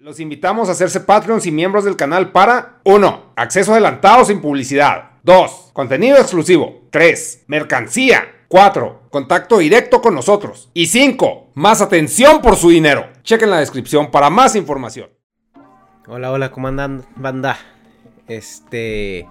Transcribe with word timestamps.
Los 0.00 0.20
invitamos 0.20 0.68
a 0.68 0.72
hacerse 0.72 1.00
Patreons 1.00 1.44
y 1.46 1.50
miembros 1.50 1.82
del 1.82 1.96
canal 1.96 2.30
para 2.30 2.78
1. 2.84 3.32
Acceso 3.34 3.72
adelantado 3.72 4.24
sin 4.24 4.40
publicidad. 4.40 5.10
2. 5.24 5.70
Contenido 5.72 6.18
exclusivo. 6.18 6.86
3. 6.90 7.46
Mercancía. 7.48 8.44
4. 8.46 9.08
Contacto 9.10 9.58
directo 9.58 10.00
con 10.00 10.14
nosotros. 10.14 10.70
Y 10.72 10.86
5. 10.86 11.50
Más 11.54 11.80
atención 11.80 12.40
por 12.42 12.54
su 12.54 12.70
dinero. 12.70 13.08
Chequen 13.24 13.50
la 13.50 13.58
descripción 13.58 14.12
para 14.12 14.30
más 14.30 14.54
información. 14.54 15.10
Hola, 16.06 16.30
hola, 16.30 16.52
¿cómo 16.52 16.68
andan, 16.68 17.04
banda? 17.16 17.58
Este. 18.28 19.26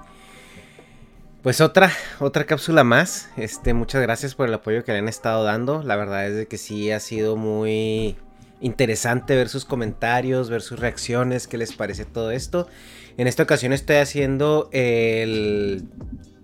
Pues 1.43 1.61
otra, 1.61 1.93
otra 2.19 2.43
cápsula 2.43 2.83
más. 2.83 3.29
Este, 3.37 3.73
muchas 3.73 4.01
gracias 4.01 4.35
por 4.35 4.49
el 4.49 4.53
apoyo 4.53 4.83
que 4.83 4.91
le 4.91 4.97
han 4.97 5.07
estado 5.07 5.45
dando. 5.45 5.81
La 5.81 5.95
verdad 5.95 6.27
es 6.27 6.35
de 6.35 6.45
que 6.45 6.57
sí 6.57 6.91
ha 6.91 6.99
sido 6.99 7.37
muy 7.37 8.17
interesante 8.61 9.35
ver 9.35 9.49
sus 9.49 9.65
comentarios, 9.65 10.49
ver 10.49 10.61
sus 10.61 10.79
reacciones, 10.79 11.47
qué 11.47 11.57
les 11.57 11.73
parece 11.73 12.05
todo 12.05 12.31
esto. 12.31 12.67
En 13.17 13.27
esta 13.27 13.43
ocasión 13.43 13.73
estoy 13.73 13.97
haciendo 13.97 14.69
el 14.71 15.83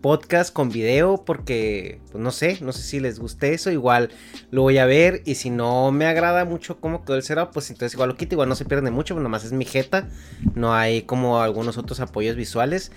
podcast 0.03 0.51
con 0.51 0.69
video 0.69 1.23
porque 1.23 2.01
pues 2.11 2.21
no 2.21 2.31
sé, 2.31 2.57
no 2.61 2.73
sé 2.73 2.81
si 2.81 2.99
les 2.99 3.19
guste 3.19 3.53
eso, 3.53 3.71
igual 3.71 4.09
lo 4.51 4.61
voy 4.63 4.77
a 4.77 4.85
ver 4.85 5.21
y 5.23 5.35
si 5.35 5.49
no 5.49 5.93
me 5.93 6.05
agrada 6.05 6.43
mucho 6.43 6.81
cómo 6.81 7.05
quedó 7.05 7.15
el 7.15 7.23
setup, 7.23 7.53
pues 7.53 7.69
entonces 7.69 7.93
igual 7.93 8.09
lo 8.09 8.17
quito, 8.17 8.35
igual 8.35 8.49
no 8.49 8.55
se 8.55 8.65
pierde 8.65 8.91
mucho, 8.91 9.13
pues 9.13 9.23
nomás 9.23 9.45
es 9.45 9.53
mi 9.53 9.63
jeta, 9.63 10.09
no 10.55 10.73
hay 10.73 11.03
como 11.03 11.39
algunos 11.39 11.77
otros 11.77 12.01
apoyos 12.01 12.35
visuales, 12.35 12.91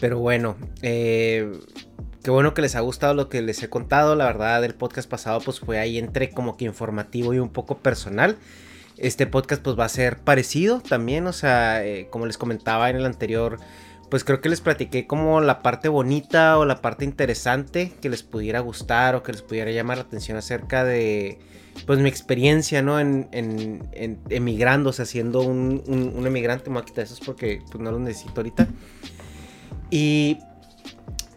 pero 0.00 0.20
bueno, 0.20 0.56
eh, 0.82 1.58
qué 2.24 2.30
bueno 2.30 2.54
que 2.54 2.62
les 2.62 2.74
ha 2.74 2.80
gustado 2.80 3.12
lo 3.12 3.28
que 3.28 3.42
les 3.42 3.62
he 3.62 3.68
contado, 3.68 4.16
la 4.16 4.24
verdad 4.24 4.64
el 4.64 4.74
podcast 4.74 5.08
pasado 5.08 5.40
pues 5.40 5.60
fue 5.60 5.78
ahí 5.78 5.98
entre 5.98 6.30
como 6.30 6.56
que 6.56 6.64
informativo 6.64 7.34
y 7.34 7.38
un 7.38 7.50
poco 7.50 7.76
personal. 7.78 8.38
Este 8.96 9.26
podcast 9.26 9.62
pues 9.62 9.78
va 9.78 9.84
a 9.84 9.90
ser 9.90 10.20
parecido 10.20 10.80
también, 10.80 11.26
o 11.26 11.34
sea, 11.34 11.84
eh, 11.84 12.08
como 12.10 12.26
les 12.26 12.38
comentaba 12.38 12.88
en 12.88 12.96
el 12.96 13.04
anterior 13.04 13.58
pues 14.08 14.24
creo 14.24 14.40
que 14.40 14.48
les 14.48 14.62
platiqué 14.62 15.06
como 15.06 15.42
la 15.42 15.60
parte 15.60 15.88
bonita 15.88 16.56
o 16.58 16.64
la 16.64 16.80
parte 16.80 17.04
interesante 17.04 17.92
que 18.00 18.08
les 18.08 18.22
pudiera 18.22 18.60
gustar 18.60 19.16
o 19.16 19.22
que 19.22 19.32
les 19.32 19.42
pudiera 19.42 19.70
llamar 19.70 19.98
la 19.98 20.04
atención 20.04 20.38
acerca 20.38 20.82
de 20.82 21.38
pues 21.86 21.98
mi 21.98 22.08
experiencia, 22.08 22.80
¿no? 22.80 23.00
En, 23.00 23.28
emigrando, 24.30 24.90
o 24.90 24.92
sea, 24.94 25.04
siendo 25.04 25.42
un, 25.42 25.82
un, 25.86 26.26
emigrante, 26.26 26.70
me 26.70 26.74
voy 26.74 26.82
a 26.82 26.86
quitar 26.86 27.04
esos 27.04 27.20
porque 27.20 27.60
pues, 27.70 27.82
no 27.82 27.90
los 27.90 28.00
necesito 28.00 28.34
ahorita. 28.36 28.68
Y 29.90 30.38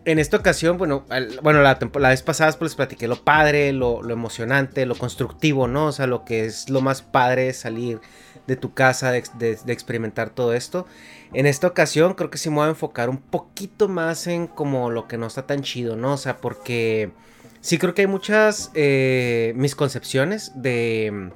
en 0.07 0.19
esta 0.19 0.37
ocasión, 0.37 0.77
bueno, 0.77 1.05
bueno 1.43 1.61
la, 1.61 1.75
vez 1.75 2.21
pasada 2.21 2.53
pues 2.53 2.71
les 2.71 2.75
platiqué 2.75 3.09
lo 3.09 3.25
padre, 3.25 3.73
lo, 3.73 4.09
emocionante, 4.09 4.85
lo 4.85 4.95
constructivo, 4.95 5.67
¿no? 5.67 5.87
O 5.87 5.91
sea, 5.91 6.07
lo 6.07 6.23
que 6.23 6.45
es 6.45 6.69
lo 6.69 6.79
más 6.79 7.01
padre 7.01 7.51
salir 7.51 7.99
de 8.47 8.55
tu 8.55 8.73
casa, 8.73 9.11
de, 9.11 9.59
experimentar 9.67 10.29
todo 10.29 10.53
esto. 10.53 10.87
En 11.33 11.45
esta 11.45 11.67
ocasión 11.67 12.13
creo 12.13 12.29
que 12.29 12.37
sí 12.37 12.49
me 12.49 12.55
voy 12.55 12.67
a 12.67 12.69
enfocar 12.69 13.09
un 13.09 13.17
poquito 13.17 13.89
más 13.89 14.27
en 14.27 14.47
como 14.47 14.89
lo 14.91 15.09
que 15.09 15.17
no 15.17 15.27
está 15.27 15.45
tan 15.45 15.61
chido, 15.61 15.97
¿no? 15.97 16.13
O 16.13 16.17
sea, 16.17 16.37
porque 16.37 17.11
sí 17.59 17.77
creo 17.77 17.93
que 17.93 18.03
hay 18.03 18.07
muchas 18.07 18.71
eh, 18.75 19.51
misconcepciones 19.57 20.53
de 20.55 21.31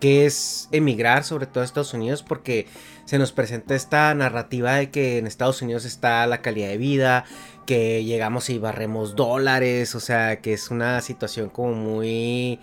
qué 0.00 0.26
es 0.26 0.68
emigrar, 0.72 1.24
sobre 1.24 1.46
todo 1.46 1.62
a 1.62 1.64
Estados 1.64 1.94
Unidos, 1.94 2.22
porque 2.22 2.66
se 3.04 3.18
nos 3.18 3.32
presenta 3.32 3.74
esta 3.74 4.14
narrativa 4.14 4.74
de 4.74 4.90
que 4.90 5.18
en 5.18 5.26
Estados 5.26 5.62
Unidos 5.62 5.84
está 5.84 6.26
la 6.26 6.42
calidad 6.42 6.68
de 6.68 6.78
vida, 6.78 7.24
que 7.66 8.04
llegamos 8.04 8.50
y 8.50 8.58
barremos 8.58 9.16
dólares, 9.16 9.94
o 9.94 10.00
sea, 10.00 10.40
que 10.40 10.52
es 10.52 10.70
una 10.70 11.00
situación 11.00 11.48
como 11.48 11.72
muy 11.72 12.60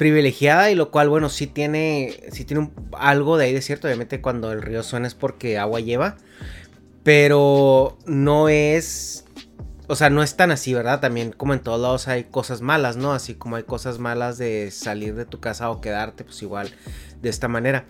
privilegiada 0.00 0.70
y 0.70 0.74
lo 0.74 0.90
cual, 0.90 1.10
bueno, 1.10 1.28
sí 1.28 1.46
tiene, 1.46 2.20
sí 2.32 2.46
tiene 2.46 2.70
algo 2.92 3.36
de 3.36 3.44
ahí 3.44 3.52
de 3.52 3.60
cierto. 3.60 3.86
Obviamente 3.86 4.22
cuando 4.22 4.50
el 4.50 4.62
río 4.62 4.82
suena 4.82 5.06
es 5.06 5.14
porque 5.14 5.58
agua 5.58 5.80
lleva. 5.80 6.16
Pero 7.02 7.98
no 8.06 8.48
es... 8.48 9.26
O 9.90 9.96
sea, 9.96 10.08
no 10.08 10.22
es 10.22 10.36
tan 10.36 10.52
así, 10.52 10.72
¿verdad? 10.72 11.00
También 11.00 11.32
como 11.32 11.52
en 11.52 11.58
todos 11.58 11.80
lados 11.80 12.06
hay 12.06 12.22
cosas 12.22 12.60
malas, 12.60 12.96
¿no? 12.96 13.12
Así 13.12 13.34
como 13.34 13.56
hay 13.56 13.64
cosas 13.64 13.98
malas 13.98 14.38
de 14.38 14.70
salir 14.70 15.16
de 15.16 15.24
tu 15.24 15.40
casa 15.40 15.68
o 15.68 15.80
quedarte, 15.80 16.22
pues 16.22 16.40
igual 16.42 16.70
de 17.20 17.28
esta 17.28 17.48
manera. 17.48 17.86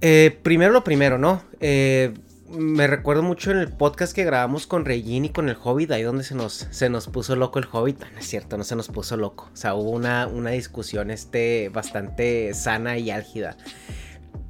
Eh, 0.00 0.38
primero 0.42 0.72
lo 0.72 0.82
primero, 0.82 1.18
¿no? 1.18 1.42
Eh, 1.60 2.14
me 2.48 2.86
recuerdo 2.86 3.22
mucho 3.22 3.50
en 3.50 3.58
el 3.58 3.70
podcast 3.70 4.14
que 4.14 4.24
grabamos 4.24 4.66
con 4.66 4.86
Regine 4.86 5.26
y 5.26 5.30
con 5.30 5.50
el 5.50 5.58
Hobbit, 5.62 5.90
ahí 5.90 6.02
donde 6.02 6.24
se 6.24 6.34
nos, 6.34 6.68
se 6.70 6.88
nos 6.88 7.06
puso 7.08 7.36
loco 7.36 7.58
el 7.58 7.66
Hobbit. 7.70 8.00
No 8.14 8.18
es 8.18 8.26
cierto, 8.26 8.56
no 8.56 8.64
se 8.64 8.76
nos 8.76 8.88
puso 8.88 9.18
loco. 9.18 9.50
O 9.52 9.56
sea, 9.56 9.74
hubo 9.74 9.90
una, 9.90 10.26
una 10.26 10.52
discusión 10.52 11.10
este, 11.10 11.68
bastante 11.68 12.54
sana 12.54 12.96
y 12.96 13.10
álgida. 13.10 13.58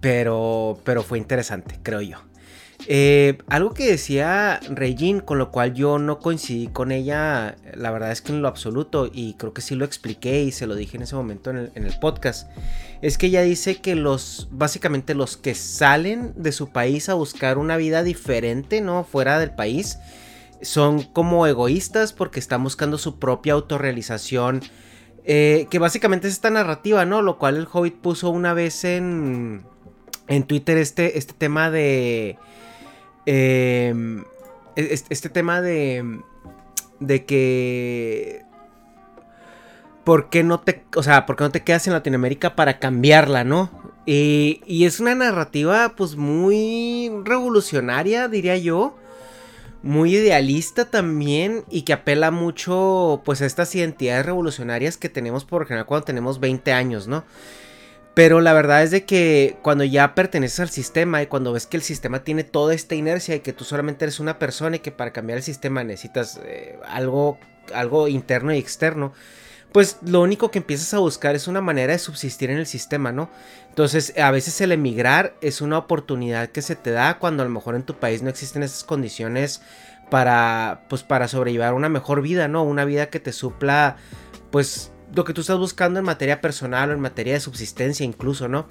Pero, 0.00 0.78
pero 0.84 1.02
fue 1.02 1.18
interesante, 1.18 1.80
creo 1.82 2.00
yo. 2.00 2.18
Eh, 2.88 3.38
algo 3.48 3.74
que 3.74 3.90
decía 3.90 4.60
Regine, 4.68 5.22
con 5.22 5.38
lo 5.38 5.50
cual 5.50 5.74
yo 5.74 5.98
no 5.98 6.20
coincidí 6.20 6.68
con 6.68 6.92
ella, 6.92 7.56
la 7.74 7.90
verdad 7.90 8.12
es 8.12 8.20
que 8.20 8.32
en 8.32 8.42
lo 8.42 8.48
absoluto, 8.48 9.10
y 9.12 9.34
creo 9.34 9.52
que 9.52 9.62
sí 9.62 9.74
lo 9.74 9.84
expliqué 9.84 10.42
y 10.42 10.52
se 10.52 10.66
lo 10.66 10.74
dije 10.74 10.96
en 10.96 11.02
ese 11.02 11.16
momento 11.16 11.50
en 11.50 11.70
el, 11.74 11.98
podcast, 12.00 12.48
es 13.02 13.18
que 13.18 13.26
ella 13.26 13.42
dice 13.42 13.76
que 13.76 13.94
los, 13.96 14.48
básicamente 14.52 15.14
los 15.14 15.36
que 15.36 15.54
salen 15.54 16.32
de 16.36 16.52
su 16.52 16.68
país 16.68 17.08
a 17.08 17.14
buscar 17.14 17.58
una 17.58 17.76
vida 17.76 18.02
diferente, 18.02 18.80
¿no? 18.80 19.04
Fuera 19.04 19.38
del 19.38 19.50
país, 19.50 19.98
son 20.62 21.02
como 21.02 21.46
egoístas 21.46 22.12
porque 22.12 22.38
están 22.38 22.62
buscando 22.62 22.98
su 22.98 23.18
propia 23.18 23.54
autorrealización. 23.54 24.62
Eh, 25.28 25.66
que 25.70 25.80
básicamente 25.80 26.28
es 26.28 26.34
esta 26.34 26.50
narrativa, 26.50 27.04
¿no? 27.04 27.20
Lo 27.20 27.36
cual 27.36 27.56
el 27.56 27.66
Hobbit 27.70 27.96
puso 27.96 28.30
una 28.30 28.54
vez 28.54 28.84
en, 28.84 29.64
en 30.28 30.44
Twitter 30.44 30.78
este, 30.78 31.18
este 31.18 31.32
tema 31.32 31.68
de 31.68 32.38
Em, 33.26 34.24
este 34.76 35.28
tema 35.28 35.60
de. 35.60 36.20
De 37.00 37.24
que. 37.24 38.42
¿Por 40.04 40.30
qué 40.30 40.44
no 40.44 40.60
te. 40.60 40.84
O 40.94 41.02
sea, 41.02 41.26
¿por 41.26 41.36
qué 41.36 41.44
no 41.44 41.50
te 41.50 41.62
quedas 41.62 41.86
en 41.86 41.92
Latinoamérica 41.92 42.54
para 42.54 42.78
cambiarla, 42.78 43.44
no? 43.44 43.70
Y, 44.06 44.62
y 44.66 44.84
es 44.84 45.00
una 45.00 45.16
narrativa, 45.16 45.94
pues, 45.96 46.14
muy 46.14 47.10
revolucionaria, 47.24 48.28
diría 48.28 48.56
yo. 48.56 48.96
Muy 49.82 50.14
idealista 50.14 50.84
también. 50.84 51.64
Y 51.68 51.82
que 51.82 51.92
apela 51.92 52.30
mucho, 52.30 53.22
pues, 53.24 53.42
a 53.42 53.46
estas 53.46 53.74
identidades 53.74 54.24
revolucionarias 54.24 54.96
que 54.96 55.08
tenemos 55.08 55.44
por 55.44 55.66
general 55.66 55.86
cuando 55.86 56.04
tenemos 56.04 56.38
20 56.38 56.72
años, 56.72 57.08
¿no? 57.08 57.24
Pero 58.16 58.40
la 58.40 58.54
verdad 58.54 58.82
es 58.82 58.90
de 58.90 59.04
que 59.04 59.58
cuando 59.60 59.84
ya 59.84 60.14
perteneces 60.14 60.60
al 60.60 60.70
sistema 60.70 61.20
y 61.20 61.26
cuando 61.26 61.52
ves 61.52 61.66
que 61.66 61.76
el 61.76 61.82
sistema 61.82 62.24
tiene 62.24 62.44
toda 62.44 62.72
esta 62.72 62.94
inercia 62.94 63.34
y 63.34 63.40
que 63.40 63.52
tú 63.52 63.64
solamente 63.64 64.06
eres 64.06 64.20
una 64.20 64.38
persona 64.38 64.76
y 64.76 64.78
que 64.78 64.90
para 64.90 65.12
cambiar 65.12 65.36
el 65.36 65.42
sistema 65.42 65.84
necesitas 65.84 66.40
eh, 66.42 66.78
algo, 66.88 67.38
algo 67.74 68.08
interno 68.08 68.54
y 68.54 68.58
externo, 68.58 69.12
pues 69.70 69.98
lo 70.00 70.22
único 70.22 70.50
que 70.50 70.60
empiezas 70.60 70.94
a 70.94 70.98
buscar 70.98 71.34
es 71.34 71.46
una 71.46 71.60
manera 71.60 71.92
de 71.92 71.98
subsistir 71.98 72.48
en 72.48 72.56
el 72.56 72.64
sistema, 72.64 73.12
¿no? 73.12 73.28
Entonces 73.68 74.14
a 74.18 74.30
veces 74.30 74.58
el 74.62 74.72
emigrar 74.72 75.34
es 75.42 75.60
una 75.60 75.76
oportunidad 75.76 76.48
que 76.48 76.62
se 76.62 76.74
te 76.74 76.92
da 76.92 77.18
cuando 77.18 77.42
a 77.42 77.46
lo 77.46 77.52
mejor 77.52 77.74
en 77.74 77.82
tu 77.82 77.98
país 77.98 78.22
no 78.22 78.30
existen 78.30 78.62
esas 78.62 78.84
condiciones 78.84 79.60
para, 80.08 80.86
pues 80.88 81.02
para 81.02 81.28
sobrellevar 81.28 81.74
una 81.74 81.90
mejor 81.90 82.22
vida, 82.22 82.48
¿no? 82.48 82.64
Una 82.64 82.86
vida 82.86 83.10
que 83.10 83.20
te 83.20 83.32
supla, 83.32 83.98
pues 84.50 84.90
lo 85.14 85.24
que 85.24 85.32
tú 85.32 85.40
estás 85.40 85.58
buscando 85.58 85.98
en 85.98 86.04
materia 86.04 86.40
personal 86.40 86.90
o 86.90 86.92
en 86.92 87.00
materia 87.00 87.34
de 87.34 87.40
subsistencia 87.40 88.04
incluso, 88.04 88.48
¿no? 88.48 88.66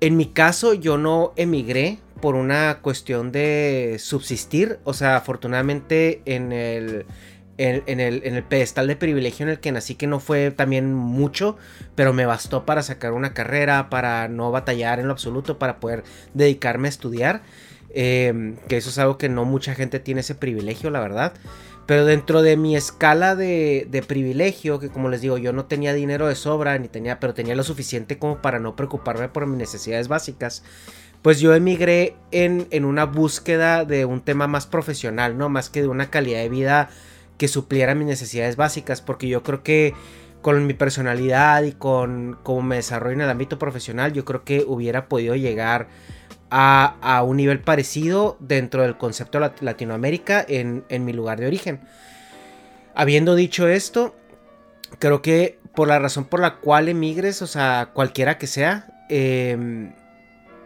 En 0.00 0.16
mi 0.16 0.26
caso 0.26 0.72
yo 0.72 0.96
no 0.96 1.32
emigré 1.36 1.98
por 2.20 2.34
una 2.34 2.78
cuestión 2.80 3.32
de 3.32 3.96
subsistir, 3.98 4.78
o 4.84 4.94
sea, 4.94 5.16
afortunadamente 5.16 6.22
en 6.24 6.52
el, 6.52 7.06
en, 7.58 8.00
el, 8.00 8.22
en 8.24 8.34
el 8.34 8.42
pedestal 8.42 8.86
de 8.86 8.96
privilegio 8.96 9.44
en 9.44 9.50
el 9.50 9.60
que 9.60 9.72
nací, 9.72 9.94
que 9.94 10.06
no 10.06 10.20
fue 10.20 10.50
también 10.50 10.94
mucho, 10.94 11.58
pero 11.94 12.14
me 12.14 12.24
bastó 12.24 12.64
para 12.64 12.82
sacar 12.82 13.12
una 13.12 13.34
carrera, 13.34 13.90
para 13.90 14.28
no 14.28 14.50
batallar 14.50 15.00
en 15.00 15.06
lo 15.06 15.12
absoluto, 15.12 15.58
para 15.58 15.80
poder 15.80 16.04
dedicarme 16.32 16.88
a 16.88 16.90
estudiar, 16.90 17.42
eh, 17.90 18.54
que 18.68 18.78
eso 18.78 18.88
es 18.88 18.98
algo 18.98 19.18
que 19.18 19.28
no 19.28 19.44
mucha 19.44 19.74
gente 19.74 20.00
tiene 20.00 20.22
ese 20.22 20.34
privilegio, 20.34 20.90
la 20.90 21.00
verdad. 21.00 21.34
Pero 21.90 22.04
dentro 22.04 22.42
de 22.42 22.56
mi 22.56 22.76
escala 22.76 23.34
de, 23.34 24.04
privilegio, 24.06 24.78
que 24.78 24.90
como 24.90 25.08
les 25.08 25.22
digo, 25.22 25.38
yo 25.38 25.52
no 25.52 25.64
tenía 25.64 25.92
dinero 25.92 26.28
de 26.28 26.36
sobra, 26.36 26.78
ni 26.78 26.86
tenía, 26.86 27.18
pero 27.18 27.34
tenía 27.34 27.56
lo 27.56 27.64
suficiente 27.64 28.16
como 28.16 28.40
para 28.40 28.60
no 28.60 28.76
preocuparme 28.76 29.28
por 29.28 29.44
mis 29.48 29.58
necesidades 29.58 30.06
básicas, 30.06 30.62
pues 31.20 31.40
yo 31.40 31.52
emigré 31.52 32.14
en, 32.30 32.68
en 32.70 32.84
una 32.84 33.06
búsqueda 33.06 33.84
de 33.84 34.04
un 34.04 34.20
tema 34.20 34.46
más 34.46 34.68
profesional, 34.68 35.36
¿no? 35.36 35.48
Más 35.48 35.68
que 35.68 35.82
de 35.82 35.88
una 35.88 36.10
calidad 36.10 36.38
de 36.38 36.48
vida 36.48 36.90
que 37.38 37.48
supliera 37.48 37.96
mis 37.96 38.06
necesidades 38.06 38.54
básicas, 38.54 39.02
porque 39.02 39.26
yo 39.26 39.42
creo 39.42 39.64
que 39.64 39.92
con 40.42 40.64
mi 40.68 40.74
personalidad 40.74 41.64
y 41.64 41.72
con 41.72 42.38
cómo 42.44 42.62
me 42.62 42.76
desarrollo 42.76 43.14
en 43.14 43.22
el 43.22 43.30
ámbito 43.30 43.58
profesional, 43.58 44.12
yo 44.12 44.24
creo 44.24 44.44
que 44.44 44.62
hubiera 44.64 45.08
podido 45.08 45.34
llegar 45.34 45.88
a, 46.50 47.22
un 47.24 47.36
nivel 47.36 47.60
parecido 47.60 48.36
dentro 48.40 48.82
del 48.82 48.96
concepto 48.96 49.38
de 49.40 49.50
Latinoamérica 49.60 50.44
en, 50.46 50.84
mi 51.04 51.12
lugar 51.12 51.40
de 51.40 51.46
origen. 51.46 51.80
Habiendo 52.94 53.34
dicho 53.34 53.68
esto, 53.68 54.14
creo 54.98 55.22
que 55.22 55.58
por 55.74 55.88
la 55.88 55.98
razón 55.98 56.24
por 56.24 56.40
la 56.40 56.56
cual 56.56 56.88
emigres, 56.88 57.42
o 57.42 57.46
sea, 57.46 57.90
cualquiera 57.92 58.38
que 58.38 58.46
sea, 58.46 58.88
em, 59.08 59.92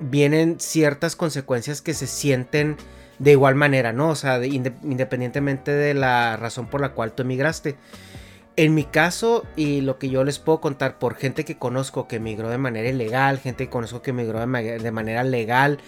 vienen 0.01 0.59
ciertas 0.59 1.17
consecuencias 1.17 1.83
que 1.83 1.95
se 1.95 2.07
sienten 2.07 2.77
de 3.19 3.33
igual 3.33 3.55
manera, 3.55 3.93
¿no? 3.93 4.09
O 4.09 4.17
sea, 4.17 4.45
independientemente 4.45 5.71
de 5.71 5.95
la 5.95 6.37
razón 6.37 6.67
por 6.67 6.81
la 6.81 6.91
cual 6.91 7.13
tú 7.13 7.23
emigraste. 7.23 7.77
En 8.57 8.75
mi 8.75 8.85
caso, 8.85 9.45
y 9.57 9.81
lo 9.81 9.99
que 9.99 10.09
yo 10.09 10.23
les 10.23 10.39
puedo 10.39 10.61
contar 10.61 10.99
por 11.01 11.17
gente 11.17 11.45
que 11.45 11.59
conozco 11.59 12.07
que 12.07 12.17
emigró 12.17 12.51
de 12.51 12.59
manera 12.59 12.89
ilegal, 12.89 13.41
gente 13.41 13.65
que 13.65 13.71
conozco 13.71 14.01
que 14.01 14.11
emigró 14.11 14.39
de, 14.39 14.91
manera 14.93 15.25
legal, 15.25 15.79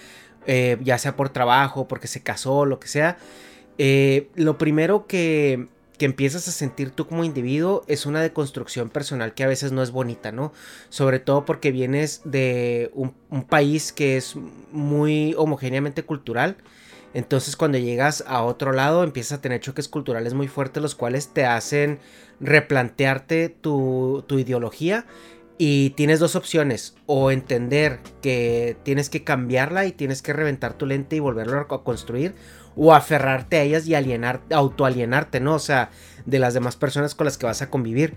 eh, 0.47 0.77
ya 0.83 0.99
sea 0.99 1.15
por 1.15 1.29
trabajo, 1.29 1.87
porque 1.87 2.09
se 2.09 2.23
casó, 2.23 2.67
lo 2.67 2.81
que 2.81 2.89
sea, 2.89 3.19
eh, 3.79 4.31
lo 4.35 4.59
primero 4.59 5.07
que, 5.07 5.69
que 5.97 6.07
empiezas 6.07 6.49
a 6.49 6.51
sentir 6.51 6.91
tú 6.91 7.07
como 7.07 7.23
individuo 7.23 7.85
es 7.87 8.05
una 8.05 8.21
deconstrucción 8.21 8.91
personal 8.91 9.33
que 9.35 9.45
a 9.45 9.49
veces 9.49 9.71
no 9.71 9.81
es 9.81 9.93
bonita, 9.93 10.33
¿no? 10.33 10.53
Sobre 10.89 11.21
todo 11.21 11.45
porque 11.45 11.71
vienes 11.71 12.23
de 12.25 12.91
un, 12.95 13.15
un 13.31 13.45
país 13.45 13.93
que 13.93 14.17
es 14.17 14.35
muy 14.73 15.35
homogéneamente 15.39 16.03
cultural 16.03 16.57
entonces 17.14 17.56
cuando 17.56 17.79
llegas 17.79 18.25
a 18.26 18.43
otro 18.43 18.73
lado 18.73 19.03
empiezas 19.05 19.38
a 19.38 19.41
tener 19.41 19.61
choques 19.61 19.88
culturales 19.88 20.35
muy 20.35 20.49
fuertes 20.49 20.82
los 20.82 20.94
cuales 20.94 21.29
te 21.29 21.44
hacen 21.44 21.99
replantearte 22.41 23.49
tu, 23.49 24.25
ideología 24.31 25.06
y 25.58 25.91
tienes 25.91 26.20
dos 26.20 26.37
opciones, 26.37 26.97
o 27.06 27.31
entender 27.31 28.00
que 28.20 28.76
tienes 28.82 29.08
que 29.08 29.25
cambiarla 29.25 29.87
y 29.87 29.93
tienes 29.93 30.20
que 30.20 30.35
reventar 30.35 30.75
tu 30.75 30.85
lente 30.85 31.17
y 31.17 31.20
volverlo 31.20 31.58
a 31.58 31.82
construir, 31.82 32.35
o 32.76 32.93
aferrarte 32.94 33.56
a 33.56 33.62
ellas 33.62 33.87
y 33.87 33.94
alienar, 33.94 34.43
autoalienarte, 34.50 35.41
¿no? 35.41 35.55
O 35.55 35.59
sea, 35.59 35.91
de 36.26 36.38
las 36.38 36.52
demás 36.52 36.76
personas 36.76 37.14
con 37.14 37.25
las 37.25 37.38
que 37.38 37.47
vas 37.47 37.62
a 37.62 37.70
convivir. 37.70 38.14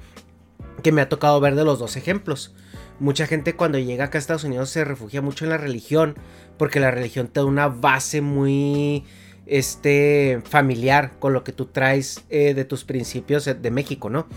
Que 0.84 0.92
me 0.92 1.02
ha 1.02 1.08
tocado 1.08 1.40
ver 1.40 1.56
de 1.56 1.64
los 1.64 1.80
dos 1.80 1.96
ejemplos. 1.96 2.54
Mucha 3.00 3.28
gente 3.28 3.56
cuando 3.56 3.80
llega 3.80 4.06
acá 4.06 4.18
a 4.18 4.20
Estados 4.20 4.44
Unidos 4.44 4.70
se 4.70 4.84
refugia 4.84 5.22
mucho 5.22 5.46
en 5.46 5.52
la 5.52 5.58
religión, 5.58 6.16
porque 6.58 6.80
la 6.80 6.92
religión 6.92 7.28
te 7.28 7.40
da 7.40 7.46
una 7.46 7.68
base 7.68 8.22
muy 8.22 9.06
este, 9.46 10.42
familiar 10.44 11.14
con 11.20 11.32
lo 11.32 11.44
que 11.44 11.54
tú 11.54 11.66
traes 11.68 12.26
eh, 12.30 12.54
de 12.54 12.66
tus 12.66 12.84
principios 12.84 13.46
de 13.46 13.72
México, 13.72 14.10
¿no? 14.10 14.28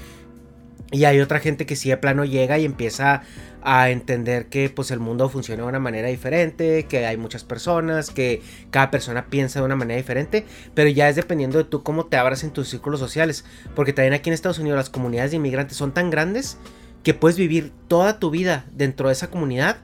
Y 0.93 1.06
hay 1.06 1.20
otra 1.20 1.41
gente 1.41 1.64
que 1.64 1.75
sí 1.75 1.88
de 1.88 1.97
plano 1.97 2.26
llega 2.26 2.59
y 2.59 2.67
empieza 2.67 3.23
a 3.62 3.91
entender 3.91 4.47
que 4.47 4.69
pues 4.69 4.91
el 4.91 5.00
mundo 5.00 5.29
funciona 5.31 5.62
de 5.62 5.69
una 5.69 5.79
manera 5.79 6.08
diferente, 6.08 6.85
que 6.85 7.06
hay 7.06 7.17
muchas 7.17 7.44
personas, 7.44 8.11
que 8.11 8.43
cada 8.70 8.91
persona 8.91 9.26
piensa 9.26 9.61
de 9.61 9.65
una 9.65 9.75
manera 9.75 9.97
diferente, 9.97 10.44
pero 10.75 10.91
ya 10.91 11.08
es 11.08 11.17
dependiendo 11.17 11.56
de 11.56 11.65
tú 11.65 11.82
cómo 11.82 12.06
te 12.06 12.19
abras 12.19 12.44
en 12.44 12.50
tus 12.50 12.69
círculos 12.69 13.00
sociales, 13.00 13.44
porque 13.75 13.94
también 13.94 14.12
aquí 14.12 14.29
en 14.29 14.35
Estados 14.35 14.58
Unidos 14.58 14.76
las 14.76 14.91
comunidades 14.91 15.31
de 15.31 15.38
inmigrantes 15.38 15.79
son 15.79 15.93
tan 15.93 16.11
grandes 16.11 16.58
que 17.02 17.14
puedes 17.14 17.37
vivir 17.37 17.72
toda 17.88 18.19
tu 18.19 18.31
vida 18.31 18.64
dentro 18.72 19.08
de 19.08 19.14
esa 19.14 19.31
comunidad 19.31 19.78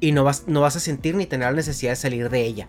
y 0.00 0.12
no 0.12 0.24
vas, 0.24 0.44
no 0.46 0.60
vas 0.60 0.76
a 0.76 0.80
sentir 0.80 1.14
ni 1.14 1.26
tener 1.26 1.48
la 1.48 1.56
necesidad 1.56 1.92
de 1.92 1.96
salir 1.96 2.30
de 2.30 2.42
ella. 2.42 2.68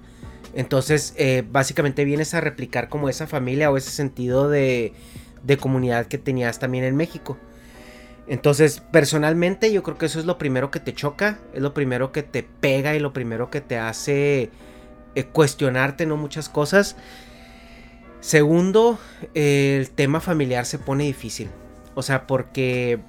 Entonces, 0.53 1.13
eh, 1.17 1.43
básicamente 1.49 2.05
vienes 2.05 2.33
a 2.33 2.41
replicar 2.41 2.87
como 2.87 3.09
esa 3.09 3.27
familia 3.27 3.71
o 3.71 3.77
ese 3.77 3.91
sentido 3.91 4.49
de, 4.49 4.93
de 5.43 5.57
comunidad 5.57 6.05
que 6.07 6.17
tenías 6.17 6.59
también 6.59 6.85
en 6.85 6.95
México. 6.95 7.37
Entonces, 8.27 8.81
personalmente 8.91 9.71
yo 9.71 9.83
creo 9.83 9.97
que 9.97 10.07
eso 10.07 10.19
es 10.19 10.25
lo 10.25 10.37
primero 10.37 10.71
que 10.71 10.79
te 10.79 10.93
choca, 10.93 11.39
es 11.53 11.61
lo 11.61 11.73
primero 11.73 12.11
que 12.11 12.23
te 12.23 12.43
pega 12.43 12.95
y 12.95 12.99
lo 12.99 13.13
primero 13.13 13.51
que 13.51 13.61
te 13.61 13.77
hace 13.77 14.49
eh, 15.13 15.23
cuestionarte, 15.25 16.05
¿no? 16.05 16.17
Muchas 16.17 16.49
cosas. 16.49 16.95
Segundo, 18.21 18.97
el 19.35 19.91
tema 19.91 20.19
familiar 20.19 20.65
se 20.65 20.79
pone 20.79 21.03
difícil. 21.03 21.49
O 21.93 22.01
sea, 22.01 22.25
porque 22.25 22.99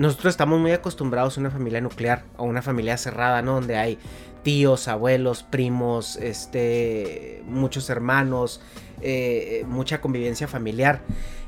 nosotros 0.00 0.32
estamos 0.32 0.58
muy 0.58 0.72
acostumbrados 0.72 1.36
a 1.36 1.40
una 1.40 1.50
familia 1.50 1.82
nuclear, 1.82 2.24
a 2.38 2.42
una 2.42 2.62
familia 2.62 2.96
cerrada, 2.96 3.42
¿no? 3.42 3.56
Donde 3.56 3.76
hay 3.76 3.98
tíos, 4.42 4.88
abuelos, 4.88 5.42
primos, 5.42 6.16
este, 6.16 7.42
muchos 7.46 7.90
hermanos, 7.90 8.62
eh, 9.02 9.62
mucha 9.68 10.00
convivencia 10.00 10.48
familiar. 10.48 11.02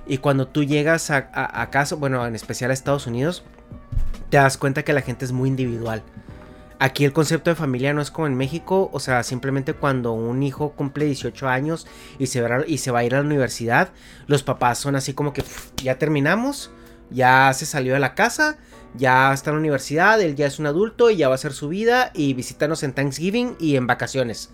Y 0.06 0.18
cuando 0.18 0.48
tú 0.48 0.64
llegas 0.64 1.10
a, 1.10 1.30
a, 1.32 1.70
casa, 1.70 1.94
bueno, 1.94 2.26
en 2.26 2.34
especial 2.34 2.70
a 2.70 2.74
Estados 2.74 3.06
Unidos, 3.06 3.42
te 4.28 4.36
das 4.36 4.58
cuenta 4.58 4.82
que 4.82 4.92
la 4.92 5.00
gente 5.00 5.24
es 5.24 5.32
muy 5.32 5.48
individual. 5.48 6.02
Aquí 6.78 7.06
el 7.06 7.14
concepto 7.14 7.48
de 7.48 7.56
familia 7.56 7.94
no 7.94 8.02
es 8.02 8.10
como 8.10 8.26
en 8.26 8.34
México, 8.34 8.90
o 8.92 9.00
sea, 9.00 9.22
simplemente 9.22 9.72
cuando 9.72 10.12
un 10.12 10.42
hijo 10.42 10.72
cumple 10.72 11.06
18 11.06 11.48
años 11.48 11.86
y 12.18 12.26
se 12.26 12.42
va, 12.42 12.66
y 12.66 12.76
se 12.76 12.90
va 12.90 12.98
a 12.98 13.04
ir 13.04 13.14
a 13.14 13.20
la 13.20 13.24
universidad, 13.24 13.92
los 14.26 14.42
papás 14.42 14.76
son 14.76 14.94
así 14.94 15.14
como 15.14 15.32
que 15.32 15.42
ya 15.82 15.96
terminamos, 15.96 16.70
ya 17.12 17.52
se 17.54 17.66
salió 17.66 17.94
de 17.94 18.00
la 18.00 18.14
casa, 18.14 18.58
ya 18.94 19.32
está 19.32 19.50
en 19.50 19.56
la 19.56 19.60
universidad, 19.60 20.20
él 20.20 20.34
ya 20.34 20.46
es 20.46 20.58
un 20.58 20.66
adulto 20.66 21.10
y 21.10 21.16
ya 21.16 21.28
va 21.28 21.34
a 21.34 21.36
hacer 21.36 21.52
su 21.52 21.68
vida 21.68 22.10
y 22.14 22.34
visítanos 22.34 22.82
en 22.82 22.92
Thanksgiving 22.92 23.56
y 23.58 23.76
en 23.76 23.86
vacaciones. 23.86 24.50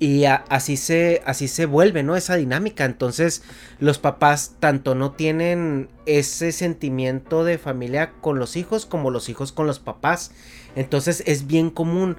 Y 0.00 0.24
así 0.24 0.76
se, 0.76 1.22
así 1.24 1.46
se 1.46 1.66
vuelve, 1.66 2.02
¿no? 2.02 2.16
Esa 2.16 2.34
dinámica. 2.34 2.84
Entonces, 2.84 3.42
los 3.78 3.98
papás 3.98 4.56
tanto 4.58 4.94
no 4.96 5.12
tienen 5.12 5.88
ese 6.04 6.50
sentimiento 6.50 7.44
de 7.44 7.58
familia 7.58 8.12
con 8.20 8.38
los 8.40 8.56
hijos 8.56 8.86
como 8.86 9.10
los 9.10 9.28
hijos 9.28 9.52
con 9.52 9.68
los 9.68 9.78
papás. 9.78 10.32
Entonces, 10.74 11.22
es 11.26 11.46
bien 11.46 11.70
común 11.70 12.16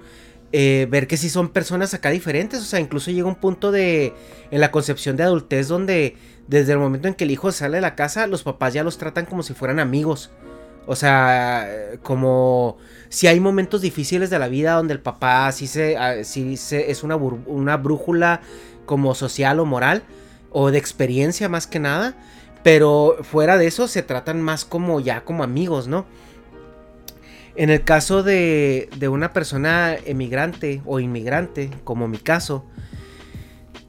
eh, 0.51 0.88
ver 0.89 1.07
que 1.07 1.18
si 1.18 1.30
son 1.30 1.50
personas 1.50 1.94
acá 1.94 2.09
diferentes. 2.09 2.62
O 2.62 2.65
sea, 2.65 2.80
incluso 2.80 3.12
llega 3.12 3.27
un 3.27 3.36
punto 3.36 3.71
de. 3.71 4.13
en 4.51 4.62
la 4.62 4.71
concepción 4.71 5.18
de 5.18 5.24
adultez 5.24 5.68
donde 5.68 6.15
desde 6.47 6.74
el 6.74 6.80
momento 6.80 7.07
en 7.07 7.15
que 7.15 7.24
el 7.24 7.31
hijo 7.31 7.51
sale 7.51 7.77
de 7.77 7.81
la 7.81 7.95
casa, 7.95 8.27
los 8.27 8.44
papás 8.44 8.74
ya 8.74 8.83
los 8.83 8.97
tratan 8.97 9.25
como 9.25 9.44
si 9.44 9.53
fueran 9.53 9.80
amigos. 9.80 10.31
O 10.88 10.95
sea, 10.95 11.68
como 12.03 12.77
si 13.09 13.27
hay 13.27 13.39
momentos 13.39 13.81
difíciles 13.81 14.30
de 14.30 14.38
la 14.38 14.47
vida 14.47 14.74
donde 14.74 14.94
el 14.94 15.00
papá 15.00 15.51
sí 15.51 15.65
se, 15.65 15.97
ah, 15.97 16.24
sí 16.24 16.53
es 16.71 17.03
una, 17.03 17.15
una 17.15 17.77
brújula 17.77 18.41
como 18.86 19.15
social 19.15 19.59
o 19.59 19.65
moral 19.65 20.03
o 20.51 20.71
de 20.71 20.77
experiencia 20.77 21.50
más 21.50 21.65
que 21.65 21.80
nada, 21.80 22.15
pero 22.63 23.18
fuera 23.24 23.57
de 23.57 23.68
eso 23.68 23.88
se 23.88 24.03
tratan 24.03 24.41
más 24.41 24.63
como 24.63 25.00
ya 25.00 25.25
como 25.25 25.44
amigos, 25.44 25.88
¿no? 25.88 26.06
En 27.55 27.69
el 27.69 27.83
caso 27.83 28.21
de, 28.21 28.89
de 28.97 29.07
una 29.07 29.31
persona 29.31 29.95
emigrante 30.05 30.81
o 30.85 30.99
inmigrante, 30.99 31.71
como 31.83 32.07
mi 32.07 32.17
caso, 32.17 32.65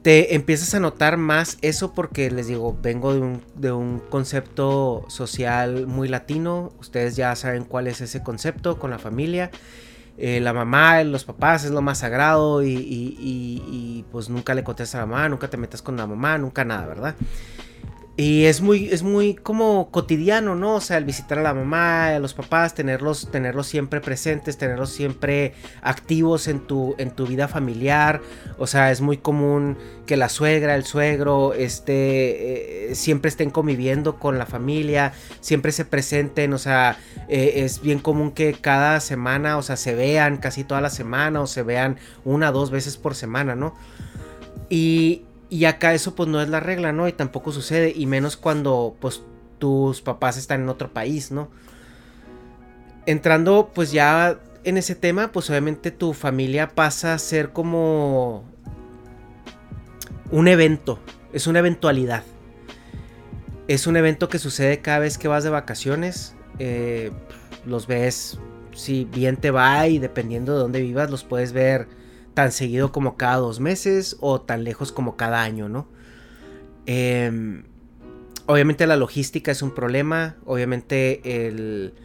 te 0.07 0.35
empiezas 0.35 0.73
a 0.73 0.79
notar 0.79 1.17
más 1.17 1.57
eso 1.61 1.93
porque 1.93 2.31
les 2.31 2.47
digo, 2.47 2.77
vengo 2.81 3.13
de 3.55 3.73
un, 3.73 3.99
concepto 4.09 5.03
social 5.09 5.85
muy 5.85 6.07
latino, 6.07 6.71
ustedes 6.79 7.17
ya 7.17 7.35
saben 7.35 7.65
cuál 7.65 7.87
es 7.87 7.99
ese 7.99 8.23
concepto 8.23 8.79
con 8.79 8.89
la 8.89 8.99
familia. 8.99 9.51
Eh, 10.17 10.39
la 10.39 10.53
mamá, 10.53 11.03
los 11.03 11.25
papás 11.25 11.65
es 11.65 11.71
lo 11.71 11.81
más 11.81 11.97
sagrado 11.97 12.63
y, 12.63 12.73
y, 12.73 14.05
pues 14.09 14.29
nunca 14.29 14.55
le 14.55 14.63
contestas 14.63 14.95
a 14.95 14.99
la 14.99 15.05
mamá, 15.07 15.27
nunca 15.27 15.49
te 15.49 15.57
metas 15.57 15.81
con 15.81 15.97
la 15.97 16.07
mamá, 16.07 16.37
nunca 16.37 16.63
nada, 16.63 16.87
¿verdad? 16.87 17.15
Y 18.19 18.45
es 18.45 18.61
muy, 18.61 18.89
es 18.89 19.03
muy 19.03 19.35
como 19.35 19.91
cotidiano, 19.91 20.55
¿no? 20.55 20.77
O 20.77 20.81
sea, 20.81 20.97
el 20.97 21.05
visitar 21.05 21.37
a 21.37 21.43
la 21.43 21.53
mamá, 21.53 22.07
a 22.07 22.19
los 22.19 22.33
papás, 22.33 22.73
tenerlos, 22.73 23.29
tenerlos 23.29 23.67
siempre 23.67 24.01
presentes, 24.01 24.57
tenerlos 24.57 24.89
siempre 24.89 25.53
activos 25.83 26.47
en 26.47 26.61
tu, 26.61 26.95
en 26.97 27.11
tu 27.11 27.27
vida 27.27 27.47
familiar. 27.47 28.21
O 28.57 28.65
sea, 28.65 28.91
es 28.91 29.01
muy 29.01 29.17
común 29.17 29.77
que 30.07 30.17
la 30.17 30.29
suegra, 30.29 30.73
el 30.73 30.83
suegro, 30.83 31.53
este, 31.53 32.89
eh, 32.89 32.95
siempre 32.95 33.29
estén 33.29 33.51
conviviendo 33.51 34.17
con 34.17 34.39
la 34.39 34.47
familia, 34.47 35.13
siempre 35.39 35.71
se 35.71 35.85
presenten. 35.85 36.53
O 36.53 36.57
sea, 36.57 36.97
eh, 37.29 37.53
es 37.57 37.81
bien 37.81 37.99
común 37.99 38.31
que 38.31 38.53
cada 38.53 38.99
semana, 38.99 39.57
o 39.57 39.61
sea, 39.61 39.77
se 39.77 39.93
vean 39.93 40.37
casi 40.37 40.63
toda 40.63 40.81
la 40.81 40.89
semana 40.89 41.41
o 41.41 41.45
se 41.45 41.61
vean 41.61 41.97
una 42.25 42.51
dos 42.51 42.71
veces 42.71 42.97
por 42.97 43.13
semana, 43.13 43.53
¿no? 43.53 43.75
Y, 44.71 45.21
y 45.49 45.65
acá 45.65 45.93
eso 45.93 46.15
pues 46.15 46.29
no 46.29 46.41
es 46.41 46.49
la 46.49 46.59
regla, 46.59 46.91
¿no? 46.91 47.07
Y 47.07 47.13
tampoco 47.13 47.51
sucede, 47.51 47.93
y 47.95 48.05
menos 48.05 48.37
cuando 48.37 48.95
pues 48.99 49.21
tus 49.59 50.01
papás 50.01 50.37
están 50.37 50.61
en 50.61 50.69
otro 50.69 50.93
país, 50.93 51.31
¿no? 51.31 51.49
Entrando 53.05 53.71
pues 53.73 53.91
ya 53.91 54.39
en 54.63 54.77
ese 54.77 54.95
tema, 54.95 55.31
pues 55.31 55.49
obviamente 55.49 55.91
tu 55.91 56.13
familia 56.13 56.69
pasa 56.69 57.13
a 57.13 57.19
ser 57.19 57.51
como 57.53 58.43
un 60.31 60.47
evento, 60.47 60.99
es 61.31 61.47
una 61.47 61.59
eventualidad. 61.59 62.23
Es 63.67 63.87
un 63.87 63.97
evento 63.97 64.29
que 64.29 64.39
sucede 64.39 64.81
cada 64.81 64.99
vez 64.99 65.17
que 65.17 65.27
vas 65.27 65.43
de 65.43 65.49
vacaciones. 65.49 66.35
Eh, 66.59 67.11
los 67.65 67.85
ves, 67.87 68.39
si 68.73 69.05
bien 69.05 69.37
te 69.37 69.51
va 69.51 69.87
y 69.87 69.99
dependiendo 69.99 70.53
de 70.53 70.59
dónde 70.59 70.81
vivas, 70.81 71.11
los 71.11 71.23
puedes 71.23 71.51
ver 71.51 71.87
tan 72.37 72.51
seguido 72.51 72.91
como 72.91 73.17
cada 73.17 73.37
dos 73.37 73.59
meses 73.59 74.15
o 74.19 74.41
tan 74.41 74.63
lejos 74.63 74.91
como 74.91 75.17
cada 75.17 75.41
año, 75.41 75.69
¿no? 75.69 75.87
Em, 76.85 77.63
obviamente 78.45 78.85
la 78.85 78.95
logística 78.95 79.51
es 79.51 79.63
un 79.63 79.71
problema, 79.71 80.35
obviamente 80.45 81.47
el, 81.47 81.95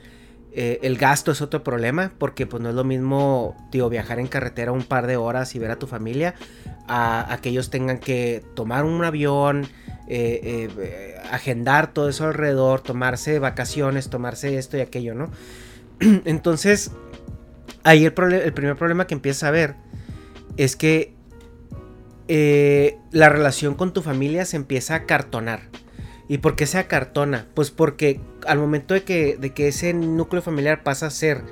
eh, 0.53 0.79
el, 0.81 0.97
gasto 0.97 1.33
es 1.33 1.43
otro 1.43 1.63
problema, 1.63 2.13
porque 2.17 2.47
pues 2.47 2.63
no 2.63 2.71
es 2.71 2.75
lo 2.75 2.83
mismo, 2.83 3.55
tío, 3.71 3.91
viajar 3.91 4.19
en 4.21 4.27
carretera 4.27 4.73
un 4.73 4.85
par 4.85 5.07
de 5.07 5.19
horas 5.19 5.55
y 5.55 5.59
ver 5.59 5.71
a 5.71 5.77
tu 5.77 5.87
familia, 5.87 6.35
a, 6.89 7.39
que 7.43 7.51
ellos 7.51 7.69
tengan 7.69 7.99
que 7.99 8.43
tomar 8.55 8.87
un 8.87 9.05
avión, 9.05 9.67
eh, 10.09 10.71
eh, 10.79 11.15
agendar 11.31 11.93
todo 11.93 12.09
eso 12.09 12.25
alrededor, 12.25 12.81
tomarse 12.81 13.39
vacaciones, 13.39 14.09
tomarse 14.09 14.57
esto 14.57 14.79
y 14.79 14.81
aquello, 14.81 15.15
¿no? 15.15 15.31
Entonces, 16.25 16.91
ahí 17.83 18.07
el, 18.07 18.15
el 18.33 18.53
primer 18.55 18.77
problema 18.77 19.07
que 19.07 19.13
empiezas 19.13 19.43
a 19.43 19.51
ver 19.51 19.92
es 20.57 20.77
que 20.77 21.15
eh, 22.29 22.99
la 23.11 23.29
relación 23.29 23.75
con 23.75 23.93
tu 23.93 24.03
familia 24.03 24.45
se 24.45 24.57
empieza 24.57 24.95
a 24.95 25.05
cartonar. 25.05 25.61
¿Y 26.29 26.39
por 26.39 26.57
qué 26.57 26.67
se 26.67 26.79
acartona? 26.79 27.47
Pues 27.55 27.71
porque 27.71 28.21
al 28.47 28.59
momento 28.59 28.95
de 28.95 29.03
que, 29.03 29.37
de 29.37 29.51
que 29.51 29.69
ese 29.69 29.93
núcleo 29.93 30.41
familiar 30.41 30.83
pasa 30.83 31.07
a 31.07 31.11
ser 31.11 31.43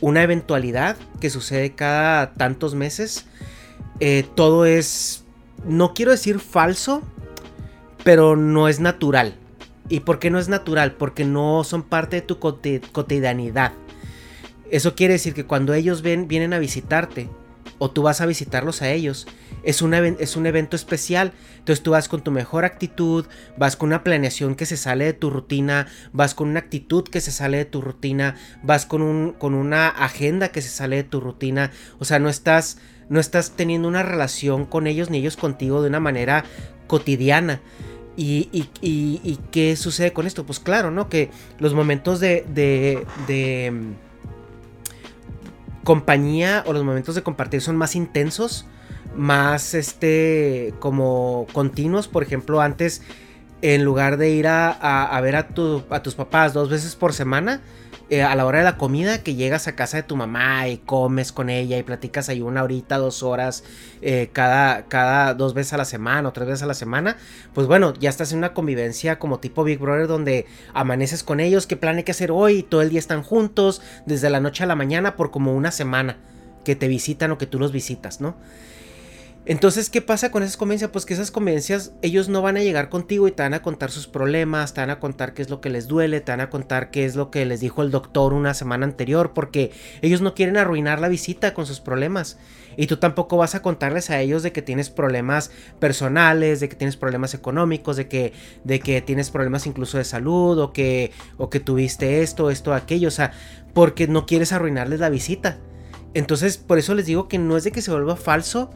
una 0.00 0.22
eventualidad 0.22 0.96
que 1.20 1.30
sucede 1.30 1.74
cada 1.74 2.32
tantos 2.34 2.74
meses, 2.74 3.26
eh, 4.00 4.24
todo 4.34 4.64
es, 4.64 5.24
no 5.66 5.94
quiero 5.94 6.12
decir 6.12 6.38
falso, 6.38 7.02
pero 8.04 8.36
no 8.36 8.68
es 8.68 8.80
natural. 8.80 9.34
¿Y 9.88 10.00
por 10.00 10.18
qué 10.18 10.30
no 10.30 10.38
es 10.38 10.48
natural? 10.48 10.92
Porque 10.92 11.24
no 11.24 11.64
son 11.64 11.82
parte 11.82 12.16
de 12.16 12.22
tu 12.22 12.38
cotidianidad. 12.38 13.72
Eso 14.70 14.94
quiere 14.94 15.14
decir 15.14 15.34
que 15.34 15.46
cuando 15.46 15.74
ellos 15.74 16.02
ven, 16.02 16.28
vienen 16.28 16.52
a 16.52 16.58
visitarte, 16.58 17.28
o 17.78 17.90
tú 17.90 18.02
vas 18.02 18.20
a 18.20 18.26
visitarlos 18.26 18.82
a 18.82 18.90
ellos, 18.90 19.26
es 19.62 19.82
un, 19.82 19.94
es 19.94 20.36
un 20.36 20.46
evento 20.46 20.76
especial. 20.76 21.32
Entonces 21.58 21.82
tú 21.82 21.92
vas 21.92 22.08
con 22.08 22.22
tu 22.22 22.30
mejor 22.30 22.64
actitud, 22.64 23.26
vas 23.56 23.76
con 23.76 23.88
una 23.88 24.04
planeación 24.04 24.54
que 24.54 24.66
se 24.66 24.76
sale 24.76 25.04
de 25.04 25.12
tu 25.12 25.30
rutina, 25.30 25.86
vas 26.12 26.34
con 26.34 26.48
una 26.48 26.60
actitud 26.60 27.04
que 27.04 27.20
se 27.20 27.30
sale 27.30 27.58
de 27.58 27.64
tu 27.64 27.80
rutina, 27.80 28.36
vas 28.62 28.86
con, 28.86 29.02
un, 29.02 29.32
con 29.32 29.54
una 29.54 29.88
agenda 29.88 30.48
que 30.48 30.62
se 30.62 30.70
sale 30.70 30.96
de 30.96 31.04
tu 31.04 31.20
rutina. 31.20 31.70
O 31.98 32.04
sea, 32.04 32.18
no 32.18 32.28
estás, 32.28 32.78
no 33.08 33.20
estás 33.20 33.52
teniendo 33.52 33.88
una 33.88 34.02
relación 34.02 34.64
con 34.64 34.86
ellos 34.86 35.10
ni 35.10 35.18
ellos 35.18 35.36
contigo 35.36 35.82
de 35.82 35.88
una 35.88 36.00
manera 36.00 36.44
cotidiana. 36.86 37.60
¿Y, 38.20 38.48
y, 38.82 39.38
qué 39.52 39.76
sucede 39.76 40.12
con 40.12 40.26
esto? 40.26 40.44
Pues 40.44 40.58
claro, 40.58 40.90
¿no? 40.90 41.08
Que 41.08 41.30
los 41.60 41.72
momentos 41.72 42.18
de, 42.18 42.44
de, 42.52 43.06
de 43.28 43.72
compañía 45.88 46.64
o 46.66 46.74
los 46.74 46.84
momentos 46.84 47.14
de 47.14 47.22
compartir 47.22 47.62
son 47.62 47.78
más 47.78 47.96
intensos 47.96 48.66
más 49.16 49.72
este 49.72 50.74
como 50.80 51.46
continuos. 51.54 52.08
Por 52.08 52.22
ejemplo, 52.22 52.60
antes 52.60 53.00
en 53.62 53.84
lugar 53.84 54.16
de 54.16 54.30
ir 54.30 54.46
a, 54.46 55.20
ver 55.22 55.36
a, 55.36 55.48
a, 55.90 56.02
tus 56.02 56.14
papás 56.14 56.52
dos 56.52 56.70
veces 56.70 56.94
por 56.94 57.12
semana, 57.12 57.60
eh, 58.10 58.22
a 58.22 58.34
la 58.36 58.46
hora 58.46 58.58
de 58.58 58.64
la 58.64 58.78
comida, 58.78 59.22
que 59.22 59.34
llegas 59.34 59.68
a 59.68 59.76
casa 59.76 59.98
de 59.98 60.02
tu 60.02 60.16
mamá 60.16 60.66
y 60.68 60.78
comes 60.78 61.30
con 61.30 61.50
ella 61.50 61.76
y 61.76 61.82
platicas 61.82 62.28
ahí 62.28 62.40
una 62.40 62.62
horita, 62.62 62.96
dos 62.96 63.22
horas, 63.22 63.64
eh, 64.00 64.30
cada, 64.32 64.86
cada 64.86 65.34
dos 65.34 65.52
veces 65.52 65.74
a 65.74 65.76
la 65.76 65.84
semana 65.84 66.28
o 66.28 66.32
tres 66.32 66.48
veces 66.48 66.62
a 66.62 66.66
la 66.66 66.74
semana, 66.74 67.16
pues 67.52 67.66
bueno, 67.66 67.92
ya 67.94 68.08
estás 68.08 68.32
en 68.32 68.38
una 68.38 68.54
convivencia 68.54 69.18
como 69.18 69.40
tipo 69.40 69.62
Big 69.62 69.78
Brother 69.78 70.06
donde 70.06 70.46
amaneces 70.72 71.22
con 71.22 71.38
ellos, 71.40 71.66
qué 71.66 71.76
plan 71.76 72.02
que 72.02 72.12
hacer 72.12 72.30
hoy, 72.30 72.62
todo 72.62 72.80
el 72.80 72.90
día 72.90 72.98
están 72.98 73.22
juntos, 73.22 73.82
desde 74.06 74.30
la 74.30 74.40
noche 74.40 74.64
a 74.64 74.66
la 74.66 74.76
mañana 74.76 75.16
por 75.16 75.30
como 75.30 75.54
una 75.54 75.70
semana 75.70 76.16
que 76.64 76.76
te 76.76 76.88
visitan 76.88 77.30
o 77.32 77.38
que 77.38 77.46
tú 77.46 77.58
los 77.58 77.72
visitas, 77.72 78.20
¿no? 78.20 78.36
Entonces, 79.48 79.88
¿qué 79.88 80.02
pasa 80.02 80.30
con 80.30 80.42
esas 80.42 80.58
conveniencias? 80.58 80.90
Pues 80.90 81.06
que 81.06 81.14
esas 81.14 81.30
conveniencias, 81.30 81.94
ellos 82.02 82.28
no 82.28 82.42
van 82.42 82.58
a 82.58 82.62
llegar 82.62 82.90
contigo 82.90 83.26
y 83.26 83.32
te 83.32 83.42
van 83.42 83.54
a 83.54 83.62
contar 83.62 83.90
sus 83.90 84.06
problemas, 84.06 84.74
te 84.74 84.82
van 84.82 84.90
a 84.90 85.00
contar 85.00 85.32
qué 85.32 85.40
es 85.40 85.48
lo 85.48 85.62
que 85.62 85.70
les 85.70 85.88
duele, 85.88 86.20
te 86.20 86.32
van 86.32 86.42
a 86.42 86.50
contar 86.50 86.90
qué 86.90 87.06
es 87.06 87.16
lo 87.16 87.30
que 87.30 87.46
les 87.46 87.60
dijo 87.60 87.80
el 87.80 87.90
doctor 87.90 88.34
una 88.34 88.52
semana 88.52 88.84
anterior, 88.84 89.32
porque 89.32 89.72
ellos 90.02 90.20
no 90.20 90.34
quieren 90.34 90.58
arruinar 90.58 91.00
la 91.00 91.08
visita 91.08 91.54
con 91.54 91.64
sus 91.64 91.80
problemas. 91.80 92.36
Y 92.76 92.88
tú 92.88 92.98
tampoco 92.98 93.38
vas 93.38 93.54
a 93.54 93.62
contarles 93.62 94.10
a 94.10 94.20
ellos 94.20 94.42
de 94.42 94.52
que 94.52 94.60
tienes 94.60 94.90
problemas 94.90 95.50
personales, 95.80 96.60
de 96.60 96.68
que 96.68 96.76
tienes 96.76 96.98
problemas 96.98 97.32
económicos, 97.32 97.96
de 97.96 98.06
que, 98.06 98.34
de 98.64 98.80
que 98.80 99.00
tienes 99.00 99.30
problemas 99.30 99.66
incluso 99.66 99.96
de 99.96 100.04
salud, 100.04 100.58
o 100.58 100.74
que, 100.74 101.10
o 101.38 101.48
que 101.48 101.58
tuviste 101.58 102.20
esto, 102.20 102.50
esto, 102.50 102.74
aquello, 102.74 103.08
o 103.08 103.12
sea, 103.12 103.32
porque 103.72 104.08
no 104.08 104.26
quieres 104.26 104.52
arruinarles 104.52 105.00
la 105.00 105.08
visita. 105.08 105.56
Entonces, 106.12 106.58
por 106.58 106.76
eso 106.76 106.94
les 106.94 107.06
digo 107.06 107.28
que 107.28 107.38
no 107.38 107.56
es 107.56 107.64
de 107.64 107.72
que 107.72 107.80
se 107.80 107.90
vuelva 107.90 108.14
falso, 108.14 108.70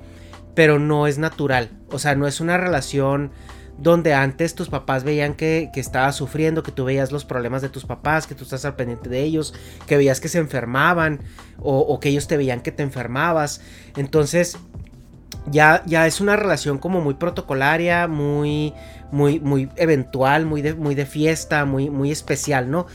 pero 0.54 0.78
no 0.78 1.06
es 1.06 1.18
natural. 1.18 1.70
O 1.90 1.98
sea, 1.98 2.14
no 2.14 2.26
es 2.26 2.40
una 2.40 2.56
relación 2.56 3.30
donde 3.78 4.14
antes 4.14 4.54
tus 4.54 4.68
papás 4.68 5.02
veían 5.02 5.34
que, 5.34 5.70
que 5.72 5.80
estabas 5.80 6.14
sufriendo, 6.14 6.62
que 6.62 6.72
tú 6.72 6.84
veías 6.84 7.10
los 7.10 7.24
problemas 7.24 7.62
de 7.62 7.68
tus 7.68 7.84
papás, 7.84 8.26
que 8.26 8.34
tú 8.34 8.44
estás 8.44 8.64
al 8.64 8.76
pendiente 8.76 9.08
de 9.08 9.22
ellos, 9.22 9.54
que 9.86 9.96
veías 9.96 10.20
que 10.20 10.28
se 10.28 10.38
enfermaban 10.38 11.20
o, 11.58 11.98
que 12.00 12.10
ellos 12.10 12.28
te 12.28 12.36
veían 12.36 12.60
que 12.60 12.72
te 12.72 12.82
enfermabas. 12.82 13.60
Entonces, 13.96 14.58
ya, 15.46 15.82
ya 15.86 16.06
es 16.06 16.20
una 16.20 16.36
relación 16.36 16.78
como 16.78 17.00
muy 17.00 17.14
protocolaria, 17.14 18.06
muy, 18.06 18.74
muy, 19.10 19.40
muy 19.40 19.68
eventual, 19.76 20.46
muy 20.46 20.62
de, 20.62 20.74
muy 20.74 20.94
de 20.94 21.06
fiesta, 21.06 21.64
muy, 21.64 21.90
muy 21.90 22.12
especial, 22.12 22.70
¿no? 22.70 22.86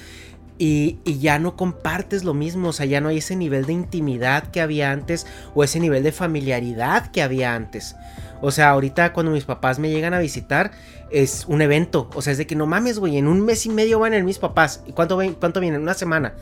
Y, 0.59 0.99
ya 1.19 1.39
no 1.39 1.55
compartes 1.55 2.23
lo 2.23 2.33
mismo, 2.33 2.69
o 2.69 2.73
sea, 2.73 2.85
ya 2.85 2.99
no 3.01 3.09
hay 3.09 3.17
ese 3.17 3.35
nivel 3.35 3.65
de 3.65 3.73
intimidad 3.73 4.49
que 4.49 4.61
había 4.61 4.91
antes 4.91 5.27
o 5.53 5.63
ese 5.63 5.79
nivel 5.79 6.03
de 6.03 6.11
familiaridad 6.11 7.11
que 7.11 7.21
había 7.21 7.53
antes. 7.53 7.95
O 8.41 8.51
sea, 8.51 8.69
ahorita 8.69 9.13
cuando 9.13 9.31
mis 9.31 9.45
papás 9.45 9.79
me 9.79 9.89
llegan 9.89 10.13
a 10.13 10.19
visitar 10.19 10.71
es 11.11 11.45
un 11.47 11.61
evento, 11.61 12.09
o 12.13 12.21
sea, 12.21 12.31
es 12.31 12.37
de 12.37 12.47
que 12.47 12.55
no 12.55 12.65
mames, 12.65 12.99
güey, 12.99 13.17
en 13.17 13.27
un 13.27 13.41
mes 13.41 13.65
y 13.65 13.69
medio 13.69 13.99
van 13.99 14.13
a 14.13 14.23
mis 14.23 14.39
papás. 14.39 14.83
¿Y 14.85 14.91
cuánto, 14.91 15.19
cuánto 15.39 15.59
vienen? 15.59 15.81
Una 15.81 15.93
semana. 15.93 16.33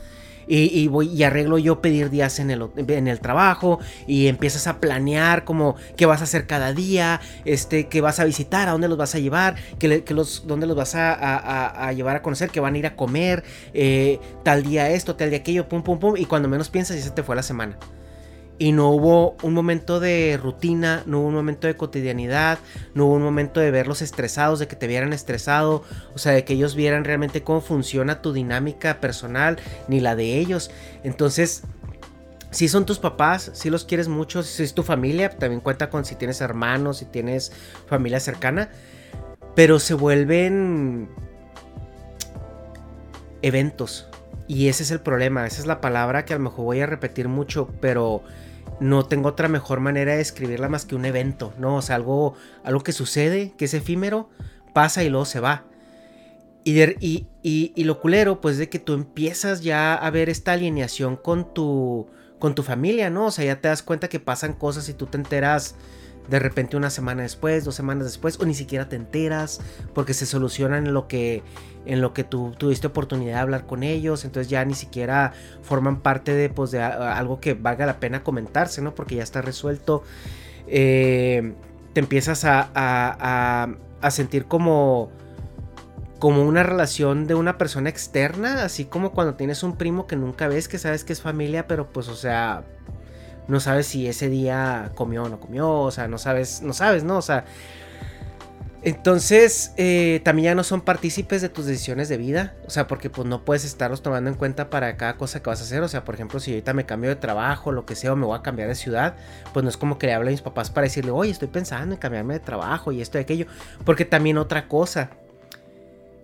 Y, 0.48 0.86
voy 0.88 1.08
y 1.08 1.24
arreglo 1.24 1.58
yo 1.58 1.80
pedir 1.80 2.10
días 2.10 2.38
en 2.38 2.50
el, 2.50 2.68
en 2.76 3.08
el 3.08 3.20
trabajo 3.20 3.80
y 4.06 4.28
empiezas 4.28 4.66
a 4.66 4.78
planear 4.78 5.44
como 5.44 5.74
qué 5.96 6.06
vas 6.06 6.20
a 6.20 6.24
hacer 6.24 6.46
cada 6.46 6.72
día, 6.72 7.20
este, 7.44 7.88
qué 7.88 8.00
vas 8.00 8.20
a 8.20 8.24
visitar, 8.24 8.68
a 8.68 8.72
dónde 8.72 8.88
los 8.88 8.96
vas 8.98 9.14
a 9.14 9.18
llevar, 9.18 9.56
que, 9.78 10.02
los, 10.14 10.46
dónde 10.46 10.66
los 10.66 10.76
vas 10.76 10.94
a, 10.94 11.92
llevar 11.92 12.16
a 12.16 12.22
conocer, 12.22 12.50
que 12.50 12.60
van 12.60 12.74
a 12.74 12.78
ir 12.78 12.86
a 12.86 12.96
comer, 12.96 13.42
eh, 13.74 14.20
tal 14.44 14.62
día 14.62 14.90
esto, 14.90 15.16
tal 15.16 15.30
día 15.30 15.38
aquello, 15.38 15.68
pum, 15.68 15.82
pum, 15.82 15.98
pum, 15.98 16.16
y 16.16 16.26
cuando 16.26 16.48
menos 16.48 16.68
piensas 16.68 16.96
ya 16.96 17.02
se 17.02 17.10
te 17.10 17.22
fue 17.22 17.34
la 17.34 17.42
semana 17.42 17.76
y 18.58 18.72
no 18.72 18.90
hubo 18.90 19.36
un 19.42 19.52
momento 19.52 20.00
de 20.00 20.38
rutina, 20.42 21.02
no 21.06 21.20
hubo 21.20 21.28
un 21.28 21.34
momento 21.34 21.66
de 21.66 21.76
cotidianidad, 21.76 22.58
no 22.94 23.06
hubo 23.06 23.14
un 23.14 23.22
momento 23.22 23.60
de 23.60 23.70
verlos 23.70 24.00
estresados, 24.00 24.58
de 24.58 24.66
que 24.66 24.76
te 24.76 24.86
vieran 24.86 25.12
estresado, 25.12 25.82
o 26.14 26.18
sea, 26.18 26.32
de 26.32 26.44
que 26.44 26.54
ellos 26.54 26.74
vieran 26.74 27.04
realmente 27.04 27.42
cómo 27.42 27.60
funciona 27.60 28.22
tu 28.22 28.32
dinámica 28.32 29.00
personal, 29.00 29.58
ni 29.88 30.00
la 30.00 30.16
de 30.16 30.38
ellos. 30.38 30.70
Entonces, 31.04 31.64
si 32.50 32.68
son 32.68 32.86
tus 32.86 32.98
papás, 32.98 33.50
si 33.52 33.68
los 33.68 33.84
quieres 33.84 34.08
mucho, 34.08 34.42
si 34.42 34.62
es 34.62 34.72
tu 34.72 34.82
familia, 34.82 35.28
también 35.30 35.60
cuenta 35.60 35.90
con 35.90 36.06
si 36.06 36.14
tienes 36.14 36.40
hermanos, 36.40 36.98
si 36.98 37.04
tienes 37.04 37.52
familia 37.86 38.20
cercana, 38.20 38.70
pero 39.54 39.78
se 39.78 39.92
vuelven 39.92 41.10
eventos. 43.42 44.08
Y 44.48 44.68
ese 44.68 44.84
es 44.84 44.90
el 44.90 45.00
problema, 45.00 45.46
esa 45.46 45.60
es 45.60 45.66
la 45.66 45.80
palabra 45.80 46.24
que 46.24 46.32
a 46.32 46.38
lo 46.38 46.44
mejor 46.44 46.64
voy 46.64 46.80
a 46.80 46.86
repetir 46.86 47.28
mucho, 47.28 47.68
pero 47.80 48.22
no 48.80 49.06
tengo 49.06 49.28
otra 49.28 49.48
mejor 49.48 49.80
manera 49.80 50.14
de 50.14 50.20
escribirla 50.20 50.68
más 50.68 50.84
que 50.84 50.94
un 50.94 51.04
evento, 51.04 51.52
¿no? 51.58 51.76
O 51.76 51.82
sea, 51.82 51.96
algo, 51.96 52.34
algo 52.64 52.82
que 52.82 52.92
sucede, 52.92 53.52
que 53.56 53.66
es 53.66 53.74
efímero, 53.74 54.28
pasa 54.72 55.02
y 55.04 55.08
luego 55.08 55.24
se 55.24 55.40
va. 55.40 55.64
Y, 56.64 56.82
y, 56.82 57.26
y, 57.42 57.84
lo 57.84 58.00
culero, 58.00 58.40
pues, 58.40 58.58
de 58.58 58.68
que 58.68 58.80
tú 58.80 58.94
empiezas 58.94 59.62
ya 59.62 59.94
a 59.94 60.10
ver 60.10 60.28
esta 60.28 60.52
alineación 60.52 61.14
con 61.14 61.54
tu, 61.54 62.08
con 62.40 62.56
tu 62.56 62.64
familia, 62.64 63.08
¿no? 63.08 63.26
O 63.26 63.30
sea, 63.30 63.44
ya 63.44 63.60
te 63.60 63.68
das 63.68 63.84
cuenta 63.84 64.08
que 64.08 64.18
pasan 64.18 64.52
cosas 64.52 64.88
y 64.88 64.94
tú 64.94 65.06
te 65.06 65.16
enteras 65.16 65.76
de 66.28 66.38
repente 66.38 66.76
una 66.76 66.90
semana 66.90 67.22
después, 67.22 67.64
dos 67.64 67.74
semanas 67.74 68.04
después, 68.04 68.38
o 68.40 68.44
ni 68.44 68.54
siquiera 68.54 68.88
te 68.88 68.96
enteras 68.96 69.60
porque 69.94 70.14
se 70.14 70.26
solucionan 70.26 70.86
en 70.86 70.94
lo 70.94 71.08
que, 71.08 71.42
en 71.84 72.00
lo 72.00 72.12
que 72.12 72.24
tú 72.24 72.54
tuviste 72.58 72.86
oportunidad 72.86 73.34
de 73.34 73.40
hablar 73.40 73.66
con 73.66 73.82
ellos, 73.82 74.24
entonces 74.24 74.50
ya 74.50 74.64
ni 74.64 74.74
siquiera 74.74 75.32
forman 75.62 76.00
parte 76.00 76.34
de, 76.34 76.48
pues, 76.48 76.70
de 76.70 76.82
algo 76.82 77.40
que 77.40 77.54
valga 77.54 77.86
la 77.86 78.00
pena 78.00 78.22
comentarse, 78.22 78.82
¿no? 78.82 78.94
Porque 78.94 79.16
ya 79.16 79.22
está 79.22 79.42
resuelto. 79.42 80.02
Eh, 80.66 81.54
te 81.92 82.00
empiezas 82.00 82.44
a, 82.44 82.70
a, 82.74 83.68
a, 84.02 84.10
sentir 84.10 84.46
como 84.46 85.10
como 86.18 86.44
una 86.44 86.62
relación 86.62 87.26
de 87.26 87.34
una 87.34 87.58
persona 87.58 87.90
externa, 87.90 88.64
así 88.64 88.86
como 88.86 89.12
cuando 89.12 89.34
tienes 89.34 89.62
un 89.62 89.76
primo 89.76 90.06
que 90.06 90.16
nunca 90.16 90.48
ves, 90.48 90.66
que 90.66 90.78
sabes 90.78 91.04
que 91.04 91.12
es 91.12 91.20
familia, 91.20 91.66
pero 91.66 91.88
pues, 91.90 92.08
o 92.08 92.16
sea, 92.16 92.64
no 93.48 93.60
sabes 93.60 93.86
si 93.86 94.06
ese 94.06 94.28
día 94.28 94.90
comió 94.94 95.24
o 95.24 95.28
no 95.28 95.40
comió, 95.40 95.70
o 95.70 95.90
sea, 95.90 96.08
no 96.08 96.18
sabes, 96.18 96.62
no 96.62 96.72
sabes, 96.72 97.04
¿no? 97.04 97.18
O 97.18 97.22
sea, 97.22 97.44
entonces 98.86 99.72
eh, 99.76 100.20
también 100.22 100.44
ya 100.44 100.54
no 100.54 100.62
son 100.62 100.80
partícipes 100.80 101.42
de 101.42 101.48
tus 101.48 101.66
decisiones 101.66 102.08
de 102.08 102.18
vida, 102.18 102.54
o 102.68 102.70
sea, 102.70 102.86
porque 102.86 103.10
pues 103.10 103.26
no 103.26 103.44
puedes 103.44 103.64
estarlos 103.64 104.00
tomando 104.00 104.30
en 104.30 104.36
cuenta 104.36 104.70
para 104.70 104.96
cada 104.96 105.16
cosa 105.16 105.42
que 105.42 105.50
vas 105.50 105.60
a 105.60 105.64
hacer, 105.64 105.82
o 105.82 105.88
sea, 105.88 106.04
por 106.04 106.14
ejemplo, 106.14 106.38
si 106.38 106.52
ahorita 106.52 106.72
me 106.72 106.86
cambio 106.86 107.10
de 107.10 107.16
trabajo, 107.16 107.72
lo 107.72 107.84
que 107.84 107.96
sea, 107.96 108.12
o 108.12 108.16
me 108.16 108.26
voy 108.26 108.38
a 108.38 108.42
cambiar 108.42 108.68
de 108.68 108.76
ciudad, 108.76 109.16
pues 109.52 109.64
no 109.64 109.70
es 109.70 109.76
como 109.76 109.98
que 109.98 110.06
le 110.06 110.14
hable 110.14 110.28
a 110.28 110.30
mis 110.30 110.40
papás 110.40 110.70
para 110.70 110.84
decirle, 110.84 111.10
oye, 111.10 111.32
estoy 111.32 111.48
pensando 111.48 111.96
en 111.96 112.00
cambiarme 112.00 112.34
de 112.34 112.40
trabajo 112.40 112.92
y 112.92 113.00
esto 113.00 113.18
y 113.18 113.22
aquello, 113.22 113.46
porque 113.84 114.04
también 114.04 114.38
otra 114.38 114.68
cosa, 114.68 115.10